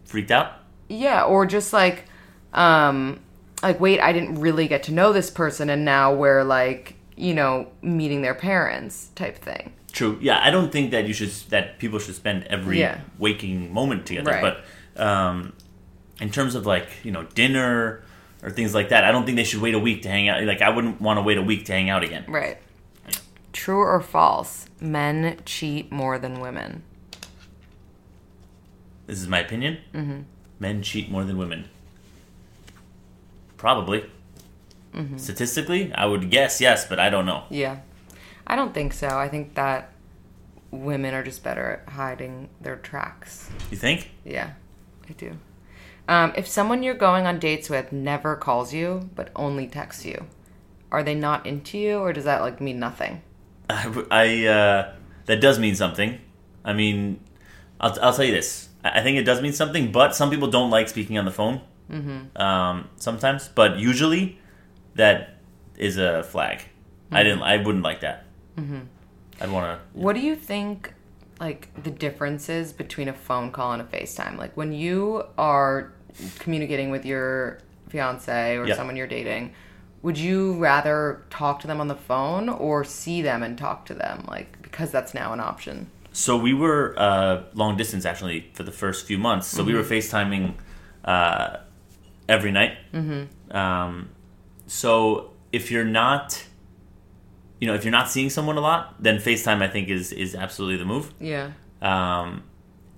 freaked 0.05 0.31
out. 0.31 0.53
yeah, 0.89 1.23
or 1.23 1.45
just 1.45 1.73
like 1.73 2.05
um 2.53 3.19
like 3.61 3.79
wait, 3.79 3.99
I 3.99 4.13
didn't 4.13 4.39
really 4.39 4.67
get 4.67 4.83
to 4.83 4.93
know 4.93 5.11
this 5.13 5.29
person 5.29 5.69
and 5.69 5.83
now 5.85 6.13
we're 6.13 6.43
like, 6.43 6.95
you 7.15 7.33
know, 7.33 7.67
meeting 7.81 8.21
their 8.21 8.35
parents 8.35 9.09
type 9.15 9.37
thing. 9.37 9.73
True. 9.95 10.17
Yeah, 10.21 10.39
I 10.43 10.51
don't 10.51 10.71
think 10.73 10.91
that 10.91 11.07
you 11.07 11.13
should 11.13 11.31
that 11.49 11.79
people 11.79 11.99
should 11.99 12.15
spend 12.15 12.43
every 12.47 12.79
Yeah. 12.81 12.99
waking 13.17 13.71
moment 13.73 14.05
together. 14.05 14.31
Right. 14.31 14.55
But 14.95 15.01
um, 15.01 15.53
in 16.19 16.29
terms 16.31 16.53
of 16.53 16.65
like 16.65 16.89
you 17.03 17.11
know 17.11 17.23
dinner 17.33 18.03
or 18.43 18.49
things 18.51 18.73
like 18.75 18.89
that, 18.89 19.05
I 19.05 19.11
don't 19.13 19.25
think 19.25 19.37
they 19.37 19.45
should 19.45 19.61
wait 19.61 19.73
a 19.73 19.79
week 19.79 20.01
to 20.01 20.09
hang 20.09 20.27
out. 20.27 20.43
Like 20.43 20.61
I 20.61 20.69
wouldn't 20.69 20.99
want 20.99 21.17
to 21.17 21.21
wait 21.23 21.37
a 21.37 21.41
week 21.41 21.63
to 21.67 21.71
hang 21.71 21.89
out 21.89 22.03
again. 22.03 22.25
Right. 22.27 22.57
True 23.53 23.79
or 23.79 24.01
false? 24.01 24.67
Men 24.81 25.37
cheat 25.45 25.89
more 25.93 26.19
than 26.19 26.41
women. 26.41 26.83
This 29.07 29.21
is 29.21 29.29
my 29.29 29.39
opinion. 29.39 29.77
Mm-hmm. 29.93 30.19
Men 30.59 30.81
cheat 30.83 31.09
more 31.09 31.23
than 31.23 31.37
women. 31.37 31.69
Probably. 33.55 34.09
Mm-hmm. 34.93 35.17
Statistically, 35.17 35.93
I 35.93 36.05
would 36.05 36.29
guess 36.29 36.59
yes, 36.59 36.85
but 36.85 36.99
I 36.99 37.09
don't 37.09 37.25
know. 37.25 37.43
Yeah. 37.49 37.77
I 38.47 38.55
don't 38.55 38.73
think 38.73 38.93
so. 38.93 39.07
I 39.07 39.27
think 39.27 39.55
that 39.55 39.91
women 40.71 41.13
are 41.13 41.23
just 41.23 41.43
better 41.43 41.81
at 41.85 41.93
hiding 41.93 42.49
their 42.61 42.75
tracks. 42.75 43.49
You 43.71 43.77
think? 43.77 44.11
Yeah, 44.23 44.51
I 45.09 45.13
do. 45.13 45.37
Um, 46.07 46.33
if 46.35 46.47
someone 46.47 46.83
you're 46.83 46.93
going 46.93 47.25
on 47.25 47.39
dates 47.39 47.69
with 47.69 47.91
never 47.91 48.35
calls 48.35 48.73
you 48.73 49.09
but 49.15 49.31
only 49.35 49.67
texts 49.67 50.05
you, 50.05 50.27
are 50.91 51.03
they 51.03 51.15
not 51.15 51.45
into 51.45 51.77
you 51.77 51.97
or 51.97 52.13
does 52.13 52.25
that 52.25 52.41
like 52.41 52.61
mean 52.61 52.79
nothing? 52.79 53.21
I 53.69 54.45
uh, 54.45 54.93
that 55.25 55.41
does 55.41 55.57
mean 55.57 55.75
something. 55.75 56.19
I 56.63 56.73
mean, 56.73 57.19
I'll, 57.79 57.97
I'll 58.01 58.13
tell 58.13 58.25
you 58.25 58.33
this. 58.33 58.69
I 58.83 58.99
I 58.99 59.03
think 59.03 59.17
it 59.17 59.23
does 59.23 59.41
mean 59.41 59.53
something, 59.53 59.91
but 59.91 60.15
some 60.15 60.29
people 60.29 60.49
don't 60.49 60.69
like 60.69 60.87
speaking 60.87 61.17
on 61.17 61.25
the 61.25 61.31
phone. 61.31 61.61
Mm-hmm. 61.89 62.41
Um, 62.41 62.89
sometimes, 62.97 63.47
but 63.47 63.77
usually, 63.77 64.39
that 64.95 65.37
is 65.77 65.97
a 65.97 66.23
flag. 66.23 66.63
I 67.11 67.23
didn't. 67.23 67.43
I 67.43 67.57
wouldn't 67.57 67.83
like 67.83 68.01
that. 68.01 68.24
Mm-hmm. 68.57 68.79
I'd 69.41 69.51
want 69.51 69.79
to. 69.79 69.99
What 69.99 70.13
do 70.13 70.21
you 70.21 70.35
think 70.35 70.93
like 71.39 71.69
the 71.83 71.91
differences 71.91 72.71
between 72.71 73.07
a 73.09 73.13
phone 73.13 73.51
call 73.51 73.73
and 73.73 73.81
a 73.81 73.85
FaceTime? 73.85 74.37
Like 74.37 74.55
when 74.55 74.71
you 74.71 75.23
are 75.37 75.91
communicating 76.39 76.89
with 76.89 77.05
your 77.05 77.59
fiance 77.89 78.55
or 78.57 78.65
Yeah. 78.65 78.75
someone 78.75 78.95
you're 78.95 79.07
dating, 79.07 79.53
would 80.01 80.17
you 80.17 80.53
rather 80.57 81.23
talk 81.29 81.59
to 81.61 81.67
them 81.67 81.81
on 81.81 81.87
the 81.87 81.95
phone 81.95 82.47
or 82.47 82.83
see 82.83 83.21
them 83.21 83.43
and 83.43 83.57
talk 83.57 83.85
to 83.87 83.93
them? 83.93 84.25
Like 84.27 84.61
because 84.61 84.91
that's 84.91 85.13
now 85.13 85.33
an 85.33 85.39
option. 85.39 85.89
So 86.13 86.37
we 86.37 86.53
were 86.53 86.93
uh, 86.97 87.43
long 87.53 87.75
distance 87.75 88.05
actually 88.05 88.49
for 88.53 88.63
the 88.63 88.71
first 88.71 89.05
few 89.05 89.17
months. 89.17 89.47
So 89.47 89.63
we 89.63 89.73
were 89.73 89.83
FaceTiming 89.83 90.53
uh, 91.03 91.57
every 92.29 92.51
night. 92.53 92.77
Mm-hmm. 92.93 93.55
Um, 93.55 94.09
so 94.67 95.31
if 95.51 95.71
you're 95.71 95.83
not, 95.83 96.45
you 97.65 97.71
know, 97.71 97.73
if 97.75 97.83
you're 97.83 97.91
not 97.91 98.11
seeing 98.11 98.29
someone 98.29 98.57
a 98.57 98.61
lot, 98.61 99.01
then 99.01 99.17
FaceTime 99.17 99.63
I 99.63 99.67
think 99.67 99.89
is 99.89 100.11
is 100.11 100.35
absolutely 100.35 100.77
the 100.77 100.85
move. 100.85 101.11
Yeah. 101.19 101.49
Um, 101.81 102.43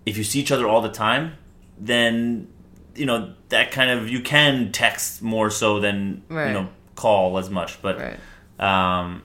if 0.06 0.18
you 0.18 0.26
see 0.26 0.42
each 0.42 0.52
other 0.52 0.68
all 0.68 0.82
the 0.82 0.90
time, 0.92 1.36
then 1.80 2.50
you 2.94 3.06
know 3.06 3.34
that 3.48 3.72
kind 3.72 3.90
of 3.90 4.10
you 4.10 4.20
can 4.20 4.74
text 4.74 5.22
more 5.22 5.50
so 5.50 5.80
than 5.80 6.22
Right. 6.28 6.48
you 6.50 6.54
know 6.54 6.68
call 6.96 7.38
as 7.38 7.50
much. 7.50 7.82
But 7.82 7.98
Right. 7.98 8.20
um, 8.60 9.22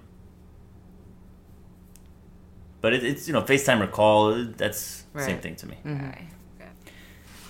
but 2.81 2.93
it, 2.93 3.03
it's 3.03 3.27
you 3.27 3.33
know 3.33 3.43
FaceTime 3.43 3.81
or 3.81 3.89
call. 3.89 4.45
That's 4.45 5.03
the 5.13 5.23
same 5.23 5.27
Right. 5.27 5.29
Mm-hmm. 5.29 5.41
thing 5.43 5.57
to 5.57 5.67
me. 5.67 5.77
Okay. 5.87 6.29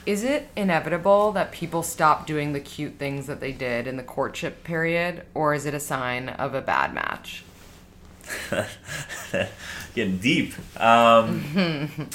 Is 0.07 0.24
it 0.24 0.48
inevitable 0.57 1.31
that 1.33 1.52
people 1.52 1.83
stop 1.83 2.26
doing 2.26 2.55
the 2.55 2.61
cute 2.61 2.94
things 2.98 3.26
that 3.26 3.38
they 3.40 3.52
did 3.52 3.87
in 3.87 3.96
the 3.98 4.02
courtship 4.02 4.64
period, 4.64 5.26
or 5.35 5.52
is 5.55 5.66
it 5.66 5.74
a 5.74 5.81
sign 5.81 6.28
of 6.31 6.55
a 6.55 6.61
bad 6.62 6.92
match? 6.94 7.44
Getting 9.95 10.19
deep. 10.19 10.55
Um, 10.81 12.09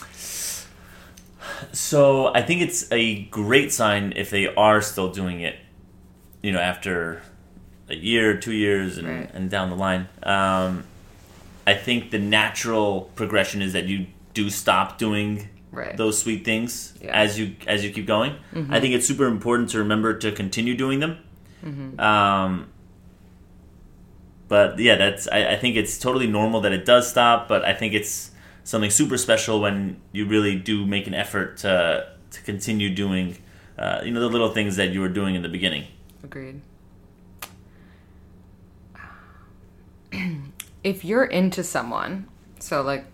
so 1.72 2.34
I 2.34 2.42
think 2.42 2.62
it's 2.62 2.92
a 2.92 3.24
great 3.26 3.72
sign 3.72 4.14
if 4.16 4.30
they 4.30 4.48
are 4.54 4.82
still 4.82 5.12
doing 5.12 5.42
it. 5.42 5.56
You 6.42 6.52
know, 6.52 6.60
after 6.60 7.22
a 7.90 7.96
year, 7.96 8.38
two 8.38 8.54
years, 8.54 8.98
and, 8.98 9.08
Right. 9.08 9.30
and 9.34 9.50
down 9.50 9.70
the 9.70 9.76
line. 9.76 10.08
Um, 10.24 10.84
I 11.66 11.74
think 11.74 12.12
the 12.12 12.20
natural 12.20 13.12
progression 13.16 13.62
is 13.62 13.74
that 13.74 13.86
you 13.86 14.08
do 14.34 14.50
stop 14.50 14.98
doing 14.98 15.50
Right. 15.72 15.98
those 15.98 16.18
sweet 16.18 16.46
things 16.46 16.94
Yeah. 17.02 17.12
as 17.12 17.38
you 17.40 17.56
as 17.68 17.84
you 17.84 17.92
keep 17.92 18.06
going. 18.08 18.36
I 18.70 18.80
think 18.80 18.94
it's 18.96 19.06
super 19.08 19.26
important 19.26 19.70
to 19.72 19.80
remember 19.80 20.14
to 20.18 20.32
continue 20.32 20.76
doing 20.76 21.00
them. 21.00 21.18
Um, 22.00 22.68
but 24.48 24.80
yeah, 24.80 24.96
that's 24.96 25.28
I, 25.28 25.54
I 25.54 25.56
think 25.58 25.76
it's 25.76 25.98
totally 25.98 26.28
normal 26.28 26.62
that 26.62 26.72
it 26.72 26.86
does 26.86 27.10
stop. 27.10 27.48
But 27.48 27.66
I 27.66 27.74
think 27.74 27.94
it's 27.94 28.32
something 28.64 28.90
super 28.90 29.18
special 29.18 29.60
when 29.62 30.02
you 30.12 30.26
really 30.26 30.56
do 30.56 30.86
make 30.86 31.08
an 31.08 31.14
effort 31.14 31.58
to 31.58 32.08
to 32.32 32.42
continue 32.42 32.94
doing, 32.94 33.38
uh, 33.78 34.02
you 34.04 34.12
know, 34.12 34.20
the 34.20 34.30
little 34.30 34.50
things 34.50 34.76
that 34.76 34.90
you 34.90 35.02
were 35.02 35.10
doing 35.10 35.36
in 35.36 35.42
the 35.42 35.50
beginning. 35.50 35.86
Agreed. 36.24 36.62
if 40.84 41.04
you're 41.04 41.26
into 41.26 41.64
someone, 41.64 42.28
so 42.60 42.82
like 42.82 43.06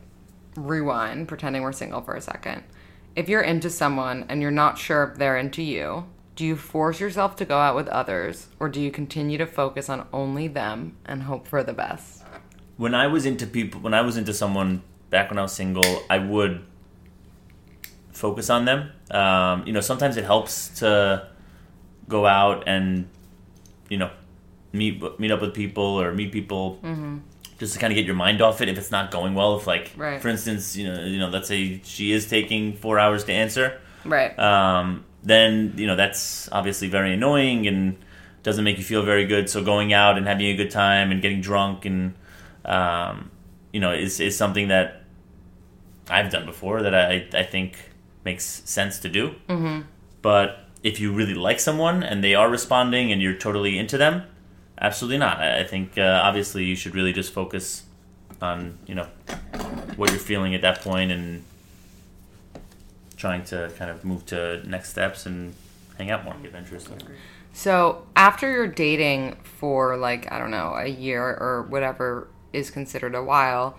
rewind, 0.55 1.27
pretending 1.27 1.61
we're 1.61 1.71
single 1.71 2.01
for 2.01 2.15
a 2.15 2.21
second. 2.21 2.63
If 3.15 3.29
you're 3.29 3.41
into 3.41 3.69
someone 3.69 4.25
and 4.29 4.41
you're 4.41 4.51
not 4.51 4.77
sure 4.77 5.03
if 5.03 5.17
they're 5.17 5.37
into 5.37 5.61
you, 5.61 6.05
do 6.35 6.45
you 6.45 6.55
force 6.55 6.99
yourself 6.99 7.35
to 7.37 7.45
go 7.45 7.57
out 7.59 7.75
with 7.75 7.87
others 7.89 8.47
or 8.59 8.67
do 8.69 8.81
you 8.81 8.89
continue 8.91 9.37
to 9.37 9.45
focus 9.45 9.89
on 9.89 10.07
only 10.11 10.47
them 10.47 10.97
and 11.05 11.23
hope 11.23 11.47
for 11.47 11.63
the 11.63 11.73
best? 11.73 12.23
When 12.77 12.95
I 12.95 13.07
was 13.07 13.25
into 13.25 13.45
people, 13.45 13.81
when 13.81 13.93
I 13.93 14.01
was 14.01 14.17
into 14.17 14.33
someone 14.33 14.81
back 15.09 15.29
when 15.29 15.37
I 15.37 15.43
was 15.43 15.51
single, 15.53 16.03
I 16.09 16.17
would 16.17 16.65
focus 18.11 18.49
on 18.49 18.65
them. 18.65 18.91
Um, 19.11 19.65
you 19.67 19.73
know, 19.73 19.81
sometimes 19.81 20.17
it 20.17 20.23
helps 20.25 20.69
to 20.79 21.27
go 22.09 22.25
out 22.25 22.63
and 22.67 23.07
you 23.89 23.97
know 23.97 24.09
meet 24.73 25.01
meet 25.19 25.31
up 25.31 25.41
with 25.41 25.53
people 25.53 25.83
or 25.83 26.13
meet 26.13 26.31
people 26.31 26.79
just 27.59 27.73
to 27.73 27.79
kind 27.79 27.93
of 27.93 27.95
get 27.95 28.05
your 28.05 28.15
mind 28.15 28.41
off 28.41 28.59
it 28.61 28.67
if 28.69 28.77
it's 28.77 28.91
not 28.91 29.11
going 29.11 29.35
well. 29.35 29.55
If 29.57 29.67
like, 29.67 29.91
Right. 29.95 30.19
for 30.21 30.27
instance, 30.29 30.75
you 30.75 30.91
know, 30.91 31.03
you 31.05 31.19
know, 31.19 31.29
let's 31.29 31.47
say 31.47 31.79
she 31.83 32.11
is 32.11 32.27
taking 32.27 32.73
four 32.75 32.97
hours 32.97 33.23
to 33.25 33.31
answer, 33.31 33.79
Right. 34.03 34.37
um, 34.39 35.05
then 35.23 35.73
you 35.75 35.87
know 35.87 35.95
that's 35.95 36.49
obviously 36.51 36.87
very 36.87 37.13
annoying 37.13 37.67
and 37.67 37.97
doesn't 38.43 38.63
make 38.63 38.77
you 38.77 38.83
feel 38.83 39.03
very 39.03 39.25
good. 39.25 39.49
So 39.49 39.63
going 39.63 39.93
out 39.93 40.17
and 40.17 40.27
having 40.27 40.47
a 40.47 40.55
good 40.55 40.71
time 40.71 41.11
and 41.11 41.21
getting 41.21 41.41
drunk 41.41 41.85
and 41.85 42.13
um, 42.65 43.31
you 43.71 43.79
know 43.79 43.93
is 43.93 44.19
is 44.19 44.37
something 44.37 44.67
that 44.67 45.03
I've 46.09 46.31
done 46.31 46.45
before 46.45 46.81
that 46.81 46.93
I 46.93 47.27
I 47.33 47.43
think 47.43 47.77
makes 48.25 48.45
sense 48.65 48.99
to 48.99 49.09
do. 49.09 49.35
Mm-hmm. 49.47 49.81
But 50.21 50.67
if 50.83 50.99
you 50.99 51.13
really 51.13 51.33
like 51.33 51.59
someone 51.59 52.03
and 52.03 52.23
they 52.23 52.35
are 52.35 52.49
responding 52.49 53.11
and 53.11 53.21
you're 53.21 53.35
totally 53.35 53.77
into 53.77 53.97
them, 53.97 54.23
absolutely 54.79 55.17
not. 55.17 55.39
I 55.39 55.63
think 55.63 55.97
uh, 55.97 56.21
obviously 56.23 56.65
you 56.65 56.75
should 56.75 56.95
really 56.95 57.13
just 57.13 57.33
focus 57.33 57.83
on 58.41 58.77
you 58.85 58.95
know 58.95 59.07
what 59.95 60.09
you're 60.11 60.19
feeling 60.19 60.53
at 60.53 60.61
that 60.61 60.81
point 60.81 61.11
and 61.11 61.43
trying 63.23 63.45
to 63.45 63.71
kind 63.77 63.89
of 63.89 64.03
move 64.03 64.25
to 64.25 64.61
next 64.67 64.89
steps 64.89 65.25
and 65.25 65.53
hang 65.97 66.11
out 66.11 66.25
more, 66.25 66.33
get 66.33 66.47
adventurous. 66.47 66.85
So 67.53 68.05
after 68.17 68.51
you're 68.51 68.67
dating 68.67 69.37
for 69.45 69.95
like 69.95 70.29
I 70.29 70.37
don't 70.39 70.51
know 70.51 70.73
a 70.75 70.87
year 70.87 71.23
or 71.23 71.65
whatever 71.69 72.27
is 72.51 72.69
considered 72.69 73.15
a 73.15 73.23
while, 73.23 73.77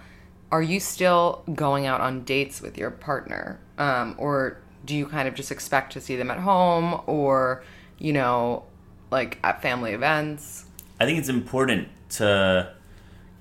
are 0.51 0.63
you 0.63 0.81
still 0.81 1.43
going 1.55 1.85
out 1.85 2.01
on 2.01 2.25
dates 2.25 2.63
with 2.63 2.79
your 2.79 2.91
partner, 2.91 3.61
um, 3.77 4.15
or 4.17 4.57
do 4.87 4.97
you 4.97 5.05
kind 5.05 5.29
of 5.29 5.35
just 5.35 5.53
expect 5.53 5.93
to 5.93 6.01
see 6.01 6.17
them 6.17 6.31
at 6.31 6.39
home, 6.39 7.03
or 7.07 7.63
you 7.99 8.15
know, 8.15 8.63
like 9.11 9.39
at 9.45 9.61
family 9.61 9.93
events? 9.93 10.65
I 10.99 11.05
think 11.05 11.19
it's 11.19 11.29
important 11.29 11.89
to 12.21 12.73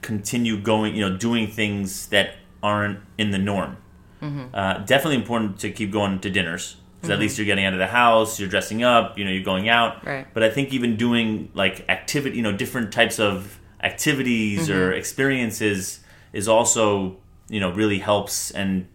continue 0.01 0.59
going, 0.59 0.95
you 0.97 1.07
know, 1.07 1.15
doing 1.15 1.47
things 1.47 2.07
that 2.07 2.35
aren't 2.61 2.99
in 3.17 3.31
the 3.31 3.37
norm. 3.37 3.77
Mm-hmm. 4.23 4.55
Uh, 4.55 4.77
definitely 4.79 5.17
important 5.17 5.59
to 5.59 5.71
keep 5.71 5.91
going 5.91 6.19
to 6.19 6.29
dinners 6.29 6.77
because 6.95 7.09
at 7.09 7.13
mm-hmm. 7.15 7.21
least 7.23 7.37
you're 7.37 7.45
getting 7.45 7.65
out 7.65 7.73
of 7.73 7.79
the 7.79 7.87
house, 7.87 8.39
you're 8.39 8.47
dressing 8.47 8.83
up, 8.83 9.17
you 9.17 9.25
know, 9.25 9.31
you're 9.31 9.43
going 9.43 9.67
out. 9.67 10.05
Right. 10.05 10.25
But 10.33 10.43
I 10.43 10.49
think 10.49 10.71
even 10.71 10.95
doing 10.95 11.51
like 11.53 11.87
activity, 11.89 12.37
you 12.37 12.41
know, 12.41 12.53
different 12.53 12.93
types 12.93 13.19
of 13.19 13.59
activities 13.81 14.69
or 14.69 14.91
mm-hmm. 14.91 14.97
experiences 14.97 15.99
is 16.31 16.47
also, 16.47 17.17
you 17.49 17.59
know, 17.59 17.71
really 17.73 17.99
helps 17.99 18.51
and 18.51 18.87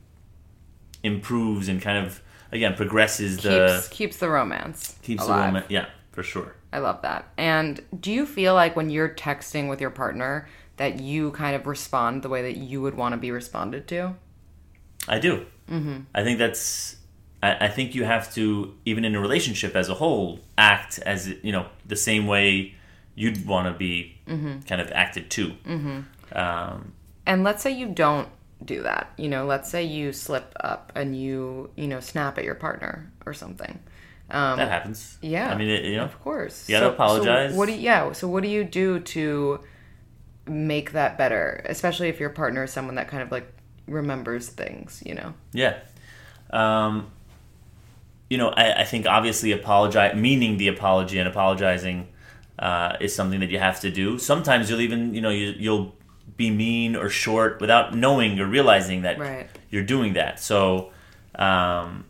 improves 1.03 1.69
and 1.69 1.83
kind 1.83 2.05
of 2.05 2.23
again 2.51 2.75
progresses 2.75 3.37
the 3.39 3.77
keeps 3.77 3.89
keeps 3.89 4.17
the 4.17 4.29
romance 4.29 4.97
keeps 5.03 5.25
the 5.25 5.29
alive. 5.29 5.53
woman. 5.53 5.65
Yeah, 5.69 5.87
for 6.13 6.23
sure. 6.23 6.55
I 6.73 6.79
love 6.79 7.03
that. 7.03 7.27
And 7.37 7.83
do 7.99 8.11
you 8.11 8.27
feel 8.27 8.55
like 8.55 8.75
when 8.75 8.91
you're 8.91 9.09
texting 9.09 9.69
with 9.69 9.81
your 9.81 9.91
partner 9.91 10.49
that 10.77 11.01
you 11.01 11.31
kind 11.33 11.57
of 11.57 11.67
respond 11.67 12.23
the 12.23 12.29
way 12.29 12.43
that 12.43 12.57
you 12.57 12.81
would 12.83 12.95
want 12.95 13.13
to 13.13 13.17
be 13.17 13.31
responded 13.31 13.87
to? 13.89 14.17
I 15.09 15.19
do. 15.19 15.47
Mm-hmm. 15.71 15.99
I 16.15 16.23
think 16.25 16.39
that's. 16.39 16.97
I, 17.43 17.67
I 17.67 17.69
think 17.69 17.95
you 17.95 18.05
have 18.05 18.33
to, 18.35 18.75
even 18.85 19.05
in 19.05 19.15
a 19.15 19.21
relationship 19.21 19.77
as 19.77 19.89
a 19.89 19.95
whole, 19.95 20.41
act 20.57 20.99
as 21.01 21.29
you 21.43 21.53
know 21.53 21.67
the 21.87 21.97
same 21.97 22.27
way 22.27 22.75
you'd 23.15 23.47
want 23.47 23.67
to 23.73 23.77
be 23.77 24.17
kind 24.27 24.81
of 24.81 24.91
acted 24.93 25.29
to. 25.31 25.49
Mm-hmm. 25.67 26.39
Um, 26.39 26.93
And 27.27 27.43
let's 27.43 27.63
say 27.63 27.73
you 27.73 27.89
don't 27.89 28.29
do 28.65 28.83
that. 28.83 29.13
You 29.17 29.29
know, 29.29 29.45
let's 29.45 29.69
say 29.71 29.85
you 29.85 30.13
slip 30.13 30.53
up 30.61 30.93
and 30.95 31.21
you, 31.21 31.71
you 31.75 31.89
know, 31.89 32.01
snap 32.01 32.39
at 32.39 32.45
your 32.45 32.55
partner 32.55 33.11
or 33.27 33.35
something. 33.35 33.81
Um, 34.31 34.59
that 34.59 34.69
happens. 34.69 35.19
yeah. 35.23 35.51
I 35.51 35.57
mean, 35.57 35.69
it, 35.69 35.85
you 35.85 35.97
know, 35.97 36.05
Of 36.05 36.21
course. 36.21 36.69
You 36.69 36.77
gotta 36.77 36.91
apologize. 36.91 37.53
So 37.53 37.57
what 37.59 37.67
do 37.67 37.73
you, 37.73 37.81
yeah, 37.81 38.13
so 38.13 38.29
what 38.29 38.43
do 38.43 38.49
you 38.49 38.63
do 38.63 39.01
to 39.01 39.61
make 40.47 40.93
that 40.93 41.19
better, 41.19 41.63
especially 41.67 42.09
if 42.09 42.21
your 42.21 42.31
partner 42.31 42.65
is 42.65 42.73
someone 42.73 42.95
that 42.97 43.09
kind 43.09 43.23
of 43.23 43.33
like 43.33 43.53
remembers 43.89 44.49
things, 44.49 45.03
you 45.05 45.15
know? 45.15 45.35
Yeah. 45.53 45.79
Um, 46.51 47.11
you 48.31 48.39
know, 48.39 48.49
I, 48.51 48.83
I 48.83 48.85
think 48.85 49.07
obviously 49.07 49.53
apologize, 49.53 50.15
meaning 50.15 50.59
the 50.59 50.69
apology 50.69 51.19
and 51.19 51.29
apologizing 51.29 52.09
uh, 52.59 52.97
is 53.01 53.15
something 53.15 53.41
that 53.41 53.51
you 53.51 53.59
have 53.59 53.81
to 53.81 53.91
do. 53.91 54.19
Sometimes 54.19 54.69
you'll 54.69 54.81
even, 54.81 55.15
you 55.15 55.21
know, 55.21 55.31
you, 55.31 55.55
you'll 55.59 55.95
be 56.37 56.51
mean 56.51 56.95
or 56.95 57.09
short 57.09 57.61
without 57.61 57.95
knowing 57.95 58.39
or 58.39 58.47
realizing 58.47 59.03
that 59.03 59.19
Right. 59.19 59.49
you're 59.71 59.83
doing 59.85 60.13
that. 60.15 60.41
So, 60.41 60.93
um, 61.37 62.05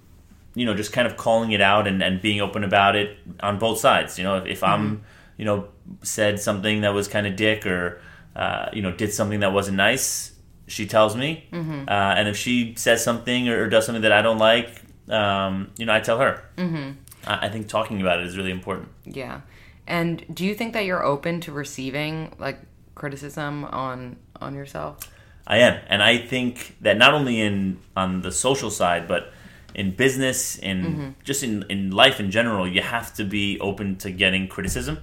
you 0.55 0.66
know, 0.66 0.74
just 0.74 0.93
kind 0.93 1.07
of 1.07 1.16
calling 1.16 1.53
it 1.53 1.61
out 1.61 1.87
and, 1.87 2.03
and 2.03 2.20
being 2.20 2.41
open 2.41 2.64
about 2.64 2.97
it 2.97 3.16
on 3.41 3.59
both 3.59 3.79
sides. 3.79 4.18
You 4.18 4.24
know, 4.24 4.39
if, 4.39 4.47
if 4.47 4.64
I'm, 4.64 5.03
you 5.37 5.45
know, 5.45 5.68
said 6.03 6.41
something 6.41 6.81
that 6.81 6.93
was 6.93 7.07
kind 7.07 7.26
of 7.26 7.37
dick 7.37 7.64
or, 7.64 8.01
uh, 8.35 8.68
you 8.72 8.83
know, 8.83 8.91
did 8.93 9.12
something 9.12 9.41
that 9.41 9.53
wasn't 9.53 9.76
nice, 9.76 10.33
she 10.69 10.87
tells 10.87 11.16
me. 11.16 11.49
Uh, 11.89 11.91
and 11.91 12.29
if 12.29 12.37
she 12.37 12.75
says 12.77 13.03
something 13.03 13.49
or, 13.49 13.64
or 13.64 13.69
does 13.69 13.87
something 13.87 14.03
that 14.03 14.12
I 14.12 14.23
don't 14.23 14.39
like, 14.39 14.83
um, 15.09 15.71
you 15.79 15.87
know, 15.87 15.95
I 15.95 16.01
tell 16.01 16.19
her. 16.19 16.45
Mm-hmm. 16.57 16.93
I, 17.27 17.47
I 17.47 17.49
think 17.49 17.69
talking 17.69 18.01
about 18.01 18.21
it 18.21 18.27
is 18.27 18.37
really 18.37 18.51
important. 18.51 18.89
Yeah. 19.05 19.41
And 19.87 20.25
do 20.33 20.45
you 20.45 20.55
think 20.55 20.75
that 20.75 20.85
you're 20.85 21.05
open 21.05 21.41
to 21.43 21.53
receiving 21.53 22.35
like 22.39 22.61
criticism 22.95 23.64
on 23.64 24.16
on 24.41 24.55
yourself? 24.55 24.99
I 25.47 25.59
am, 25.59 25.81
and 25.89 26.03
I 26.03 26.19
think 26.19 26.77
that 26.83 26.99
not 26.99 27.14
only 27.14 27.41
in 27.41 27.79
on 27.97 28.21
the 28.21 28.31
social 28.31 28.71
side, 28.71 29.09
but 29.09 29.33
in 29.75 29.93
business, 29.93 30.59
in 30.59 31.14
just 31.25 31.43
in 31.43 31.64
in 31.71 31.91
life 31.91 32.21
in 32.21 32.31
general, 32.31 32.69
you 32.69 32.83
have 32.83 33.14
to 33.14 33.25
be 33.25 33.59
open 33.61 33.97
to 33.99 34.11
getting 34.11 34.47
criticism. 34.47 34.99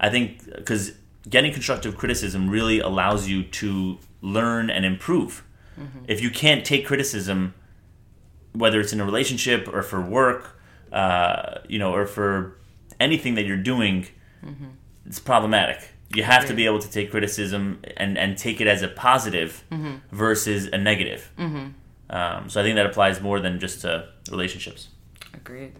I 0.00 0.10
think 0.10 0.44
because 0.52 0.94
getting 1.28 1.52
constructive 1.52 1.96
criticism 1.96 2.50
really 2.50 2.80
allows 2.80 3.28
you 3.28 3.44
to 3.44 3.98
learn 4.24 4.70
and 4.70 4.84
improve. 4.84 5.44
If 6.06 6.22
you 6.22 6.30
can't 6.30 6.64
take 6.64 6.86
criticism, 6.86 7.52
whether 8.52 8.80
it's 8.80 8.92
in 8.92 9.00
a 9.00 9.04
relationship 9.04 9.68
or 9.72 9.82
for 9.82 10.00
work, 10.00 10.60
uh, 10.92 11.58
you 11.68 11.78
know, 11.80 11.92
or 11.92 12.06
for 12.06 12.56
anything 13.00 13.34
that 13.34 13.44
you're 13.44 13.56
doing, 13.74 14.06
it's 15.04 15.18
problematic. 15.18 15.90
You 16.14 16.22
have 16.22 16.46
to 16.46 16.54
be 16.54 16.64
able 16.64 16.78
to 16.78 16.90
take 16.90 17.10
criticism 17.10 17.80
and, 17.96 18.16
and 18.16 18.38
take 18.38 18.60
it 18.60 18.68
as 18.68 18.82
a 18.82 18.88
positive 18.88 19.64
versus 20.12 20.66
a 20.66 20.78
negative. 20.78 21.30
Um, 22.10 22.48
so 22.48 22.60
I 22.60 22.62
think 22.64 22.76
that 22.76 22.86
applies 22.86 23.20
more 23.20 23.40
than 23.40 23.58
just 23.58 23.80
to 23.80 24.08
relationships. 24.30 24.88
Agreed. 25.32 25.72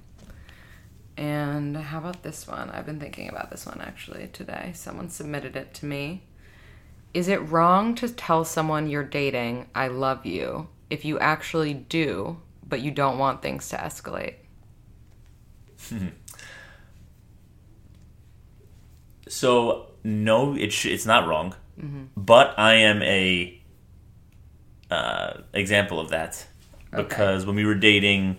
And 1.16 1.76
how 1.76 1.99
about 1.99 2.24
this 2.24 2.49
one? 2.49 2.70
I've 2.70 2.86
been 2.86 2.99
thinking 2.99 3.28
about 3.28 3.51
this 3.53 3.64
one 3.64 3.80
actually 3.80 4.26
today. 4.32 4.72
Someone 4.74 5.09
submitted 5.09 5.55
it 5.55 5.72
to 5.74 5.86
me. 5.86 6.22
Is 7.14 7.28
it 7.28 7.36
wrong 7.48 7.94
to 7.94 8.08
tell 8.08 8.44
someone 8.44 8.90
you're 8.90 9.04
dating, 9.04 9.68
I 9.74 9.88
love 9.88 10.26
you, 10.26 10.68
if 10.90 11.04
you 11.04 11.18
actually 11.20 11.72
do, 11.72 12.40
but 12.66 12.80
you 12.80 12.90
don't 12.90 13.18
want 13.18 13.40
things 13.40 13.68
to 13.70 13.76
escalate? 13.76 14.34
So 19.28 19.90
no, 20.04 20.54
it 20.54 20.72
sh- 20.72 20.86
it's 20.86 21.06
not 21.06 21.26
wrong, 21.26 21.54
but 22.16 22.58
I 22.58 22.74
am 22.74 23.02
a 23.02 23.60
uh, 24.90 25.38
example 25.54 25.98
of 25.98 26.10
that 26.10 26.46
because 26.94 27.46
when 27.46 27.56
we 27.56 27.64
were 27.64 27.74
dating, 27.74 28.36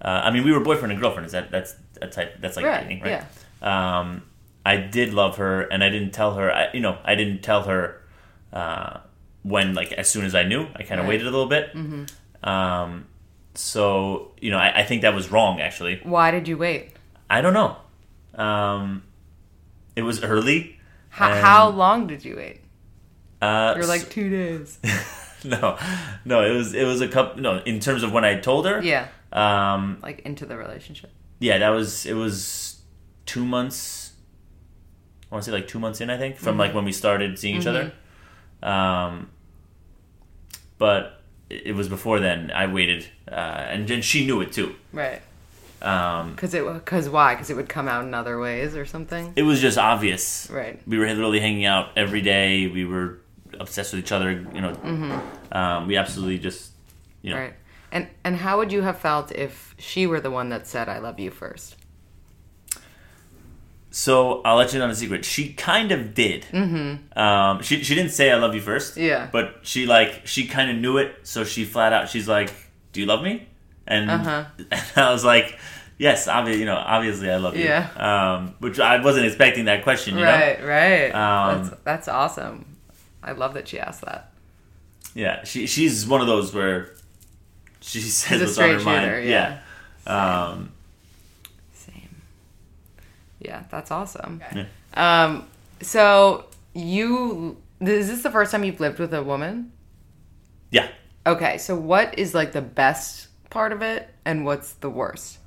uh, 0.00 0.22
I 0.24 0.30
mean, 0.30 0.42
we 0.42 0.52
were 0.52 0.60
boyfriend 0.60 0.90
and 0.90 1.00
girlfriend. 1.00 1.26
Is 1.26 1.32
that 1.32 1.50
that's 1.50 1.76
a 2.00 2.08
type 2.08 2.40
that's 2.40 2.56
like 2.56 2.64
Right, 2.64 2.88
dating, 2.88 3.02
right? 3.02 3.24
Um, 3.62 4.22
I 4.64 4.76
did 4.78 5.12
love 5.12 5.36
her, 5.36 5.62
and 5.62 5.84
I 5.84 5.90
didn't 5.90 6.12
tell 6.12 6.34
her. 6.34 6.50
I, 6.52 6.72
you 6.72 6.80
know, 6.80 6.98
I 7.04 7.14
didn't 7.14 7.42
tell 7.42 7.64
her 7.64 8.01
uh, 8.52 9.00
when, 9.42 9.74
like, 9.74 9.92
as 9.92 10.08
soon 10.08 10.24
as 10.24 10.34
I 10.34 10.44
knew. 10.44 10.66
I 10.76 10.82
kind 10.82 11.00
of 11.00 11.06
Right. 11.06 11.10
waited 11.10 11.26
a 11.26 11.30
little 11.30 11.46
bit. 11.48 11.74
Um, 12.44 13.06
so 13.54 14.32
you 14.40 14.50
know, 14.50 14.58
I, 14.58 14.80
I 14.80 14.84
think 14.84 15.02
that 15.02 15.14
was 15.14 15.30
wrong. 15.30 15.60
Actually, 15.60 16.00
Why 16.02 16.30
did 16.30 16.48
you 16.48 16.56
wait? 16.56 16.90
I 17.28 17.40
don't 17.40 17.54
know. 17.54 17.76
Um, 18.34 19.02
it 19.96 20.02
was 20.02 20.22
early. 20.22 20.78
How, 21.10 21.30
and, 21.32 21.40
how 21.44 21.68
long 21.68 22.06
did 22.06 22.24
you 22.24 22.36
wait? 22.36 22.60
Uh, 23.42 23.74
You're 23.76 23.86
like 23.86 24.08
two 24.08 24.30
days. 24.30 24.78
no, 25.44 25.76
no. 26.24 26.42
It 26.44 26.52
was 26.56 26.72
it 26.74 26.84
was 26.84 27.00
a 27.00 27.08
couple. 27.08 27.42
No, 27.42 27.58
in 27.58 27.80
terms 27.80 28.02
of 28.02 28.12
when 28.12 28.24
I 28.24 28.38
told 28.40 28.66
her. 28.66 28.80
yeah, 28.82 29.08
Um, 29.32 29.98
like 30.02 30.20
into 30.20 30.46
the 30.46 30.56
relationship. 30.56 31.10
yeah, 31.40 31.58
that 31.58 31.70
was 31.70 32.06
it 32.06 32.14
was 32.14 32.80
two 33.26 33.44
months. 33.44 34.12
I 35.30 35.34
want 35.34 35.44
to 35.44 35.50
say 35.50 35.54
like 35.56 35.68
two 35.68 35.78
months 35.78 36.00
in, 36.00 36.10
I 36.10 36.16
think, 36.18 36.36
from 36.36 36.56
like 36.58 36.74
when 36.74 36.84
we 36.84 36.92
started 36.92 37.38
seeing 37.38 37.56
each 37.56 37.66
other. 37.66 37.92
Um, 38.62 39.30
but 40.78 41.20
it 41.50 41.74
was 41.74 41.88
before 41.88 42.20
then. 42.20 42.50
I 42.54 42.66
waited, 42.66 43.06
uh, 43.30 43.34
and 43.34 43.86
then 43.88 44.02
she 44.02 44.26
knew 44.26 44.40
it 44.40 44.52
too. 44.52 44.74
Right. 44.92 45.20
Um, 45.80 46.32
Because 46.32 46.54
it 46.54 46.64
because 46.74 47.08
why? 47.08 47.34
Because 47.34 47.50
it 47.50 47.56
would 47.56 47.68
come 47.68 47.88
out 47.88 48.04
in 48.04 48.14
other 48.14 48.38
ways 48.38 48.76
or 48.76 48.86
something. 48.86 49.32
it 49.36 49.42
was 49.42 49.60
just 49.60 49.78
obvious. 49.78 50.48
Right. 50.50 50.80
We 50.86 50.96
were 50.98 51.06
literally 51.06 51.40
hanging 51.40 51.64
out 51.64 51.90
every 51.96 52.20
day. 52.20 52.68
We 52.68 52.84
were 52.84 53.18
obsessed 53.58 53.92
with 53.92 54.04
each 54.04 54.12
other. 54.12 54.30
You 54.30 54.60
know, 54.60 55.22
um, 55.50 55.88
we 55.88 55.96
absolutely 55.96 56.38
just, 56.38 56.70
you 57.20 57.30
know, 57.30 57.36
Right. 57.38 57.54
And 57.90 58.08
and 58.24 58.36
how 58.36 58.58
would 58.58 58.72
you 58.72 58.82
have 58.82 58.98
felt 58.98 59.32
if 59.32 59.74
she 59.78 60.06
were 60.06 60.20
the 60.20 60.30
one 60.30 60.48
that 60.50 60.66
said 60.66 60.88
I 60.88 60.98
love 60.98 61.18
you 61.20 61.30
first? 61.30 61.76
So 63.94 64.40
I'll 64.42 64.56
let 64.56 64.72
you 64.72 64.78
know 64.78 64.88
a 64.88 64.94
secret. 64.94 65.22
She 65.24 65.52
kind 65.52 65.92
of 65.92 66.14
did. 66.14 66.44
Mm-hmm. 66.50 67.18
Um, 67.18 67.62
she 67.62 67.84
she 67.84 67.94
didn't 67.94 68.12
say 68.12 68.30
I 68.32 68.36
love 68.36 68.54
you 68.54 68.60
first. 68.62 68.96
Yeah. 68.96 69.28
But 69.30 69.58
she 69.62 69.84
like 69.86 70.26
she 70.26 70.46
kind 70.48 70.70
of 70.70 70.78
knew 70.78 70.96
it, 70.96 71.14
so 71.24 71.44
she 71.44 71.64
flat 71.66 71.92
out 71.92 72.08
she's 72.08 72.26
like, 72.26 72.52
"Do 72.92 73.00
you 73.00 73.06
love 73.06 73.22
me?" 73.22 73.46
And, 73.86 74.10
Uh-huh. 74.10 74.44
and 74.70 74.82
I 74.96 75.12
was 75.12 75.24
like, 75.24 75.58
yes, 75.98 76.26
obviously, 76.26 76.60
you 76.60 76.66
know, 76.66 76.76
obviously, 76.76 77.30
I 77.30 77.36
love 77.36 77.54
you. 77.56 77.64
Yeah. 77.64 77.88
Um, 77.96 78.54
which 78.60 78.80
I 78.80 79.02
wasn't 79.02 79.26
expecting 79.26 79.66
that 79.66 79.82
question. 79.82 80.16
You 80.16 80.24
know. 80.24 80.30
Right, 80.30 80.64
right. 80.64 81.10
Um, 81.10 81.64
that's, 81.64 81.76
that's 81.84 82.08
awesome. 82.08 82.64
I 83.22 83.32
love 83.32 83.52
that 83.54 83.68
she 83.68 83.78
asked 83.78 84.02
that. 84.06 84.32
Yeah, 85.14 85.44
she 85.44 85.66
she's 85.66 86.06
one 86.06 86.22
of 86.22 86.26
those 86.26 86.54
where 86.54 86.94
she 87.82 88.00
says 88.20 88.40
what's 88.40 88.56
on 88.56 88.70
her 88.70 88.78
shooter, 88.78 88.84
mind. 88.90 89.28
yeah. 89.28 89.60
Um, 90.06 90.56
Same. 90.58 90.72
Yeah, 93.44 93.64
that's 93.70 93.90
awesome. 93.90 94.40
Yeah. 94.54 94.66
Um, 94.94 95.46
so 95.80 96.44
you 96.74 97.56
is 97.80 98.08
this 98.08 98.22
the 98.22 98.30
first 98.30 98.52
time 98.52 98.62
you've 98.64 98.80
lived 98.80 98.98
with 98.98 99.12
a 99.12 99.22
woman? 99.22 99.72
yeah. 100.70 100.88
Okay, 101.26 101.58
so 101.58 101.76
what 101.76 102.18
is 102.18 102.34
like 102.34 102.52
the 102.52 102.62
best 102.62 103.28
part 103.50 103.72
of 103.72 103.80
it, 103.82 104.08
and 104.24 104.44
what's 104.44 104.72
the 104.74 104.90
worst? 104.90 105.38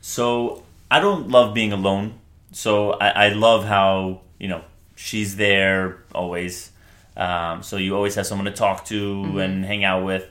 So 0.00 0.62
I 0.90 1.00
don't 1.00 1.28
love 1.28 1.54
being 1.54 1.72
alone. 1.72 2.14
So 2.52 2.92
I, 2.92 3.08
I 3.08 3.28
love 3.30 3.64
how 3.64 4.22
you 4.38 4.48
know 4.48 4.62
she's 4.96 5.36
there 5.36 6.02
always. 6.14 6.72
Um, 7.16 7.62
so 7.62 7.76
you 7.76 7.94
always 7.94 8.14
have 8.14 8.26
someone 8.26 8.46
to 8.46 8.52
talk 8.52 8.84
to 8.86 8.94
Mm-hmm. 9.14 9.38
and 9.38 9.64
hang 9.64 9.84
out 9.84 10.04
with. 10.04 10.26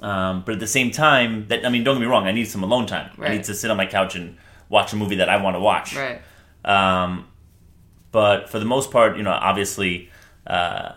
Um, 0.00 0.42
but 0.44 0.54
at 0.54 0.60
the 0.60 0.66
same 0.66 0.90
time, 0.90 1.46
that 1.48 1.64
I 1.64 1.68
mean, 1.68 1.84
don't 1.84 1.94
get 1.96 2.00
me 2.00 2.06
wrong. 2.06 2.26
I 2.26 2.32
need 2.32 2.46
some 2.46 2.62
alone 2.62 2.86
time. 2.86 3.10
I 3.20 3.28
need 3.30 3.44
to 3.44 3.54
sit 3.54 3.70
on 3.70 3.76
my 3.76 3.86
couch 3.86 4.16
and 4.16 4.36
watch 4.68 4.92
a 4.92 4.96
movie 4.96 5.16
that 5.16 5.28
I 5.28 5.36
want 5.42 5.56
to 5.56 5.60
watch. 5.60 5.96
Right. 5.96 6.20
Um, 6.64 7.28
but 8.12 8.48
for 8.48 8.58
the 8.58 8.64
most 8.64 8.90
part, 8.90 9.16
you 9.16 9.22
know, 9.22 9.32
obviously, 9.32 10.10
uh, 10.46 10.92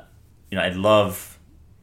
you 0.51 0.57
know, 0.57 0.63
I 0.63 0.69
love 0.69 1.37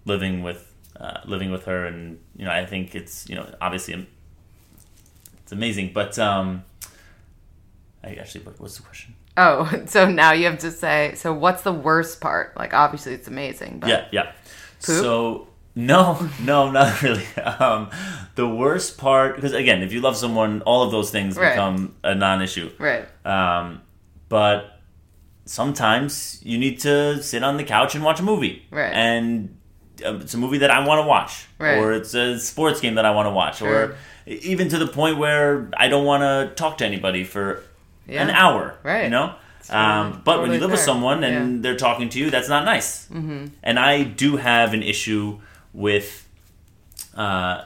living 0.05 0.43
with 0.43 0.71
uh, 0.99 1.21
living 1.25 1.51
with 1.51 1.65
her, 1.65 1.87
and 1.87 2.21
you 2.37 2.45
know, 2.45 2.51
I 2.51 2.65
think 2.67 2.95
it's 2.95 3.29
you 3.29 3.35
know, 3.35 3.53
obviously, 3.61 3.95
um, 3.95 4.07
it's 5.43 5.53
amazing. 5.53 5.93
But 5.93 6.19
um, 6.19 6.65
I 8.03 8.15
actually, 8.15 8.45
what, 8.45 8.61
what's 8.61 8.77
the 8.77 8.83
question? 8.83 9.15
Oh, 9.37 9.71
so 9.87 10.09
now 10.09 10.33
you 10.33 10.47
have 10.47 10.59
to 10.61 10.71
say. 10.71 11.15
So 11.17 11.33
what's 11.33 11.63
the 11.63 11.73
worst 11.73 12.21
part? 12.21 12.57
Like 12.57 12.75
obviously 12.75 13.15
it's 13.15 13.29
amazing, 13.29 13.81
but 13.81 13.89
Yeah, 13.89 14.07
yeah. 14.13 14.33
Poop? 14.83 14.97
So 14.97 15.49
no, 15.75 16.29
no, 16.43 16.71
not 16.71 17.03
really. 17.03 17.25
Um, 17.37 17.91
the 18.35 18.49
worst 18.49 18.99
part, 18.99 19.37
because 19.37 19.53
again, 19.53 19.83
if 19.83 19.93
you 19.93 20.01
love 20.01 20.17
someone, 20.17 20.63
all 20.63 20.83
of 20.83 20.91
those 20.91 21.11
things 21.11 21.37
Right. 21.37 21.51
become 21.53 21.95
a 22.03 22.15
non-issue. 22.15 22.71
right. 22.79 23.07
Um, 23.27 23.83
but 24.29 24.81
sometimes 25.47 26.41
you 26.43 26.59
need 26.59 26.81
to 26.81 27.23
sit 27.23 27.43
on 27.43 27.57
the 27.57 27.65
couch 27.65 27.95
and 27.95 28.03
watch 28.05 28.21
a 28.21 28.23
movie. 28.23 28.65
Right. 28.71 28.93
And 28.93 29.57
uh, 30.05 30.17
it's 30.17 30.35
a 30.35 30.39
movie 30.39 30.59
that 30.59 30.71
I 30.71 30.87
want 30.87 31.03
to 31.03 31.07
watch. 31.07 31.47
Right. 31.59 31.79
Or 31.79 31.93
it's 31.93 32.15
a 32.15 32.39
sports 32.39 32.81
game 32.81 32.95
that 32.97 33.05
I 33.05 33.11
want 33.13 33.27
to 33.27 33.31
watch. 33.31 33.59
Sure. 33.59 33.69
Or 33.91 33.97
even 34.27 34.69
to 34.71 34.79
the 34.79 34.87
point 34.87 35.19
where 35.19 35.71
I 35.77 35.89
don't 35.89 36.05
want 36.05 36.23
to 36.23 36.55
talk 36.57 36.79
to 36.79 36.87
anybody 36.87 37.25
for 37.25 37.63
Yeah. 38.07 38.23
an 38.23 38.31
hour. 38.31 38.75
Right. 38.83 39.05
You 39.05 39.11
know? 39.11 39.35
um, 39.71 40.21
but 40.25 40.41
when 40.43 40.51
you 40.53 40.59
totally 40.59 40.61
live 40.61 40.71
with 40.73 40.81
someone 40.81 41.25
and 41.25 41.57
Yeah. 41.57 41.63
they're 41.63 41.77
talking 41.77 42.09
to 42.11 42.19
you, 42.19 42.31
that's 42.31 42.49
not 42.49 42.65
nice. 42.65 43.07
Mm-hmm. 43.09 43.47
And 43.63 43.79
I 43.79 44.03
do 44.03 44.37
have 44.37 44.75
an 44.75 44.83
issue 44.83 45.39
with 45.75 46.27
uh, 47.15 47.65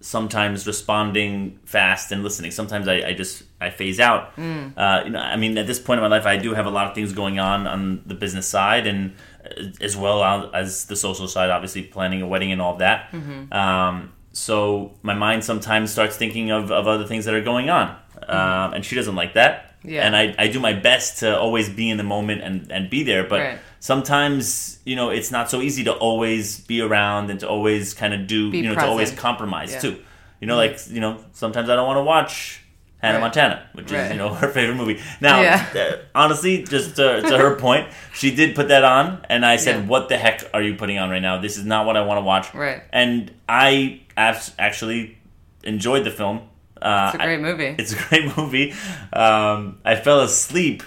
sometimes 0.00 0.66
responding 0.66 1.58
fast 1.64 2.12
and 2.12 2.22
listening. 2.22 2.50
Sometimes 2.50 2.88
I, 2.88 3.08
I 3.08 3.12
just 3.14 3.44
I 3.60 3.70
phase 3.70 4.00
out. 4.00 4.36
Uh, 4.36 5.02
you 5.04 5.10
know, 5.10 5.20
I 5.20 5.36
mean, 5.36 5.56
at 5.56 5.66
this 5.66 5.78
point 5.78 5.98
in 5.98 6.02
my 6.02 6.14
life, 6.14 6.26
I 6.26 6.36
do 6.36 6.54
have 6.54 6.66
a 6.66 6.70
lot 6.70 6.86
of 6.88 6.94
things 6.94 7.12
going 7.12 7.38
on 7.38 7.66
on 7.66 8.02
the 8.06 8.14
business 8.14 8.46
side 8.48 8.86
and 8.86 9.14
uh, 9.44 9.70
as 9.80 9.96
well 9.96 10.50
as 10.54 10.86
the 10.86 10.96
social 10.96 11.28
side. 11.28 11.50
Obviously, 11.50 11.82
planning 11.82 12.22
a 12.22 12.26
wedding 12.26 12.52
and 12.52 12.60
all 12.60 12.72
of 12.74 12.78
that. 12.80 13.12
Um, 13.52 14.12
so 14.32 14.92
my 15.02 15.14
mind 15.14 15.44
sometimes 15.44 15.92
starts 15.92 16.16
thinking 16.16 16.50
of, 16.50 16.72
of 16.72 16.88
other 16.88 17.06
things 17.06 17.24
that 17.26 17.34
are 17.34 17.40
going 17.40 17.70
on, 17.70 17.96
um, 18.26 18.74
and 18.74 18.84
she 18.84 18.96
doesn't 18.96 19.14
like 19.14 19.34
that. 19.34 19.76
Yeah. 19.84 20.04
And 20.06 20.16
I, 20.16 20.34
I 20.38 20.48
do 20.48 20.58
my 20.60 20.72
best 20.72 21.18
to 21.20 21.38
always 21.38 21.68
be 21.68 21.88
in 21.90 21.98
the 21.98 22.02
moment 22.04 22.42
and, 22.42 22.72
and 22.72 22.88
be 22.90 23.02
there, 23.04 23.22
but 23.28 23.40
Right. 23.40 23.58
Sometimes 23.88 24.78
you 24.86 24.96
know 24.96 25.10
it's 25.10 25.30
not 25.30 25.50
so 25.50 25.60
easy 25.60 25.84
to 25.84 25.92
always 25.92 26.60
be 26.60 26.80
around 26.80 27.28
and 27.30 27.38
to 27.40 27.46
always 27.48 27.92
kind 27.92 28.14
of 28.14 28.26
do 28.26 28.50
Be 28.50 28.58
you 28.58 28.64
know 28.64 28.74
to 28.74 28.86
always 28.86 29.10
compromise 29.12 29.72
Yeah. 29.72 29.80
too 29.84 29.94
you 30.40 30.46
know 30.46 30.56
like 30.56 30.78
you 30.88 31.00
know 31.04 31.12
sometimes 31.32 31.68
i 31.68 31.74
don't 31.76 31.86
want 31.86 31.98
to 31.98 32.02
watch 32.16 32.62
hannah 33.02 33.18
Right. 33.18 33.24
montana 33.26 33.56
which 33.74 33.92
is 33.92 34.10
you 34.12 34.16
know 34.16 34.30
her 34.42 34.48
favorite 34.48 34.76
movie 34.82 34.98
now 35.20 35.42
Yeah. 35.42 35.66
uh, 35.76 35.96
honestly 36.22 36.62
just 36.74 36.96
to, 36.96 37.20
to 37.30 37.36
her 37.44 37.56
point 37.56 37.84
she 38.14 38.34
did 38.34 38.54
put 38.58 38.68
that 38.68 38.84
on 38.84 39.04
and 39.28 39.44
i 39.44 39.56
said 39.56 39.76
Yeah. 39.76 39.86
what 39.92 40.08
the 40.08 40.16
heck 40.16 40.38
are 40.54 40.62
you 40.62 40.74
putting 40.82 40.98
on 40.98 41.10
right 41.10 41.20
now 41.28 41.34
this 41.46 41.58
is 41.58 41.64
not 41.66 41.84
what 41.86 41.96
i 41.98 42.02
want 42.08 42.16
to 42.22 42.22
watch 42.32 42.46
Right. 42.54 42.82
and 42.90 43.30
i 43.48 44.00
actually 44.16 45.18
enjoyed 45.62 46.04
the 46.04 46.10
film 46.20 46.36
uh, 46.80 47.10
It's 47.12 47.14
a 47.14 47.18
great 47.26 47.38
I- 47.38 47.48
movie. 47.48 47.74
it's 47.82 47.92
a 47.92 48.00
great 48.08 48.26
movie 48.38 48.72
um, 49.12 49.78
i 49.84 49.94
fell 50.06 50.20
asleep 50.22 50.82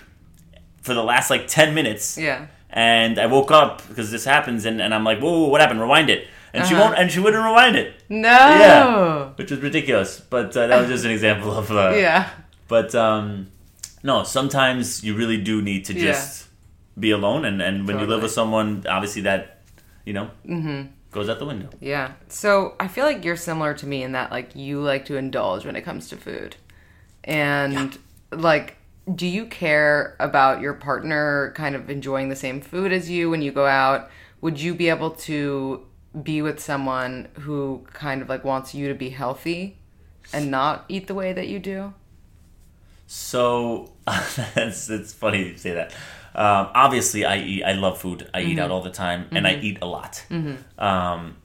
for 0.81 0.93
the 0.95 1.03
last 1.03 1.29
like 1.29 1.47
10 1.47 1.73
minutes 1.79 2.17
yeah. 2.17 2.47
And 2.77 3.17
I 3.17 3.25
woke 3.25 3.49
up 3.61 3.81
because 3.89 4.11
this 4.11 4.25
happens, 4.25 4.65
and, 4.69 4.77
and 4.83 4.93
I'm 4.95 5.03
like, 5.09 5.19
whoa, 5.19 5.47
what 5.51 5.59
happened? 5.61 5.81
Rewind 5.81 6.09
it, 6.15 6.27
and 6.53 6.61
she 6.67 6.73
Uh-huh. 6.75 6.83
won't, 6.83 6.95
and 6.99 7.11
she 7.11 7.19
wouldn't 7.19 7.43
rewind 7.43 7.75
it, 7.75 7.89
No. 8.09 8.29
Yeah. 8.63 9.29
which 9.39 9.49
was 9.51 9.59
ridiculous. 9.61 10.19
But 10.19 10.55
uh, 10.55 10.67
that 10.67 10.77
was 10.81 10.87
just 10.93 11.03
an 11.05 11.11
example 11.17 11.51
of. 11.59 11.71
Uh, 11.71 11.93
Yeah. 12.07 12.29
But 12.67 12.93
um, 12.95 13.47
no, 14.03 14.23
sometimes 14.23 15.03
you 15.03 15.15
really 15.21 15.37
do 15.51 15.61
need 15.61 15.85
to 15.85 15.93
Yeah. 15.93 16.11
just 16.11 16.47
be 16.99 17.11
alone, 17.11 17.45
and, 17.45 17.61
and 17.61 17.87
when 17.87 17.99
you 17.99 18.05
live 18.05 18.21
with 18.21 18.31
someone, 18.31 18.85
obviously 18.87 19.21
that, 19.23 19.41
you 20.05 20.13
know, 20.13 20.27
goes 21.11 21.29
out 21.29 21.39
the 21.39 21.45
window. 21.45 21.69
Yeah. 21.79 22.11
So 22.29 22.75
I 22.79 22.87
feel 22.87 23.05
like 23.09 23.25
you're 23.25 23.35
similar 23.51 23.73
to 23.81 23.85
me 23.87 24.03
in 24.03 24.11
that 24.13 24.29
like 24.31 24.55
you 24.55 24.81
like 24.81 25.05
to 25.05 25.15
indulge 25.17 25.65
when 25.65 25.75
it 25.75 25.83
comes 25.83 26.09
to 26.09 26.15
food. 26.17 26.55
And 27.23 27.97
like 28.31 28.76
do 29.13 29.25
you 29.25 29.45
care 29.45 30.15
about 30.19 30.61
your 30.61 30.73
partner 30.73 31.53
kind 31.55 31.75
of 31.75 31.89
enjoying 31.89 32.29
the 32.29 32.35
same 32.35 32.61
food 32.61 32.91
as 32.91 33.09
you 33.09 33.29
when 33.29 33.41
you 33.41 33.51
go 33.51 33.65
out? 33.65 34.09
Would 34.41 34.59
you 34.59 34.75
be 34.75 34.89
able 34.89 35.11
to 35.11 35.85
be 36.23 36.41
with 36.41 36.59
someone 36.59 37.29
who 37.39 37.85
kind 37.93 38.21
of 38.21 38.29
like 38.29 38.43
wants 38.43 38.75
you 38.75 38.87
to 38.87 38.93
be 38.93 39.09
healthy 39.09 39.77
and 40.33 40.51
not 40.51 40.85
eat 40.89 41.07
the 41.07 41.13
way 41.13 41.33
that 41.33 41.47
you 41.47 41.59
do? 41.59 41.93
So 43.07 43.93
that's 44.05 44.89
it's 44.89 45.13
funny 45.13 45.49
you 45.49 45.57
say 45.57 45.73
that. 45.73 45.93
Um, 46.35 46.69
obviously, 46.75 47.25
I 47.25 47.39
eat. 47.39 47.63
I 47.63 47.71
love 47.71 47.99
food. 47.99 48.29
I 48.33 48.41
eat 48.41 48.59
out 48.59 48.69
all 48.69 48.81
the 48.81 48.91
time, 48.91 49.27
and 49.31 49.47
I 49.47 49.55
eat 49.55 49.79
a 49.81 49.87
lot. 49.87 50.23
Um, 50.77 51.37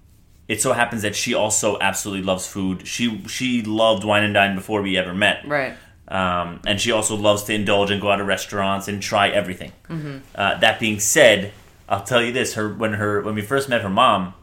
it 0.49 0.61
so 0.61 0.75
happens 0.75 1.01
that 1.01 1.17
she 1.17 1.33
also 1.33 1.79
absolutely 1.81 2.25
loves 2.25 2.47
food. 2.47 2.87
She 2.87 3.25
she 3.27 3.63
loved 3.63 4.05
wine 4.05 4.23
and 4.23 4.35
dine 4.35 4.55
before 4.55 4.83
we 4.83 4.99
ever 4.99 5.15
met. 5.15 5.47
Right. 5.47 5.75
Um, 6.09 6.61
and 6.67 6.81
she 6.81 6.93
also 6.93 7.17
loves 7.17 7.45
to 7.45 7.55
indulge 7.55 7.91
and 7.91 8.01
go 8.01 8.11
out 8.11 8.17
to 8.17 8.25
restaurants 8.25 8.89
and 8.89 9.01
try 9.03 9.29
everything. 9.29 9.73
Mm-hmm. 9.89 10.19
Uh, 10.35 10.59
that 10.59 10.79
being 10.81 11.01
said, 11.01 11.53
I'll 11.89 12.03
tell 12.03 12.23
you 12.23 12.33
this: 12.33 12.55
her 12.55 12.69
when 12.73 12.95
her 12.95 13.23
when 13.23 13.35
we 13.35 13.43
first 13.43 13.69
met 13.69 13.83
her 13.83 13.89
mom, 13.89 14.35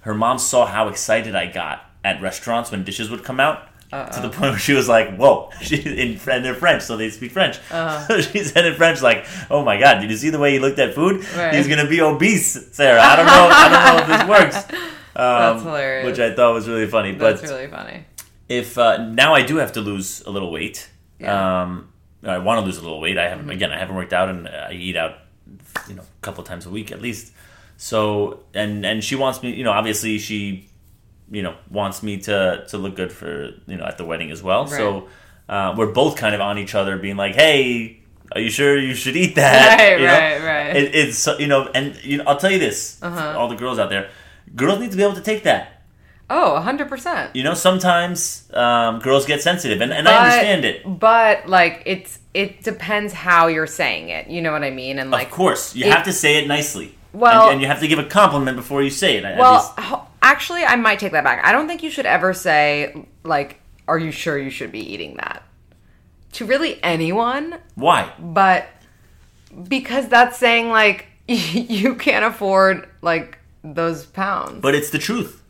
her 0.00 0.14
mom 0.14 0.38
saw 0.38 0.66
how 0.66 0.88
excited 0.88 1.34
I 1.34 1.46
got 1.46 1.84
at 2.04 2.20
restaurants 2.22 2.70
when 2.70 2.84
dishes 2.84 3.10
would 3.10 3.24
come 3.24 3.40
out. 3.40 3.64
To 3.90 4.20
the 4.20 4.28
point 4.28 4.50
where 4.50 4.58
she 4.58 4.74
was 4.74 4.86
like, 4.86 5.16
"Whoa!" 5.16 5.50
She 5.62 5.76
in 5.76 6.20
and 6.30 6.44
they're 6.44 6.54
French, 6.54 6.82
so 6.82 6.98
they 6.98 7.08
speak 7.08 7.32
French. 7.32 7.58
Uh-huh. 7.70 8.04
So 8.06 8.20
she 8.20 8.44
said 8.44 8.66
in 8.66 8.74
French, 8.74 9.00
like, 9.00 9.24
"Oh 9.50 9.64
my 9.64 9.80
God, 9.80 10.00
did 10.00 10.10
you 10.10 10.16
see 10.18 10.28
the 10.28 10.38
way 10.38 10.52
he 10.52 10.58
looked 10.58 10.78
at 10.78 10.94
food? 10.94 11.26
Right. 11.34 11.54
He's 11.54 11.66
gonna 11.66 11.88
be 11.88 12.02
obese, 12.02 12.68
Sarah. 12.72 13.00
I 13.00 13.16
don't 13.16 13.24
know. 13.26 13.48
I 13.50 13.68
don't 13.70 13.84
know 13.86 14.02
if 14.02 14.20
this 14.20 14.28
works." 14.74 14.80
Um, 15.16 15.38
That's 15.56 15.62
hilarious. 15.62 16.04
Which 16.06 16.18
I 16.18 16.34
thought 16.34 16.52
was 16.52 16.68
really 16.68 16.86
funny. 16.86 17.12
That's 17.12 17.40
but 17.40 17.48
really 17.50 17.66
funny. 17.68 18.04
if 18.48 18.76
uh, 18.76 18.98
now 19.08 19.34
I 19.34 19.40
do 19.42 19.56
have 19.56 19.72
to 19.72 19.80
lose 19.80 20.20
a 20.26 20.30
little 20.30 20.52
weight. 20.52 20.90
Yeah. 21.18 21.28
Mm-hmm. 21.30 21.70
Um, 21.72 21.88
I 22.24 22.38
want 22.38 22.60
to 22.60 22.66
lose 22.66 22.78
a 22.78 22.82
little 22.82 23.00
weight. 23.00 23.16
I 23.18 23.28
haven't 23.28 23.48
again. 23.50 23.72
I 23.72 23.78
haven't 23.78 23.94
worked 23.96 24.12
out, 24.12 24.28
and 24.28 24.48
I 24.48 24.72
eat 24.72 24.96
out, 24.96 25.18
you 25.88 25.94
know, 25.94 26.02
a 26.02 26.20
couple 26.22 26.42
times 26.44 26.66
a 26.66 26.70
week 26.70 26.90
at 26.92 27.00
least. 27.00 27.32
So 27.76 28.40
and 28.54 28.84
and 28.84 29.02
she 29.04 29.14
wants 29.14 29.42
me. 29.42 29.54
You 29.54 29.62
know, 29.64 29.70
obviously 29.72 30.18
she, 30.18 30.68
you 31.30 31.42
know, 31.42 31.54
wants 31.70 32.02
me 32.02 32.18
to 32.18 32.64
to 32.68 32.78
look 32.78 32.96
good 32.96 33.12
for 33.12 33.50
you 33.66 33.76
know 33.76 33.84
at 33.84 33.98
the 33.98 34.04
wedding 34.04 34.30
as 34.32 34.42
well. 34.42 34.66
So 34.66 35.08
uh, 35.48 35.74
we're 35.76 35.92
both 35.92 36.16
kind 36.16 36.34
of 36.34 36.40
on 36.40 36.58
each 36.58 36.74
other, 36.74 36.96
being 36.98 37.16
like, 37.16 37.34
hey. 37.34 37.94
Are 38.32 38.42
you 38.42 38.50
sure 38.50 38.76
you 38.76 38.94
should 38.94 39.16
eat 39.16 39.36
that? 39.36 39.78
Right, 39.80 39.98
You 39.98 40.06
know? 40.06 40.12
right, 40.12 40.66
right. 40.66 40.76
It, 40.76 40.94
it's 40.94 41.26
you 41.40 41.46
know, 41.46 41.66
and 41.74 41.96
you 42.04 42.18
know, 42.18 42.24
I'll 42.26 42.36
tell 42.36 42.50
you 42.50 42.58
this: 42.58 42.98
Uh-huh. 43.00 43.38
all 43.38 43.48
the 43.48 43.56
girls 43.56 43.78
out 43.78 43.88
there, 43.88 44.10
girls 44.54 44.80
need 44.80 44.90
to 44.90 44.98
be 44.98 45.02
able 45.02 45.14
to 45.14 45.22
take 45.22 45.44
that. 45.44 45.77
Oh, 46.30 46.62
100%. 46.62 47.34
You 47.34 47.42
know, 47.42 47.54
sometimes 47.54 48.50
um, 48.52 48.98
girls 49.00 49.24
get 49.24 49.40
sensitive, 49.40 49.80
and, 49.80 49.92
and 49.92 50.06
I 50.06 50.24
understand 50.24 50.64
it. 50.64 50.82
But 51.00 51.48
like 51.48 51.82
it's 51.86 52.18
it 52.34 52.62
depends 52.62 53.12
how 53.14 53.46
you're 53.46 53.66
saying 53.66 54.10
it. 54.10 54.28
You 54.28 54.42
know 54.42 54.52
what 54.52 54.62
I 54.62 54.70
mean? 54.70 54.98
And 54.98 55.10
like 55.10 55.28
of 55.28 55.32
course, 55.32 55.74
you 55.74 55.86
it- 55.86 55.92
have 55.92 56.04
to 56.04 56.12
say 56.12 56.36
it 56.36 56.46
nicely. 56.46 56.94
Well- 57.14 57.44
and, 57.44 57.52
and 57.54 57.60
you 57.62 57.66
have 57.66 57.80
to 57.80 57.88
give 57.88 57.98
a 57.98 58.04
compliment 58.04 58.56
before 58.58 58.82
you 58.82 58.90
say 58.90 59.16
it. 59.16 59.24
I- 59.24 59.34
I 59.34 59.38
Well, 59.38 59.54
just- 59.76 60.02
actually, 60.20 60.64
I 60.64 60.76
might 60.76 60.98
take 60.98 61.12
that 61.12 61.24
back. 61.24 61.44
I 61.44 61.52
don't 61.52 61.66
think 61.66 61.82
you 61.82 61.90
should 61.90 62.04
ever 62.06 62.34
say 62.34 63.06
like, 63.24 63.60
"Are 63.86 63.98
you 63.98 64.10
sure 64.10 64.36
you 64.38 64.50
should 64.50 64.70
be 64.70 64.80
eating 64.80 65.16
that?" 65.16 65.42
To 66.32 66.44
really 66.44 66.78
anyone, 66.82 67.56
why? 67.74 68.12
but 68.18 68.68
because 69.66 70.08
that's 70.08 70.36
saying 70.38 70.68
like 70.68 71.06
you 71.26 71.94
can't 71.94 72.24
afford 72.24 72.86
like 73.00 73.38
those 73.64 74.04
pounds. 74.04 74.60
But 74.60 74.74
it's 74.74 74.90
the 74.90 74.98
truth. 74.98 75.42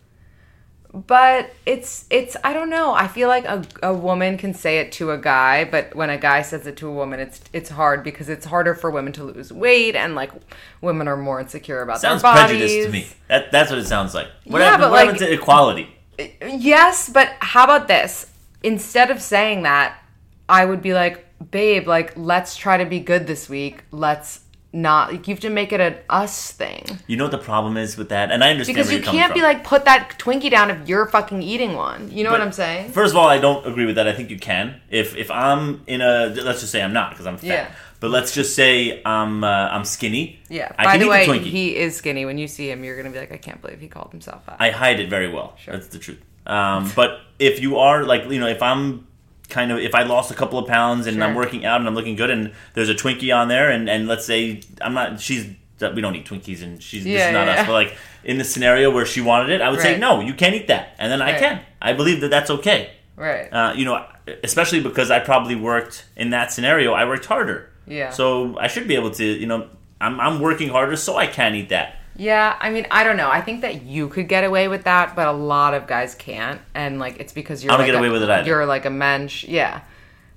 But 1.07 1.51
it's 1.65 2.07
it's 2.11 2.37
I 2.43 2.53
don't 2.53 2.71
know. 2.71 2.93
I 2.93 3.07
feel 3.09 3.29
like 3.29 3.45
a, 3.45 3.65
a 3.83 3.95
woman 3.95 4.37
can 4.37 4.53
say 4.55 4.79
it 4.79 4.91
to 4.93 5.13
a 5.13 5.19
guy, 5.19 5.65
but 5.65 5.95
when 5.95 6.11
a 6.11 6.19
guy 6.19 6.43
says 6.43 6.67
it 6.67 6.77
to 6.79 6.89
a 6.89 6.93
woman, 6.93 7.21
it's 7.21 7.41
it's 7.53 7.71
hard 7.71 8.03
because 8.03 8.29
it's 8.29 8.47
harder 8.47 8.75
for 8.75 8.91
women 8.91 9.13
to 9.15 9.25
lose 9.25 9.53
weight, 9.53 9.95
and 9.95 10.15
like 10.15 10.33
women 10.81 11.07
are 11.07 11.17
more 11.17 11.41
insecure 11.41 11.83
about 11.83 12.01
Sounds 12.01 12.23
their 12.23 12.33
bodies. 12.33 12.49
Sounds 12.49 12.61
prejudiced 12.61 12.87
to 12.87 12.93
me. 12.93 13.07
That, 13.29 13.53
that's 13.53 13.71
what 13.71 13.79
it 13.79 13.87
sounds 13.87 14.15
like. 14.15 14.29
What, 14.45 14.59
Yeah, 14.59 14.71
happened, 14.71 14.83
but, 14.85 14.91
what 14.91 15.07
like- 15.09 15.19
to 15.19 15.33
equality? 15.33 15.95
Yes, 16.43 17.09
but 17.09 17.33
how 17.39 17.65
about 17.65 17.87
this? 17.87 18.27
Instead 18.65 19.11
of 19.13 19.23
saying 19.23 19.63
that, 19.63 20.03
I 20.49 20.65
would 20.65 20.83
be 20.83 20.95
like, 20.95 21.25
babe, 21.51 21.87
like 21.87 22.15
let's 22.17 22.57
try 22.57 22.77
to 22.77 22.87
be 22.87 22.99
good 22.99 23.27
this 23.27 23.49
week. 23.49 23.85
Let's 23.93 24.41
not. 24.73 25.13
Like, 25.13 25.27
you 25.27 25.35
have 25.35 25.41
to 25.41 25.51
make 25.51 25.73
it 25.73 25.81
an 25.81 25.97
us 26.11 26.53
thing 26.53 26.85
You 27.07 27.17
know 27.17 27.25
what 27.25 27.31
the 27.31 27.39
problem 27.39 27.77
is 27.77 27.97
with 27.97 28.11
that? 28.11 28.31
And 28.31 28.45
I 28.45 28.51
understand 28.51 28.77
because 28.77 28.93
you 28.93 29.01
can't 29.01 29.35
be 29.35 29.41
like 29.41 29.65
put 29.65 29.85
that 29.87 30.19
Twinkie 30.19 30.51
down 30.51 30.71
if 30.71 30.89
you're 30.89 31.07
fucking 31.07 31.43
eating 31.43 31.75
one. 31.75 32.11
You 32.11 32.25
know 32.25 32.31
what 32.31 32.41
I'm 32.41 32.53
saying? 32.53 32.93
First 32.93 33.13
of 33.13 33.17
all, 33.17 33.29
I 33.29 33.39
don't 33.39 33.67
agree 33.67 33.87
with 33.87 33.97
that. 33.97 34.07
I 34.07 34.13
think 34.13 34.31
you 34.31 34.39
can. 34.39 34.81
If 34.91 35.17
if 35.17 35.31
I'm 35.31 35.83
in 35.87 36.01
a 36.01 36.27
let's 36.27 36.61
just 36.61 36.71
say 36.71 36.83
I'm 36.83 36.93
not 36.93 37.11
because 37.11 37.27
I'm 37.27 37.39
fat. 37.39 37.47
Yeah. 37.47 37.71
But 38.01 38.11
let's 38.13 38.33
just 38.33 38.55
say 38.55 39.03
I'm 39.05 39.43
uh, 39.43 39.49
I'm 39.49 39.85
skinny. 39.85 40.39
Yeah. 40.49 40.71
I 40.79 40.85
By 40.85 40.91
can 40.93 41.01
the 41.01 41.07
eat 41.07 41.11
way, 41.11 41.27
the 41.27 41.33
Twinkie. 41.33 41.51
he 41.51 41.77
is 41.77 41.97
skinny. 41.97 42.25
When 42.27 42.39
you 42.39 42.47
see 42.47 42.71
him, 42.71 42.85
you're 42.85 42.97
gonna 42.97 43.11
be 43.11 43.19
like, 43.19 43.33
I 43.33 43.39
can't 43.39 43.61
believe 43.61 43.81
he 43.81 43.89
called 43.89 44.13
himself 44.13 44.45
fat. 44.47 44.57
I 44.61 44.71
hide 44.71 45.01
it 45.01 45.11
very 45.11 45.29
well. 45.33 45.57
That's 45.67 45.89
the 45.89 45.99
truth. 45.99 46.23
Um, 46.47 46.91
but 46.95 47.21
if 47.41 47.61
you 47.61 47.79
are 47.79 48.05
like 48.05 48.31
you 48.31 48.39
know 48.39 48.47
if 48.49 48.63
I'm 48.63 49.08
kind 49.49 49.73
of 49.73 49.79
if 49.79 49.95
I 49.95 50.03
lost 50.03 50.31
a 50.31 50.35
couple 50.35 50.59
of 50.59 50.67
pounds 50.69 51.07
and 51.07 51.23
I'm 51.25 51.35
working 51.35 51.65
out 51.65 51.81
and 51.81 51.89
I'm 51.89 51.95
looking 51.95 52.17
good 52.17 52.31
and 52.31 52.53
there's 52.75 52.89
a 52.89 52.95
Twinkie 52.95 53.35
on 53.35 53.49
there 53.49 53.71
and 53.71 53.89
and 53.89 54.07
let's 54.07 54.25
say 54.27 54.61
I'm 54.81 54.95
not 54.95 55.21
she's 55.21 55.47
we 55.81 56.01
don't 56.01 56.15
eat 56.17 56.27
Twinkies 56.27 56.63
and 56.63 56.83
she's 56.83 57.05
this 57.05 57.13
Yeah, 57.13 57.29
is 57.29 57.33
not 57.33 57.47
yeah, 57.47 57.53
us 57.53 57.59
yeah. 57.61 57.67
but 57.67 57.73
like 57.73 57.97
in 58.25 58.37
the 58.39 58.45
scenario 58.45 58.91
where 58.91 59.07
she 59.07 59.21
wanted 59.21 59.51
it 59.51 59.61
I 59.63 59.71
would 59.71 59.81
say 59.81 59.99
no 59.99 60.21
you 60.21 60.35
can't 60.35 60.55
eat 60.55 60.67
that 60.69 60.95
and 60.99 61.11
then 61.11 61.23
I 61.23 61.39
can 61.39 61.61
I 61.81 61.93
believe 61.93 62.21
that 62.23 62.29
that's 62.31 62.51
okay. 62.51 62.91
right. 63.17 63.49
Uh, 63.53 63.73
you 63.75 63.85
know, 63.85 64.05
especially 64.45 64.81
because 64.83 65.11
I 65.11 65.21
probably 65.21 65.55
worked 65.55 66.05
in 66.17 66.31
that 66.31 66.53
scenario. 66.53 66.93
I 66.93 67.05
worked 67.07 67.25
harder. 67.27 67.71
Yeah. 67.87 68.11
So 68.11 68.59
I 68.59 68.67
should 68.69 68.87
be 68.89 68.95
able 68.97 69.13
to. 69.13 69.25
You 69.25 69.47
know, 69.47 69.69
I'm 70.01 70.21
I'm 70.21 70.41
working 70.41 70.69
harder, 70.69 70.97
so 70.97 71.17
I 71.17 71.27
can 71.27 71.55
eat 71.55 71.69
that. 71.71 71.98
Yeah, 72.19 72.57
I 72.59 72.71
mean, 72.71 72.87
I 72.91 73.05
don't 73.05 73.17
know. 73.17 73.31
I 73.31 73.41
think 73.41 73.61
that 73.61 73.83
you 73.83 74.09
could 74.09 74.29
get 74.29 74.43
away 74.43 74.67
with 74.67 74.85
that, 74.85 75.15
but 75.15 75.29
a 75.29 75.33
lot 75.33 75.73
of 75.73 75.87
guys 75.87 76.17
can't, 76.17 76.61
and 76.75 76.99
like 76.99 77.19
it's 77.21 77.33
because 77.33 77.63
you're 77.63 77.73
I 77.73 77.77
don't 77.77 77.87
like 77.87 77.93
get 77.93 77.95
a, 77.95 77.99
away 77.99 78.09
with 78.11 78.25
it 78.25 78.29
either. 78.31 78.47
You're 78.47 78.67
like 78.67 78.85
a 78.85 78.91
mensch, 78.91 79.45
yeah. 79.45 79.83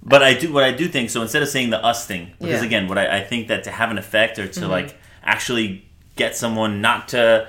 But 0.03 0.21
I 0.23 0.35
do 0.35 0.53
what 0.53 0.63
I 0.63 0.71
do 0.71 0.87
think. 0.87 1.09
So 1.09 1.21
instead 1.21 1.41
of 1.41 1.49
saying 1.49 1.71
the 1.71 1.83
us 1.83 2.05
thing, 2.05 2.33
because 2.39 2.47
Yeah. 2.49 2.55
Mm-hmm. 2.57 2.65
again, 2.65 2.87
what 2.87 2.97
I, 2.99 3.17
I 3.17 3.23
think 3.23 3.47
that 3.47 3.63
to 3.65 3.71
have 3.71 3.89
an 3.91 3.97
effect 3.97 4.37
or 4.39 4.47
to 4.47 4.67
like 4.67 4.95
actually 5.23 5.85
get 6.15 6.35
someone 6.35 6.81
not 6.81 7.09
to 7.09 7.47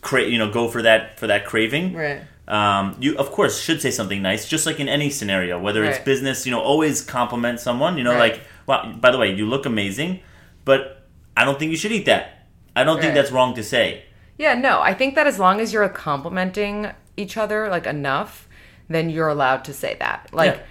create, 0.00 0.32
you 0.32 0.38
know, 0.38 0.50
go 0.50 0.68
for 0.68 0.82
that 0.82 1.18
for 1.18 1.26
that 1.28 1.44
craving. 1.46 1.94
Right. 1.94 2.22
Um, 2.48 2.96
you 3.00 3.16
of 3.16 3.30
course 3.32 3.60
should 3.60 3.80
say 3.82 3.90
something 3.90 4.22
nice, 4.22 4.48
just 4.48 4.66
like 4.66 4.78
in 4.80 4.88
any 4.88 5.10
scenario, 5.10 5.58
whether 5.60 5.84
it's 5.84 5.98
business. 5.98 6.46
You 6.46 6.52
know, 6.52 6.60
always 6.60 7.00
compliment 7.00 7.60
someone. 7.60 7.98
You 7.98 8.04
know, 8.04 8.12
Right. 8.12 8.32
like, 8.34 8.42
well, 8.66 8.92
by 9.00 9.10
the 9.10 9.18
way, 9.18 9.32
you 9.32 9.46
look 9.46 9.66
amazing, 9.66 10.20
but 10.64 11.02
I 11.36 11.44
don't 11.44 11.58
think 11.58 11.70
you 11.70 11.76
should 11.76 11.92
eat 11.92 12.06
that. 12.06 12.35
I 12.76 12.84
don't 12.84 13.00
think 13.00 13.08
Right. 13.14 13.14
that's 13.20 13.32
wrong 13.32 13.54
to 13.54 13.62
say. 13.64 14.04
Yeah, 14.38 14.54
no, 14.54 14.80
I 14.82 14.92
think 14.94 15.14
that 15.16 15.26
as 15.26 15.38
long 15.38 15.60
as 15.60 15.72
you're 15.72 15.88
complimenting 15.88 16.90
each 17.16 17.36
other 17.36 17.68
like 17.68 17.86
enough, 17.86 18.46
then 18.88 19.10
you're 19.10 19.28
allowed 19.28 19.64
to 19.64 19.72
say 19.72 19.96
that. 19.98 20.28
Like 20.32 20.54
Yeah. 20.56 20.62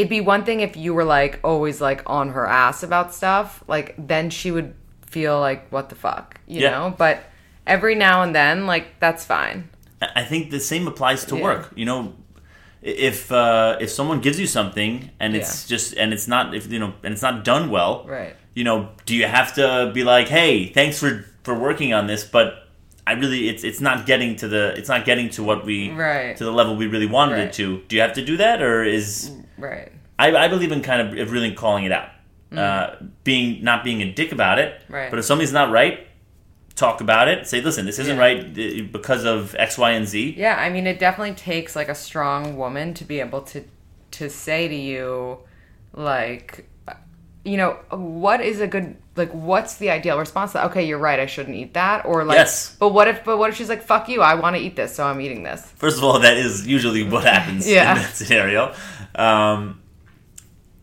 it'd 0.00 0.08
be 0.08 0.20
one 0.20 0.44
thing 0.44 0.60
if 0.60 0.76
you 0.76 0.94
were 0.94 1.04
like 1.04 1.40
always 1.42 1.80
like 1.80 2.02
on 2.06 2.30
her 2.30 2.46
ass 2.46 2.82
about 2.82 3.12
stuff, 3.12 3.62
like 3.68 3.94
then 3.98 4.30
she 4.30 4.50
would 4.50 4.74
feel 5.06 5.40
like 5.40 5.68
what 5.70 5.88
the 5.88 5.94
fuck, 5.96 6.36
you 6.46 6.60
Yeah. 6.62 6.70
know? 6.70 6.94
But 6.96 7.16
every 7.66 7.94
now 7.94 8.22
and 8.22 8.34
then 8.34 8.66
like 8.66 8.86
that's 9.00 9.24
fine. 9.24 9.68
I 10.00 10.08
I 10.20 10.24
think 10.24 10.50
the 10.50 10.60
same 10.60 10.86
applies 10.86 11.24
to 11.26 11.34
Yeah. 11.36 11.42
work. 11.42 11.62
You 11.74 11.86
know, 11.90 12.00
i- 12.84 12.98
if 13.10 13.32
uh, 13.32 13.76
if 13.80 13.90
someone 13.90 14.20
gives 14.20 14.38
you 14.38 14.46
something 14.46 15.10
and 15.18 15.34
it's 15.34 15.66
just 15.66 15.96
and 16.00 16.12
it's 16.12 16.28
not 16.28 16.54
if 16.54 16.70
you 16.72 16.78
know 16.78 16.92
and 17.02 17.12
it's 17.14 17.22
not 17.28 17.44
done 17.44 17.64
well, 17.70 18.04
Right. 18.06 18.34
You 18.54 18.64
know, 18.64 18.88
do 19.06 19.14
you 19.14 19.26
have 19.26 19.54
to 19.54 19.90
be 19.94 20.02
like, 20.02 20.28
hey, 20.28 20.66
thanks 20.78 20.98
for 20.98 21.10
for 21.48 21.58
working 21.58 21.94
on 21.94 22.06
this, 22.06 22.22
but 22.24 22.46
I 23.06 23.12
really 23.22 23.48
it's 23.48 23.64
it's 23.64 23.80
not 23.80 24.04
getting 24.10 24.36
to 24.36 24.46
the 24.54 24.62
it's 24.78 24.88
not 24.94 25.04
getting 25.10 25.28
to 25.36 25.42
what 25.42 25.64
we 25.64 25.90
Right. 25.90 26.36
to 26.36 26.44
the 26.44 26.52
level 26.60 26.76
we 26.76 26.86
really 26.94 27.06
wanted 27.18 27.36
Right. 27.36 27.44
it 27.48 27.52
to. 27.54 27.66
Do 27.88 27.96
you 27.96 28.02
have 28.02 28.12
to 28.20 28.24
do 28.24 28.36
that 28.44 28.60
or 28.60 28.84
is 28.84 29.30
Right. 29.56 29.90
I, 30.18 30.26
I 30.44 30.48
believe 30.48 30.72
in 30.72 30.82
kind 30.82 31.00
of 31.20 31.30
really 31.32 31.52
calling 31.52 31.84
it 31.88 31.92
out, 31.92 32.08
uh, 32.64 32.96
being 33.24 33.64
not 33.64 33.82
being 33.82 34.02
a 34.02 34.12
dick 34.20 34.30
about 34.38 34.58
it. 34.58 34.70
Right. 34.90 35.08
But 35.10 35.18
if 35.20 35.24
something's 35.24 35.52
not 35.60 35.70
right, 35.70 35.96
talk 36.74 37.00
about 37.00 37.26
it. 37.28 37.46
Say, 37.46 37.60
listen, 37.62 37.86
this 37.86 37.98
isn't 37.98 38.16
Yeah. 38.16 38.26
right 38.26 38.38
uh, 38.44 38.82
because 38.98 39.24
of 39.24 39.54
X, 39.58 39.78
Y, 39.78 39.90
and 39.98 40.06
Z. 40.06 40.34
Yeah, 40.36 40.56
I 40.66 40.68
mean, 40.74 40.86
it 40.86 40.98
definitely 40.98 41.34
takes 41.52 41.74
like 41.74 41.88
a 41.88 41.94
strong 42.08 42.56
woman 42.62 42.92
to 42.94 43.04
be 43.04 43.20
able 43.20 43.40
to 43.52 43.64
to 44.10 44.28
say 44.28 44.68
to 44.68 44.74
you, 44.90 45.38
like, 45.94 46.68
you 47.44 47.56
know, 47.56 47.70
what 47.90 48.40
is 48.40 48.60
a 48.60 48.66
good 48.66 48.96
like, 49.18 49.30
what's 49.32 49.76
the 49.76 49.90
ideal 49.90 50.18
response? 50.18 50.52
To, 50.52 50.64
okay, 50.66 50.86
you're 50.86 50.98
right, 50.98 51.18
I 51.20 51.26
shouldn't 51.26 51.56
eat 51.56 51.74
that, 51.74 52.06
or 52.06 52.24
like, 52.24 52.36
Yes. 52.36 52.76
but 52.78 52.90
what 52.90 53.08
if, 53.08 53.24
but 53.24 53.36
what 53.38 53.50
if 53.50 53.56
she's 53.56 53.68
like, 53.68 53.82
fuck 53.82 54.08
you, 54.08 54.22
I 54.22 54.34
want 54.34 54.56
to 54.56 54.62
eat 54.62 54.76
this, 54.76 54.94
so 54.94 55.04
I'm 55.04 55.20
eating 55.20 55.42
this. 55.42 55.60
First 55.76 55.98
of 55.98 56.04
all, 56.04 56.18
that 56.20 56.36
is 56.36 56.66
usually 56.66 57.02
what 57.02 57.24
happens 57.24 57.68
Yeah. 57.70 57.92
in 57.96 58.02
that 58.02 58.14
scenario. 58.16 58.74
Um, 59.14 59.80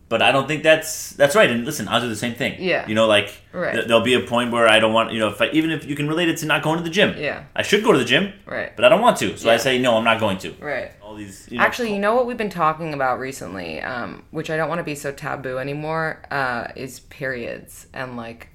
but 0.08 0.22
I 0.22 0.30
don't 0.32 0.46
think 0.46 0.62
that's 0.62 1.10
that's 1.10 1.34
right. 1.34 1.50
And 1.50 1.64
listen, 1.64 1.88
I'll 1.88 2.00
do 2.00 2.08
the 2.08 2.16
same 2.16 2.34
thing. 2.34 2.56
Yeah. 2.62 2.86
You 2.86 2.94
know, 2.94 3.06
like 3.06 3.42
Right. 3.52 3.74
th- 3.74 3.86
there'll 3.86 4.02
be 4.02 4.14
a 4.14 4.20
point 4.20 4.52
where 4.52 4.68
I 4.68 4.78
don't 4.78 4.92
want 4.92 5.12
you 5.12 5.18
know 5.18 5.28
if 5.28 5.40
I, 5.40 5.48
even 5.48 5.70
if 5.70 5.84
you 5.84 5.96
can 5.96 6.06
relate 6.08 6.28
it 6.28 6.36
to 6.38 6.46
not 6.46 6.62
going 6.62 6.78
to 6.78 6.84
the 6.84 6.90
gym. 6.90 7.14
Yeah. 7.18 7.44
I 7.54 7.62
should 7.62 7.82
go 7.82 7.92
to 7.92 7.98
the 7.98 8.04
gym. 8.04 8.32
Right. 8.46 8.74
But 8.76 8.84
I 8.84 8.88
don't 8.88 9.00
want 9.00 9.16
to, 9.18 9.36
so 9.36 9.50
I 9.50 9.56
say 9.56 9.78
no. 9.78 9.96
I'm 9.96 10.04
not 10.04 10.20
going 10.20 10.38
to. 10.38 10.52
Right. 10.60 10.92
All 11.02 11.14
these. 11.16 11.48
You 11.50 11.58
know, 11.58 11.64
Actually, 11.64 11.92
you 11.92 11.98
know 11.98 12.14
what 12.14 12.26
we've 12.26 12.36
been 12.36 12.50
talking 12.50 12.94
about 12.94 13.18
recently, 13.18 13.80
um, 13.80 14.24
which 14.30 14.50
I 14.50 14.56
don't 14.56 14.68
want 14.68 14.78
to 14.78 14.84
be 14.84 14.94
so 14.94 15.10
taboo 15.12 15.58
anymore, 15.58 16.22
uh, 16.30 16.68
is 16.76 17.00
periods 17.00 17.86
and 17.92 18.16
like 18.16 18.48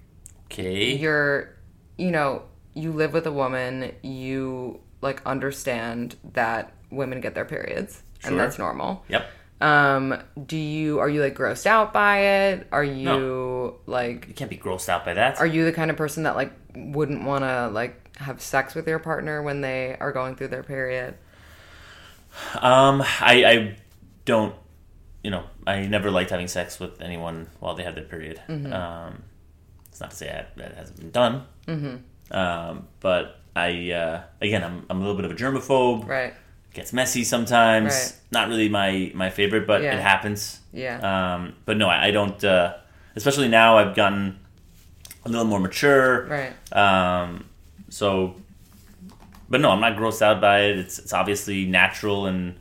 okay. 0.46 0.96
you're 0.96 1.56
you 1.98 2.12
know 2.12 2.44
you 2.74 2.92
live 2.92 3.12
with 3.14 3.26
a 3.28 3.32
woman 3.32 3.92
you 4.02 4.80
like 5.02 5.22
understand 5.26 6.16
that 6.34 6.74
women 6.90 7.20
get 7.22 7.36
their 7.36 7.46
periods 7.46 8.04
and 8.24 8.40
that's 8.40 8.58
normal 8.58 9.04
Yep. 9.10 9.26
Um 9.62 10.18
do 10.46 10.58
you 10.58 11.00
are 11.00 11.08
you 11.10 11.22
like 11.22 11.36
grossed 11.36 11.66
out 11.66 11.94
by 11.94 12.20
it 12.20 12.68
are 12.72 12.84
you 12.84 13.76
like 13.86 14.28
You 14.28 14.34
can't 14.34 14.50
be 14.50 14.58
grossed 14.58 14.90
out 14.90 15.06
by 15.06 15.14
that. 15.14 15.40
are 15.40 15.46
you 15.46 15.66
the 15.66 15.72
kind 15.74 15.92
of 15.92 15.98
person 15.98 16.24
that 16.24 16.36
like 16.36 16.52
wouldn't 16.76 17.24
want 17.24 17.44
to 17.44 17.70
like 17.70 18.16
have 18.18 18.42
sex 18.42 18.74
with 18.76 18.88
your 18.88 19.00
partner 19.00 19.42
when 19.42 19.62
they 19.62 19.96
are 20.00 20.12
going 20.12 20.36
through 20.36 20.48
their 20.50 20.64
period 20.64 21.16
Um, 22.56 23.02
I, 23.02 23.44
I 23.46 23.78
don't, 24.26 24.56
you 25.24 25.32
know, 25.32 25.44
I 25.68 25.86
never 25.86 26.10
liked 26.10 26.30
having 26.30 26.48
sex 26.48 26.80
with 26.80 27.02
anyone 27.02 27.48
while 27.60 27.76
they 27.76 27.84
had 27.84 27.96
their 27.96 28.06
period. 28.06 28.42
Mm-hmm. 28.48 28.72
Um, 28.72 29.24
it's 29.90 30.00
not 30.00 30.12
to 30.12 30.16
say 30.16 30.30
I, 30.30 30.46
that 30.60 30.76
hasn't 30.76 30.98
been 31.00 31.12
done. 31.12 31.44
Mm-hmm. 31.68 32.34
Um, 32.36 32.88
but 33.02 33.40
I, 33.56 33.92
uh, 33.92 34.22
again, 34.42 34.64
I'm, 34.64 34.86
I'm 34.90 34.98
a 34.98 35.02
little 35.02 35.16
bit 35.18 35.26
of 35.26 35.32
a 35.32 35.36
germaphobe. 35.36 36.08
right 36.08 36.34
Gets 36.74 36.94
messy 36.94 37.24
sometimes. 37.24 37.94
Right. 37.94 38.14
Not 38.32 38.48
really 38.48 38.70
my, 38.70 39.12
my 39.14 39.30
favorite, 39.30 39.68
but 39.68 39.82
Yeah. 39.82 39.96
it 39.98 40.02
happens. 40.02 40.60
yeah 40.72 41.00
Um, 41.36 41.56
but 41.66 41.78
no, 41.78 41.88
I, 41.90 42.06
I 42.08 42.12
don't, 42.12 42.42
uh, 42.44 42.76
especially 43.16 43.48
now 43.50 43.78
I've 43.78 43.94
gotten 43.96 44.40
a 45.26 45.30
little 45.30 45.46
more 45.46 45.60
mature. 45.60 46.26
right 46.28 46.54
Um, 46.76 47.46
so, 47.90 48.36
but 49.50 49.60
no, 49.60 49.70
I'm 49.72 49.82
not 49.82 49.98
grossed 49.98 50.22
out 50.22 50.40
by 50.40 50.62
it. 50.62 50.78
It's 50.80 50.98
it's 50.98 51.12
obviously 51.14 51.66
natural, 51.66 52.26
and 52.26 52.56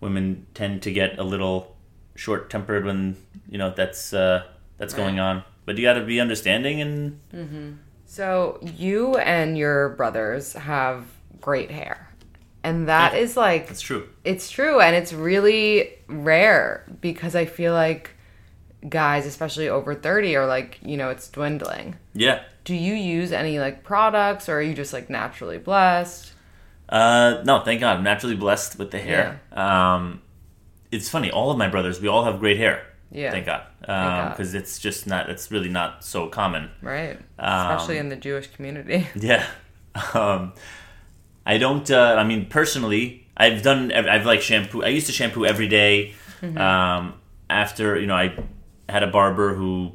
women 0.00 0.46
tend 0.54 0.82
to 0.82 0.92
get 0.92 1.18
a 1.18 1.24
little 1.24 1.74
short 2.14 2.48
tempered 2.50 2.84
when 2.84 3.16
you 3.50 3.58
know 3.58 3.70
that's 3.70 4.12
uh, 4.14 4.44
that's 4.78 4.94
going 4.94 5.18
on. 5.18 5.42
But 5.64 5.76
you 5.76 5.82
got 5.82 5.94
to 5.94 6.04
be 6.04 6.20
understanding, 6.20 6.80
and 6.80 7.78
So 8.06 8.60
you 8.62 9.16
and 9.16 9.58
your 9.58 9.88
brothers 9.90 10.52
have 10.52 11.04
great 11.40 11.72
hair. 11.72 12.05
And 12.66 12.88
that 12.88 13.12
Yeah. 13.12 13.20
is 13.20 13.36
like 13.36 13.70
it's 13.70 13.80
true. 13.80 14.08
it's 14.24 14.50
true 14.50 14.80
and 14.80 14.96
it's 14.96 15.12
really 15.12 15.92
rare 16.08 16.84
because 17.00 17.34
I 17.36 17.44
feel 17.46 17.72
like 17.72 18.10
guys 18.88 19.26
especially 19.26 19.68
over 19.68 19.94
30 19.94 20.36
are 20.36 20.46
like, 20.46 20.78
you 20.82 20.96
know, 20.96 21.10
it's 21.10 21.28
dwindling. 21.28 21.96
Yeah. 22.14 22.40
Do 22.64 22.74
you 22.74 22.94
use 22.94 23.30
any 23.32 23.58
like 23.60 23.84
products 23.84 24.48
or 24.48 24.54
are 24.58 24.62
you 24.62 24.74
just 24.74 24.92
like 24.92 25.08
naturally 25.08 25.58
blessed? 25.58 26.32
Uh, 26.88 27.42
no, 27.44 27.60
thank 27.64 27.80
God, 27.80 27.96
I'm 27.98 28.04
naturally 28.04 28.36
blessed 28.36 28.78
with 28.78 28.90
the 28.90 28.98
hair. 28.98 29.40
Um, 29.52 30.22
it's 30.90 31.08
funny. 31.08 31.30
All 31.30 31.50
of 31.50 31.58
my 31.58 31.68
brothers, 31.68 32.00
we 32.00 32.08
all 32.08 32.24
have 32.24 32.38
great 32.40 32.58
hair. 32.58 32.84
Yeah. 33.12 33.30
Thank 33.30 33.46
God. 33.46 33.62
Because 33.80 34.54
it's 34.54 34.78
just 34.80 35.06
not. 35.06 35.30
It's 35.30 35.50
really 35.52 35.68
not 35.68 36.04
so 36.04 36.28
common. 36.28 36.70
Right? 36.82 37.16
Um, 37.38 37.70
Especially 37.70 37.98
in 37.98 38.08
the 38.08 38.16
Jewish 38.16 38.48
community. 38.48 39.06
Yeah. 39.16 39.46
Um, 40.14 40.52
I 41.46 41.58
don't. 41.58 41.88
Uh, 41.90 42.16
I 42.18 42.24
mean, 42.24 42.46
personally, 42.46 43.26
I've 43.36 43.62
done. 43.62 43.92
I've 43.92 44.26
like 44.26 44.42
shampoo. 44.42 44.82
I 44.82 44.88
used 44.88 45.06
to 45.06 45.12
shampoo 45.12 45.46
every 45.46 45.68
day. 45.68 46.14
Um, 46.42 47.14
after 47.48 47.98
you 47.98 48.06
know, 48.06 48.14
I 48.16 48.36
had 48.88 49.02
a 49.02 49.06
barber 49.06 49.54
who 49.54 49.92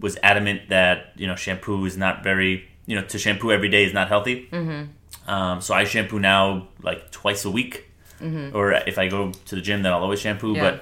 was 0.00 0.18
adamant 0.22 0.68
that 0.70 1.12
you 1.16 1.26
know 1.26 1.36
shampoo 1.36 1.84
is 1.84 1.96
not 1.96 2.22
very. 2.24 2.68
You 2.86 2.96
know, 2.96 3.04
to 3.06 3.18
shampoo 3.18 3.50
every 3.50 3.68
day 3.70 3.84
is 3.84 3.94
not 3.94 4.08
healthy. 4.08 4.48
Mm-hmm. 4.52 5.30
Um, 5.30 5.60
so 5.62 5.72
I 5.74 5.84
shampoo 5.84 6.18
now 6.18 6.68
like 6.82 7.10
twice 7.10 7.44
a 7.44 7.50
week. 7.50 7.90
or 8.54 8.72
if 8.72 8.98
I 8.98 9.08
go 9.08 9.32
to 9.32 9.54
the 9.54 9.60
gym, 9.60 9.82
then 9.82 9.92
I'll 9.92 10.02
always 10.02 10.20
shampoo. 10.20 10.54
Mm-hmm. 10.54 10.64
Yeah. 10.64 10.78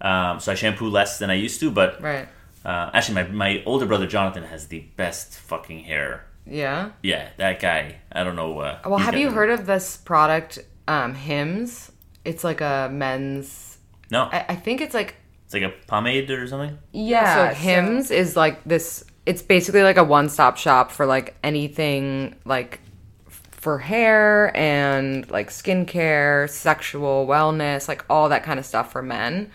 But 0.00 0.06
um, 0.08 0.40
so 0.40 0.52
I 0.52 0.54
shampoo 0.56 0.88
less 0.88 1.18
than 1.18 1.30
I 1.30 1.34
used 1.34 1.58
to. 1.60 1.70
But 1.70 2.00
Right. 2.02 2.28
uh, 2.64 2.90
actually, 2.94 3.14
my 3.22 3.24
my 3.30 3.62
older 3.66 3.86
brother 3.86 4.06
Jonathan 4.06 4.44
has 4.44 4.66
the 4.68 4.80
best 4.96 5.34
fucking 5.38 5.84
hair. 5.84 6.24
Yeah. 6.46 6.90
Yeah, 7.02 7.28
that 7.38 7.60
guy. 7.60 7.96
I 8.12 8.24
don't 8.24 8.36
know. 8.36 8.58
Uh, 8.58 8.78
Well, 8.86 8.98
have 8.98 9.16
you 9.16 9.30
heard 9.30 9.50
of 9.50 9.66
this 9.66 9.96
product, 9.96 10.58
um, 10.86 11.14
Hims? 11.14 11.90
It's 12.24 12.44
like 12.44 12.60
a 12.60 12.88
men's. 12.92 13.78
No, 14.10 14.24
I, 14.24 14.44
I 14.50 14.54
think 14.56 14.80
it's 14.80 14.94
like 14.94 15.16
it's 15.44 15.54
like 15.54 15.62
a 15.62 15.72
pomade 15.86 16.30
or 16.30 16.46
something. 16.46 16.78
Yeah, 16.92 17.48
so- 17.50 17.54
so 17.54 17.60
Hims 17.60 18.10
is 18.10 18.36
like 18.36 18.62
this. 18.64 19.04
It's 19.26 19.40
basically 19.42 19.82
like 19.82 19.96
a 19.96 20.04
one-stop 20.04 20.58
shop 20.58 20.90
for 20.90 21.06
like 21.06 21.34
anything 21.42 22.34
like 22.44 22.80
for 23.28 23.78
hair 23.78 24.54
and 24.54 25.28
like 25.30 25.48
skincare, 25.48 26.48
sexual 26.50 27.26
wellness, 27.26 27.88
like 27.88 28.04
all 28.10 28.28
that 28.28 28.42
kind 28.42 28.58
of 28.58 28.66
stuff 28.66 28.92
for 28.92 29.00
men. 29.02 29.50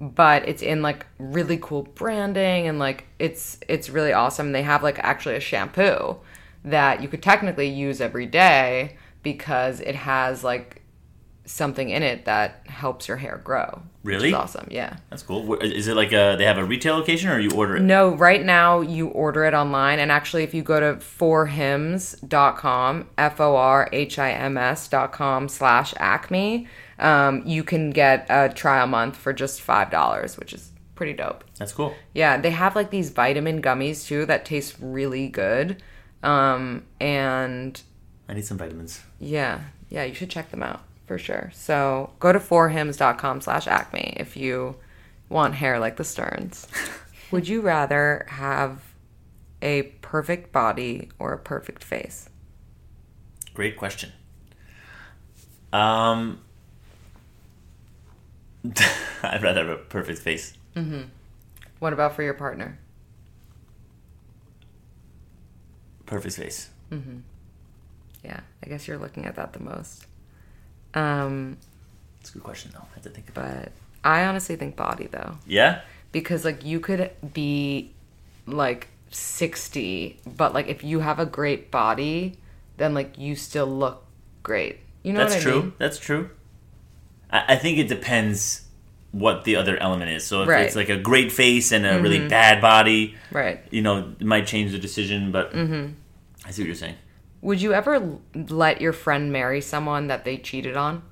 But 0.00 0.48
it's 0.48 0.62
in 0.62 0.80
like 0.80 1.04
really 1.18 1.58
cool 1.60 1.82
branding 1.82 2.66
and 2.66 2.78
like 2.78 3.06
it's 3.18 3.58
it's 3.68 3.90
really 3.90 4.14
awesome. 4.14 4.52
They 4.52 4.62
have 4.62 4.82
like 4.82 4.98
actually 5.00 5.36
a 5.36 5.40
shampoo 5.40 6.16
that 6.64 7.02
you 7.02 7.08
could 7.08 7.22
technically 7.22 7.68
use 7.68 8.00
every 8.00 8.26
day 8.26 8.96
because 9.22 9.80
it 9.80 9.94
has 9.94 10.42
like 10.42 10.80
something 11.50 11.90
in 11.90 12.02
it 12.02 12.24
that 12.26 12.66
helps 12.66 13.08
your 13.08 13.16
hair 13.16 13.40
grow. 13.42 13.82
Really? 14.02 14.32
awesome. 14.32 14.66
Yeah. 14.70 14.96
That's 15.10 15.22
cool. 15.22 15.56
Is 15.56 15.88
it 15.88 15.94
like 15.94 16.12
a 16.12 16.36
they 16.38 16.44
have 16.44 16.56
a 16.56 16.64
retail 16.64 16.94
location 16.94 17.28
or 17.28 17.38
you 17.38 17.50
order 17.50 17.76
it? 17.76 17.80
No, 17.80 18.14
right 18.14 18.42
now 18.42 18.80
you 18.80 19.08
order 19.08 19.44
it 19.44 19.52
online. 19.52 19.98
And 19.98 20.10
actually, 20.10 20.44
if 20.44 20.54
you 20.54 20.62
go 20.62 20.80
to 20.80 20.96
forhims.com, 20.96 23.08
F 23.18 23.40
O 23.40 23.56
R 23.56 23.88
H 23.92 24.18
I 24.18 24.30
M 24.30 24.56
S.com 24.56 25.48
slash 25.48 25.92
acme, 25.98 26.66
um, 27.00 27.42
you 27.46 27.64
can 27.64 27.90
get 27.90 28.26
a 28.28 28.48
trial 28.48 28.86
month 28.86 29.16
for 29.16 29.32
just 29.32 29.66
$5, 29.66 30.38
which 30.38 30.52
is 30.52 30.70
pretty 30.94 31.14
dope. 31.14 31.44
That's 31.58 31.72
cool. 31.72 31.94
Yeah, 32.14 32.36
they 32.36 32.50
have 32.50 32.76
like 32.76 32.90
these 32.90 33.10
vitamin 33.10 33.60
gummies 33.62 34.06
too 34.06 34.26
that 34.26 34.44
taste 34.44 34.76
really 34.80 35.28
good. 35.28 35.82
Um, 36.22 36.84
and 37.00 37.80
I 38.28 38.34
need 38.34 38.44
some 38.44 38.58
vitamins. 38.58 39.00
yeah, 39.18 39.60
yeah, 39.88 40.04
you 40.04 40.14
should 40.14 40.30
check 40.30 40.50
them 40.50 40.62
out 40.62 40.82
for 41.06 41.18
sure. 41.18 41.50
So 41.54 42.12
go 42.20 42.32
to 42.32 42.38
forhims.com 42.38 43.40
slash 43.40 43.66
acme 43.66 44.14
if 44.18 44.36
you 44.36 44.76
want 45.28 45.54
hair 45.54 45.80
like 45.80 45.96
the 45.96 46.04
Sterns. 46.04 46.68
Would 47.30 47.48
you 47.48 47.60
rather 47.62 48.26
have 48.28 48.82
a 49.62 49.82
perfect 50.02 50.52
body 50.52 51.10
or 51.18 51.32
a 51.32 51.38
perfect 51.38 51.82
face? 51.82 52.28
Great 53.54 53.76
question. 53.76 54.12
Um, 55.72 56.40
I'd 59.22 59.42
rather 59.42 59.60
have 59.66 59.68
a 59.68 59.76
perfect 59.76 60.18
face. 60.20 60.54
What 61.78 61.92
about 61.92 62.14
for 62.16 62.22
your 62.22 62.34
partner? 62.34 62.78
Perfect 66.06 66.36
face. 66.36 66.70
Yeah, 68.24 68.40
I 68.64 68.68
guess 68.68 68.86
you're 68.88 68.98
looking 68.98 69.26
at 69.26 69.36
that 69.36 69.52
the 69.52 69.60
most. 69.60 70.06
Um, 70.94 71.56
It's 72.20 72.30
a 72.30 72.32
good 72.34 72.42
question 72.42 72.72
though. 72.74 72.80
I 72.90 72.94
have 72.94 73.02
to 73.04 73.10
think 73.10 73.28
about. 73.28 73.46
it. 73.50 73.72
but 74.02 74.08
I 74.10 74.24
honestly 74.24 74.56
think 74.56 74.76
body 74.76 75.06
though. 75.06 75.38
Yeah. 75.46 75.82
because 76.12 76.44
like 76.44 76.64
you 76.64 76.80
could 76.80 77.10
be 77.32 77.92
like 78.46 78.88
60 79.10 80.18
but 80.36 80.52
like 80.54 80.66
if 80.68 80.82
you 80.82 81.00
have 81.00 81.18
a 81.20 81.26
great 81.26 81.70
body 81.70 82.36
then 82.78 82.94
like 82.94 83.16
you 83.18 83.36
still 83.36 83.66
look 83.66 84.04
great 84.42 84.78
you 85.04 85.12
know 85.12 85.20
That's 85.20 85.34
what 85.34 85.40
i 85.40 85.42
true. 85.44 85.62
mean 85.62 85.72
That's 85.78 85.98
true. 85.98 86.30
I, 87.32 87.54
I 87.54 87.56
think 87.56 87.78
it 87.78 87.88
depends 87.88 88.66
what 89.12 89.42
the 89.44 89.56
other 89.56 89.76
element 89.76 90.10
is. 90.10 90.24
So 90.24 90.42
if 90.42 90.48
Right. 90.48 90.66
it's 90.66 90.76
like 90.76 90.88
a 90.88 90.96
great 90.96 91.32
face 91.32 91.72
and 91.72 91.84
a 91.84 92.00
really 92.00 92.28
bad 92.28 92.60
body, 92.60 93.16
right 93.32 93.60
you 93.70 93.82
know, 93.82 94.14
it 94.20 94.24
might 94.24 94.46
change 94.46 94.70
the 94.72 94.78
decision. 94.78 95.32
But 95.32 95.52
mm-hmm. 95.52 95.92
I 96.46 96.50
see 96.52 96.62
what 96.62 96.66
you're 96.66 96.74
saying. 96.76 96.96
would 97.42 97.60
you 97.62 97.72
ever 97.74 98.18
let 98.34 98.80
your 98.80 98.92
friend 98.92 99.32
marry 99.32 99.60
someone 99.60 100.06
that 100.08 100.24
they 100.24 100.36
cheated 100.36 100.76
on 100.76 101.02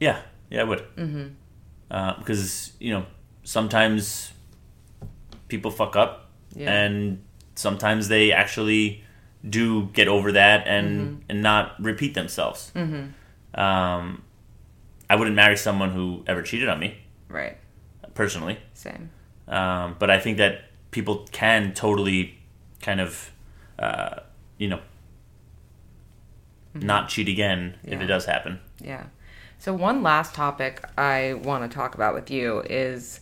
Yeah, 0.00 0.20
yeah, 0.50 0.60
I 0.62 0.64
would. 0.64 0.80
Mm-hmm. 0.96 1.26
Uh, 1.90 2.18
because 2.18 2.72
you 2.80 2.92
know 2.92 3.06
sometimes 3.44 4.32
people 5.48 5.70
fuck 5.70 5.94
up, 5.96 6.30
Yeah. 6.54 6.72
and 6.72 7.22
sometimes 7.54 8.08
they 8.08 8.32
actually 8.32 9.04
do 9.48 9.86
get 9.86 10.08
over 10.08 10.32
that 10.32 10.66
and 10.66 11.24
and 11.28 11.42
not 11.42 11.82
repeat 11.82 12.14
themselves. 12.14 12.72
Mm-hmm. 12.74 13.60
Um, 13.60 14.22
I 15.10 15.16
wouldn't 15.16 15.36
marry 15.36 15.56
someone 15.56 15.90
who 15.90 16.24
ever 16.26 16.42
cheated 16.42 16.68
on 16.68 16.78
me 16.78 16.96
right 17.28 17.56
personally, 18.14 18.58
same 18.74 19.10
um, 19.48 19.96
but 19.98 20.10
I 20.10 20.18
think 20.18 20.38
that 20.38 20.64
people 20.90 21.26
can 21.32 21.74
totally 21.74 22.38
kind 22.80 23.00
of, 23.00 23.30
uh, 23.78 24.20
you 24.58 24.68
know. 24.68 24.80
Not 26.74 27.10
cheat 27.10 27.28
again 27.28 27.74
if 27.84 28.00
it 28.00 28.06
does 28.06 28.24
happen. 28.24 28.58
Yeah. 28.80 29.04
So 29.58 29.74
one 29.74 30.02
last 30.02 30.34
topic 30.34 30.82
I 30.96 31.34
want 31.34 31.70
to 31.70 31.74
talk 31.74 31.94
about 31.94 32.14
with 32.14 32.30
you 32.30 32.62
is 32.62 33.20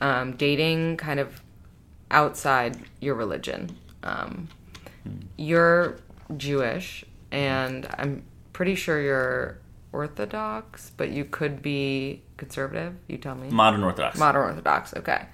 um, 0.00 0.36
dating 0.36 0.96
kind 0.96 1.18
of 1.18 1.42
outside 2.10 2.78
your 3.00 3.16
religion. 3.16 3.76
Um, 4.04 4.48
you're 5.36 5.98
Jewish, 6.36 7.04
and 7.30 7.86
I'm 7.98 8.24
pretty 8.52 8.74
sure 8.74 9.00
you're 9.00 9.58
Orthodox, 9.92 10.92
but 10.96 11.10
you 11.10 11.24
could 11.24 11.62
be 11.62 12.22
conservative. 12.36 12.94
You 13.08 13.18
tell 13.18 13.34
me. 13.34 13.48
Modern 13.48 13.82
Orthodox, 13.82 14.18
Modern 14.18 14.42
Orthodox. 14.42 14.94
Okay. 14.94 15.26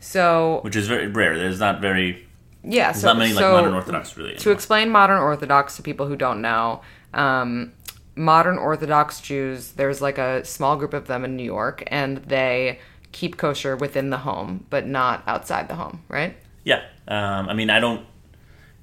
So 0.00 0.60
which 0.62 0.76
is 0.76 0.88
very 0.88 1.06
rare. 1.06 1.38
There's 1.38 1.60
not 1.60 1.80
very 1.80 2.26
yeah, 2.64 2.92
so, 2.92 3.08
not 3.08 3.18
many 3.18 3.32
like 3.32 3.42
so 3.42 3.52
modern 3.52 3.74
Orthodox 3.74 4.16
really. 4.16 4.36
to 4.36 4.50
explain 4.50 4.90
modern 4.90 5.18
Orthodox 5.18 5.76
to 5.76 5.82
people 5.82 6.06
who 6.06 6.16
don't 6.16 6.40
know, 6.40 6.82
um, 7.14 7.72
modern 8.14 8.58
Orthodox 8.58 9.20
Jews, 9.20 9.72
there's 9.72 10.00
like 10.00 10.18
a 10.18 10.44
small 10.44 10.76
group 10.76 10.94
of 10.94 11.06
them 11.06 11.24
in 11.24 11.36
New 11.36 11.44
York, 11.44 11.82
and 11.88 12.18
they 12.18 12.78
keep 13.10 13.36
kosher 13.36 13.76
within 13.76 14.10
the 14.10 14.18
home, 14.18 14.66
but 14.70 14.86
not 14.86 15.22
outside 15.26 15.68
the 15.68 15.74
home, 15.74 16.02
right? 16.08 16.36
yeah, 16.64 16.82
um, 17.08 17.48
I 17.48 17.54
mean, 17.54 17.70
I 17.70 17.80
don't 17.80 18.06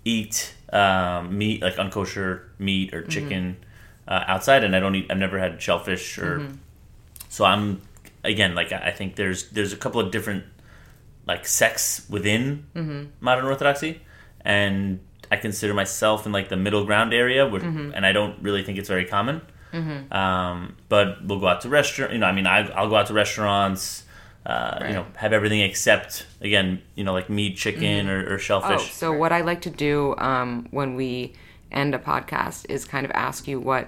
eat 0.06 0.54
um, 0.72 1.38
meat 1.38 1.62
like 1.62 1.76
unkosher 1.76 2.42
meat 2.60 2.92
Mm-hmm. 2.92 2.98
or 2.98 3.02
chicken 3.04 3.58
uh, 4.08 4.24
outside, 4.28 4.64
and 4.64 4.76
I 4.76 4.80
don't 4.80 4.96
eat. 4.96 5.08
I've 5.10 5.18
never 5.18 5.40
had 5.40 5.62
shellfish 5.62 6.18
or. 6.18 6.40
Mm-hmm. 6.40 6.56
So 7.30 7.46
I'm 7.46 7.82
again 8.24 8.56
like 8.56 8.72
I 8.72 8.92
think 8.92 9.16
there's 9.16 9.50
there's 9.50 9.72
a 9.74 9.78
couple 9.78 10.02
of 10.02 10.12
different 10.12 10.44
like 11.28 11.46
sects 11.46 12.08
within 12.10 12.66
Mm-hmm. 12.76 13.04
modern 13.20 13.46
Orthodoxy, 13.46 14.02
and 14.42 15.00
I 15.32 15.36
consider 15.38 15.74
myself 15.76 16.26
in 16.26 16.32
like 16.32 16.50
the 16.50 16.58
middle 16.58 16.86
ground 16.86 17.14
area, 17.14 17.48
where, 17.48 17.62
Mm-hmm. 17.62 17.92
and 17.94 18.06
I 18.06 18.12
don't 18.12 18.42
really 18.42 18.64
think 18.64 18.78
it's 18.80 18.90
very 18.90 19.06
common. 19.06 19.42
Um, 20.12 20.76
but 20.90 21.24
we'll 21.24 21.40
go 21.40 21.48
out 21.48 21.62
to 21.62 21.70
restaurant. 21.70 22.12
You 22.14 22.18
know, 22.20 22.26
I 22.26 22.32
mean, 22.32 22.48
I, 22.48 22.68
I'll 22.72 22.90
go 22.90 22.96
out 22.96 23.06
to 23.08 23.14
restaurants. 23.14 24.04
Uh, 24.50 24.86
You 24.88 24.94
know, 24.98 25.06
have 25.16 25.32
everything 25.34 25.62
except 25.62 26.26
again, 26.42 26.82
you 26.96 27.04
know, 27.04 27.14
like 27.14 27.30
meat, 27.30 27.56
chicken, 27.56 28.10
or, 28.10 28.20
or 28.32 28.34
Oh, 28.34 28.38
shellfish. 28.38 28.92
so 28.94 29.12
what 29.22 29.32
I 29.32 29.42
like 29.42 29.62
to 29.62 29.70
do 29.70 30.16
um, 30.18 30.68
when 30.72 30.96
we 30.96 31.34
end 31.72 31.94
a 31.94 32.00
podcast 32.00 32.66
is 32.68 32.84
kind 32.86 33.06
of 33.06 33.12
ask 33.28 33.48
you 33.48 33.60
what, 33.60 33.86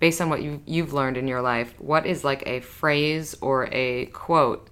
based 0.00 0.20
on 0.20 0.28
what 0.28 0.42
you, 0.42 0.60
you've 0.66 0.92
learned 0.92 1.16
in 1.16 1.26
your 1.28 1.40
life, 1.40 1.74
what 1.78 2.04
is 2.04 2.24
like 2.24 2.42
a 2.46 2.60
phrase 2.60 3.34
or 3.40 3.68
a 3.72 4.06
quote 4.26 4.68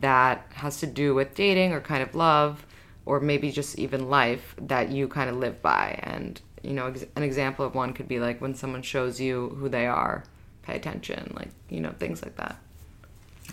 that 0.00 0.46
has 0.54 0.80
to 0.80 0.86
do 0.86 1.14
with 1.14 1.34
dating 1.34 1.72
or 1.72 1.80
kind 1.80 2.02
of 2.02 2.14
love 2.14 2.64
or 3.04 3.20
maybe 3.20 3.50
just 3.50 3.78
even 3.78 4.08
life 4.08 4.54
that 4.60 4.90
you 4.90 5.06
kind 5.08 5.28
of 5.30 5.36
live 5.36 5.60
by. 5.62 5.98
And, 6.02 6.40
you 6.62 6.72
know, 6.72 6.86
ex- 6.86 7.04
an 7.16 7.22
example 7.22 7.64
of 7.66 7.74
one 7.74 7.92
could 7.92 8.08
be 8.08 8.20
like 8.20 8.40
when 8.40 8.54
someone 8.54 8.82
shows 8.82 9.20
you 9.20 9.50
who 9.58 9.68
they 9.68 9.86
are, 9.86 10.24
pay 10.62 10.76
attention, 10.76 11.32
like, 11.36 11.50
you 11.68 11.80
know, 11.80 11.92
things 11.98 12.22
like 12.22 12.36
that. 12.36 12.56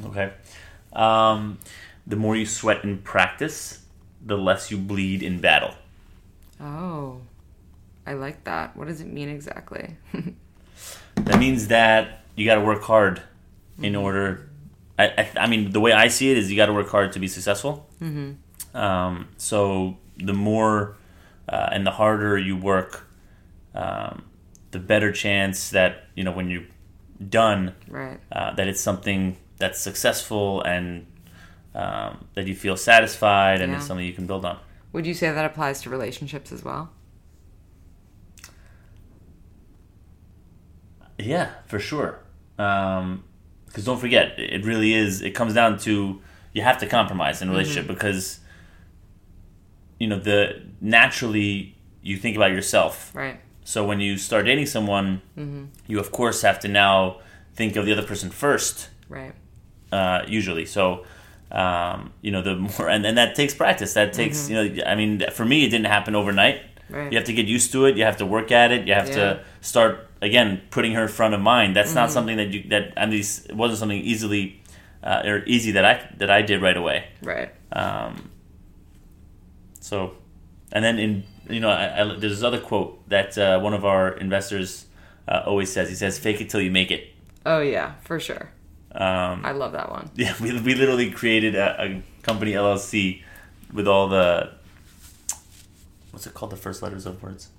Okay. 0.06 0.32
Um, 0.96 1.60
the 2.08 2.16
more 2.16 2.36
you 2.36 2.46
sweat 2.46 2.84
in 2.84 3.00
practice, 3.00 3.86
the 4.26 4.38
less 4.38 4.72
you 4.72 4.78
bleed 4.78 5.22
in 5.22 5.40
battle. 5.40 5.76
Oh, 6.60 7.22
I 8.06 8.14
like 8.14 8.44
that. 8.46 8.76
What 8.76 8.88
does 8.88 9.02
it 9.02 9.08
mean 9.08 9.30
exactly? 9.30 9.98
That 11.16 11.40
means 11.40 11.70
that 11.70 12.24
you 12.36 12.46
got 12.46 12.56
to 12.56 12.62
work 12.62 12.84
hard 12.84 13.22
in 13.82 13.96
order. 13.96 14.50
I, 14.98 15.06
I, 15.06 15.32
I 15.42 15.48
mean, 15.48 15.72
the 15.72 15.80
way 15.80 15.92
I 15.92 16.08
see 16.08 16.32
it 16.32 16.38
is 16.38 16.50
you 16.52 16.56
got 16.56 16.68
to 16.68 16.74
work 16.74 16.90
hard 16.90 17.14
to 17.14 17.20
be 17.20 17.28
successful. 17.28 17.88
Mm-hmm. 18.02 18.78
Um, 18.78 19.30
so 19.38 19.98
the 20.18 20.34
more 20.34 20.98
uh, 21.50 21.70
and 21.72 21.86
the 21.86 21.92
harder 21.92 22.38
you 22.38 22.58
work, 22.58 23.08
um, 23.74 24.24
the 24.72 24.80
better 24.80 25.12
chance 25.12 25.70
that 25.72 26.06
you 26.16 26.24
know 26.24 26.32
when 26.32 26.50
you're 26.50 26.68
done, 27.30 27.74
right. 27.88 28.20
uh, 28.32 28.54
that 28.56 28.68
it's 28.68 28.82
something 28.82 29.38
that's 29.58 29.80
successful 29.80 30.62
and 30.62 31.06
um, 31.74 32.26
that 32.34 32.48
you 32.48 32.56
feel 32.56 32.78
satisfied 32.78 33.62
and 33.62 33.74
it's 33.74 33.86
something 33.86 34.06
you 34.06 34.14
can 34.14 34.28
build 34.28 34.46
on. 34.46 34.60
Would 34.94 35.06
you 35.06 35.14
say 35.14 35.32
that 35.32 35.46
applies 35.46 35.82
to 35.82 35.90
relationships 35.90 36.52
as 36.52 36.64
well? 36.64 36.90
Yeah, 41.18 41.52
for 41.68 41.80
sure. 41.80 42.20
Um, 42.58 43.24
because 43.66 43.84
don't 43.84 44.00
forget, 44.00 44.40
it 44.40 44.64
really 44.64 44.94
is. 44.94 45.22
It 45.22 45.32
comes 45.32 45.54
down 45.54 45.78
to 45.80 46.22
you 46.54 46.62
have 46.62 46.78
to 46.78 46.88
compromise 46.88 47.42
in 47.42 47.50
a 47.50 47.52
relationship 47.52 47.84
mm-hmm. 47.84 47.94
because 47.94 48.40
you 50.00 50.08
know 50.08 50.18
the 50.18 50.62
naturally 50.80 51.76
you 52.02 52.16
think 52.16 52.38
about 52.38 52.52
yourself. 52.52 53.12
Right. 53.14 53.40
So 53.66 53.86
when 53.86 54.00
you 54.00 54.18
start 54.18 54.46
dating 54.46 54.68
someone, 54.68 55.22
mm-hmm. 55.38 55.66
you 55.88 56.00
of 56.00 56.14
course 56.14 56.42
have 56.44 56.60
to 56.62 56.70
now 56.70 57.20
think 57.54 57.76
of 57.76 57.86
the 57.86 57.92
other 57.92 58.04
person 58.04 58.30
first. 58.30 58.90
Right. 59.10 59.34
Uh, 59.96 60.20
usually, 60.40 60.66
so 60.66 60.84
um, 61.62 62.12
you 62.26 62.32
know 62.34 62.42
the 62.42 62.56
more 62.56 62.90
and, 62.94 63.06
and 63.06 63.18
that 63.18 63.36
takes 63.36 63.54
practice. 63.64 63.94
That 64.00 64.10
takes 64.22 64.50
you 64.50 64.56
know. 64.58 64.66
I 64.92 64.96
mean, 64.96 65.12
for 65.38 65.46
me, 65.46 65.58
it 65.66 65.70
didn't 65.74 65.92
happen 65.98 66.14
overnight. 66.22 66.58
Right. 66.90 67.12
You 67.12 67.18
have 67.20 67.28
to 67.32 67.34
get 67.40 67.48
used 67.58 67.72
to 67.72 67.86
it. 67.88 67.98
You 67.98 68.04
have 68.10 68.18
to 68.18 68.26
work 68.38 68.52
at 68.52 68.70
it. 68.76 68.88
You 68.88 68.94
have 68.94 69.10
Yeah. 69.10 69.16
to 69.16 69.28
start 69.62 69.94
again 70.22 70.50
putting 70.76 70.94
her 70.98 71.04
in 71.04 71.08
front 71.20 71.34
of 71.34 71.42
mind. 71.42 71.76
That's 71.78 71.96
not 71.96 72.12
something 72.12 72.38
that 72.42 72.50
you 72.54 72.60
that 72.74 72.84
at 73.04 73.10
least 73.10 73.50
it 73.50 73.56
wasn't 73.56 73.80
something 73.80 74.02
easily 74.12 74.44
uh, 75.04 75.22
or 75.30 75.44
easy 75.46 75.72
that 75.72 75.86
I 75.86 75.94
that 76.20 76.30
I 76.30 76.42
did 76.42 76.62
right 76.62 76.78
away. 76.78 76.98
Right. 77.24 77.50
Um, 77.72 78.30
so, 79.80 80.16
and 80.72 80.84
then 80.84 81.00
in 81.00 81.24
you 81.50 81.60
know, 81.60 81.70
I, 81.70 82.02
I, 82.02 82.04
there's 82.20 82.34
this 82.38 82.44
other 82.44 82.60
quote 82.60 83.08
that 83.10 83.38
uh, 83.38 83.60
one 83.60 83.74
of 83.74 83.86
our 83.86 84.18
investors 84.18 84.86
uh, 85.28 85.44
always 85.46 85.72
says. 85.72 85.90
He 85.90 85.96
says, 85.96 86.18
"Fake 86.20 86.42
it 86.42 86.50
till 86.50 86.62
you 86.62 86.72
make 86.72 86.92
it." 86.92 87.14
Oh 87.46 87.62
yeah, 87.62 87.94
for 88.04 88.20
sure. 88.20 88.50
Um, 88.96 89.46
I 89.46 89.52
love 89.52 89.74
that 89.74 89.92
one. 89.92 90.10
yeah, 90.16 90.34
we, 90.42 90.52
we 90.62 90.74
literally 90.76 91.12
created 91.12 91.56
a, 91.56 91.82
a 91.84 92.04
company 92.24 92.54
LLC 92.54 93.22
with 93.74 93.88
all 93.88 94.08
the 94.08 94.52
what's 96.12 96.26
it 96.26 96.34
called? 96.34 96.52
The 96.52 96.56
first 96.58 96.82
letters 96.82 97.06
of 97.06 97.22
words. 97.22 97.50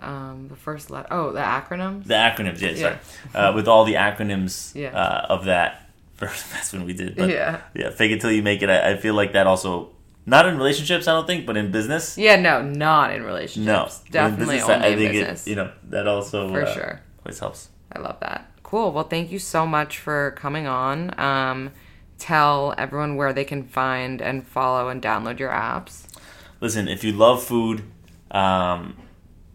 Um, 0.00 0.48
the 0.48 0.56
first 0.56 0.90
letter. 0.90 1.08
Oh, 1.10 1.32
the 1.32 1.40
acronyms. 1.40 2.06
The 2.06 2.14
acronyms, 2.14 2.60
yeah, 2.60 2.74
sorry. 2.74 2.98
Uh, 3.34 3.52
with 3.54 3.68
all 3.68 3.84
the 3.84 3.94
acronyms 3.94 4.74
Yeah. 4.74 4.88
uh, 4.96 5.26
of 5.28 5.44
that. 5.46 5.78
First, 6.22 6.52
that's 6.52 6.72
when 6.72 6.84
we 6.84 6.92
did. 6.92 7.16
But 7.16 7.30
Yeah. 7.30 7.60
yeah, 7.74 7.90
fake 7.90 8.12
it 8.12 8.20
till 8.20 8.30
you 8.30 8.42
make 8.44 8.62
it. 8.62 8.70
I, 8.70 8.92
I 8.92 8.96
feel 8.96 9.14
like 9.14 9.32
that 9.32 9.48
also 9.48 9.90
not 10.24 10.46
in 10.46 10.56
relationships. 10.56 11.08
I 11.08 11.12
don't 11.12 11.26
think, 11.26 11.46
but 11.46 11.56
in 11.56 11.72
business. 11.72 12.16
Yeah, 12.16 12.36
no, 12.36 12.62
not 12.62 13.12
in 13.12 13.24
relationships. 13.24 14.04
No, 14.06 14.10
definitely 14.12 14.56
in 14.56 14.60
business, 14.60 14.70
only 14.76 14.86
I 14.86 14.90
in 14.90 14.98
think 14.98 15.12
business. 15.12 15.46
It, 15.46 15.50
you 15.50 15.56
know 15.56 15.72
that 15.90 16.06
also 16.06 16.48
For 16.48 16.62
uh, 16.62 16.72
sure. 16.74 17.00
always 17.24 17.38
helps. 17.40 17.68
I 17.90 17.98
love 17.98 18.20
that. 18.20 18.48
Cool. 18.72 18.90
Well, 18.92 19.04
thank 19.04 19.30
you 19.30 19.38
so 19.38 19.66
much 19.66 19.98
for 19.98 20.30
coming 20.30 20.66
on. 20.66 21.12
Um, 21.20 21.72
tell 22.16 22.72
everyone 22.78 23.16
where 23.16 23.34
they 23.34 23.44
can 23.44 23.64
find 23.64 24.22
and 24.22 24.46
follow 24.46 24.88
and 24.88 25.02
download 25.02 25.38
your 25.38 25.50
apps. 25.50 26.06
Listen, 26.62 26.88
if 26.88 27.04
you 27.04 27.12
love 27.12 27.44
food, 27.44 27.82
um, 28.30 28.96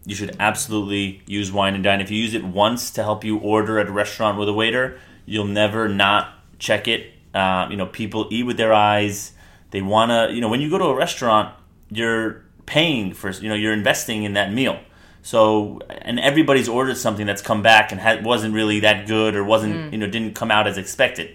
you 0.06 0.14
should 0.14 0.36
absolutely 0.38 1.20
use 1.26 1.50
Wine 1.50 1.74
and 1.74 1.82
Dine. 1.82 2.00
If 2.00 2.12
you 2.12 2.16
use 2.16 2.32
it 2.32 2.44
once 2.44 2.92
to 2.92 3.02
help 3.02 3.24
you 3.24 3.38
order 3.38 3.80
at 3.80 3.88
a 3.88 3.90
restaurant 3.90 4.38
with 4.38 4.48
a 4.48 4.52
waiter, 4.52 5.00
you'll 5.26 5.46
never 5.46 5.88
not 5.88 6.34
check 6.60 6.86
it. 6.86 7.12
Uh, 7.34 7.66
you 7.68 7.76
know, 7.76 7.86
people 7.86 8.28
eat 8.30 8.44
with 8.44 8.56
their 8.56 8.72
eyes. 8.72 9.32
They 9.72 9.82
want 9.82 10.12
to, 10.12 10.32
you 10.32 10.40
know, 10.40 10.48
when 10.48 10.60
you 10.60 10.70
go 10.70 10.78
to 10.78 10.84
a 10.84 10.94
restaurant, 10.94 11.52
you're 11.90 12.44
paying 12.66 13.14
for, 13.14 13.30
you 13.30 13.48
know, 13.48 13.56
you're 13.56 13.72
investing 13.72 14.22
in 14.22 14.34
that 14.34 14.52
meal. 14.52 14.78
So, 15.22 15.80
and 16.02 16.18
everybody's 16.20 16.68
ordered 16.68 16.96
something 16.96 17.26
that's 17.26 17.42
come 17.42 17.62
back 17.62 17.92
and 17.92 18.00
ha- 18.00 18.20
wasn't 18.22 18.54
really 18.54 18.80
that 18.80 19.06
good 19.06 19.34
or 19.36 19.44
wasn't, 19.44 19.92
you 19.92 19.98
know, 19.98 20.06
didn't 20.06 20.34
come 20.34 20.50
out 20.50 20.66
as 20.66 20.78
expected. 20.78 21.34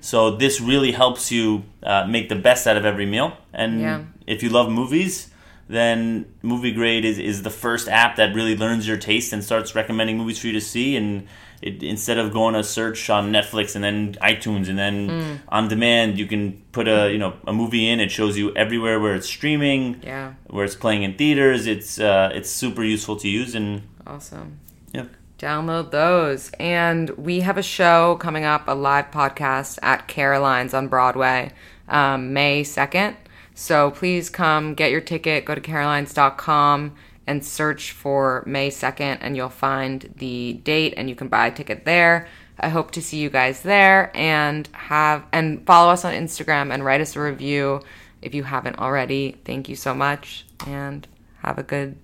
So 0.00 0.36
this 0.36 0.60
really 0.60 0.92
helps 0.92 1.32
you 1.32 1.62
uh, 1.82 2.04
make 2.06 2.28
the 2.28 2.34
best 2.36 2.66
out 2.66 2.76
of 2.76 2.84
every 2.84 3.06
meal. 3.06 3.38
And 3.54 3.80
Yeah. 3.80 4.02
if 4.26 4.42
you 4.42 4.50
love 4.50 4.70
movies, 4.70 5.30
then 5.66 6.26
MovieGrade 6.44 7.04
is, 7.04 7.18
is 7.18 7.42
the 7.42 7.48
first 7.50 7.88
app 7.88 8.16
that 8.16 8.34
really 8.34 8.54
learns 8.54 8.86
your 8.86 8.98
taste 8.98 9.32
and 9.32 9.42
starts 9.42 9.74
recommending 9.74 10.18
movies 10.18 10.38
for 10.38 10.48
you 10.48 10.52
to 10.52 10.60
see. 10.60 10.94
And 10.94 11.26
it, 11.62 11.82
instead 11.82 12.18
of 12.18 12.32
going 12.32 12.54
to 12.54 12.64
search 12.64 13.08
on 13.08 13.32
Netflix 13.32 13.74
and 13.74 13.82
then 13.84 14.14
iTunes 14.14 14.68
and 14.68 14.78
then 14.78 15.40
on 15.48 15.68
demand, 15.68 16.18
you 16.18 16.26
can 16.26 16.62
put 16.72 16.88
a 16.88 17.10
you 17.12 17.18
know 17.18 17.34
a 17.46 17.52
movie 17.52 17.88
in. 17.88 18.00
It 18.00 18.10
shows 18.10 18.36
you 18.36 18.54
everywhere 18.56 19.00
where 19.00 19.14
it's 19.14 19.26
streaming, 19.28 20.00
Yeah. 20.02 20.34
where 20.48 20.64
it's 20.64 20.74
playing 20.76 21.02
in 21.04 21.14
theaters. 21.16 21.66
It's 21.66 21.98
uh, 22.00 22.30
it's 22.34 22.50
super 22.50 22.82
useful 22.84 23.16
to 23.16 23.28
use 23.28 23.54
and 23.54 23.82
Awesome. 24.06 24.58
yeah. 24.92 25.04
Download 25.38 25.90
those. 25.90 26.50
And 26.60 27.10
we 27.10 27.40
have 27.40 27.58
a 27.58 27.62
show 27.64 28.16
coming 28.16 28.44
up, 28.44 28.68
a 28.68 28.74
live 28.74 29.10
podcast 29.10 29.78
at 29.82 30.06
Caroline's 30.06 30.72
on 30.74 30.86
Broadway, 30.88 31.50
um, 31.88 32.32
May 32.32 32.62
2nd. 32.62 33.16
So 33.54 33.90
please 33.90 34.30
come 34.30 34.74
get 34.74 34.90
your 34.92 35.00
ticket. 35.00 35.44
Go 35.44 35.54
to 35.54 35.60
carolines.com 35.60 36.94
and 37.32 37.44
search 37.44 37.92
for 37.92 38.44
May 38.46 38.68
2nd, 38.70 39.18
and 39.22 39.36
you'll 39.36 39.48
find 39.48 40.12
the 40.18 40.60
date 40.64 40.94
and 40.96 41.08
you 41.08 41.16
can 41.16 41.28
buy 41.28 41.46
a 41.48 41.50
ticket 41.50 41.84
there. 41.84 42.28
I 42.60 42.68
hope 42.68 42.90
to 42.92 43.02
see 43.02 43.16
you 43.18 43.30
guys 43.30 43.62
there 43.62 44.12
and 44.14 44.68
have 44.72 45.24
and 45.32 45.66
follow 45.66 45.90
us 45.90 46.04
on 46.04 46.12
Instagram 46.12 46.72
and 46.72 46.84
write 46.84 47.00
us 47.00 47.16
a 47.16 47.20
review 47.20 47.80
if 48.20 48.34
you 48.34 48.44
haven't 48.44 48.78
already. 48.78 49.36
Thank 49.44 49.68
you 49.68 49.74
so 49.76 49.94
much 49.94 50.46
and 50.66 51.08
have 51.42 51.58
a 51.58 51.62
good 51.62 51.96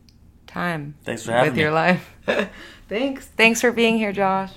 time 0.48 0.94
Thanks 1.04 1.24
for 1.24 1.32
having 1.32 1.50
with 1.50 1.56
me. 1.56 1.62
your 1.62 1.72
life. 1.72 2.10
Thanks. 2.88 3.26
Thanks 3.36 3.60
for 3.60 3.70
being 3.70 3.98
here, 3.98 4.12
Josh. 4.12 4.52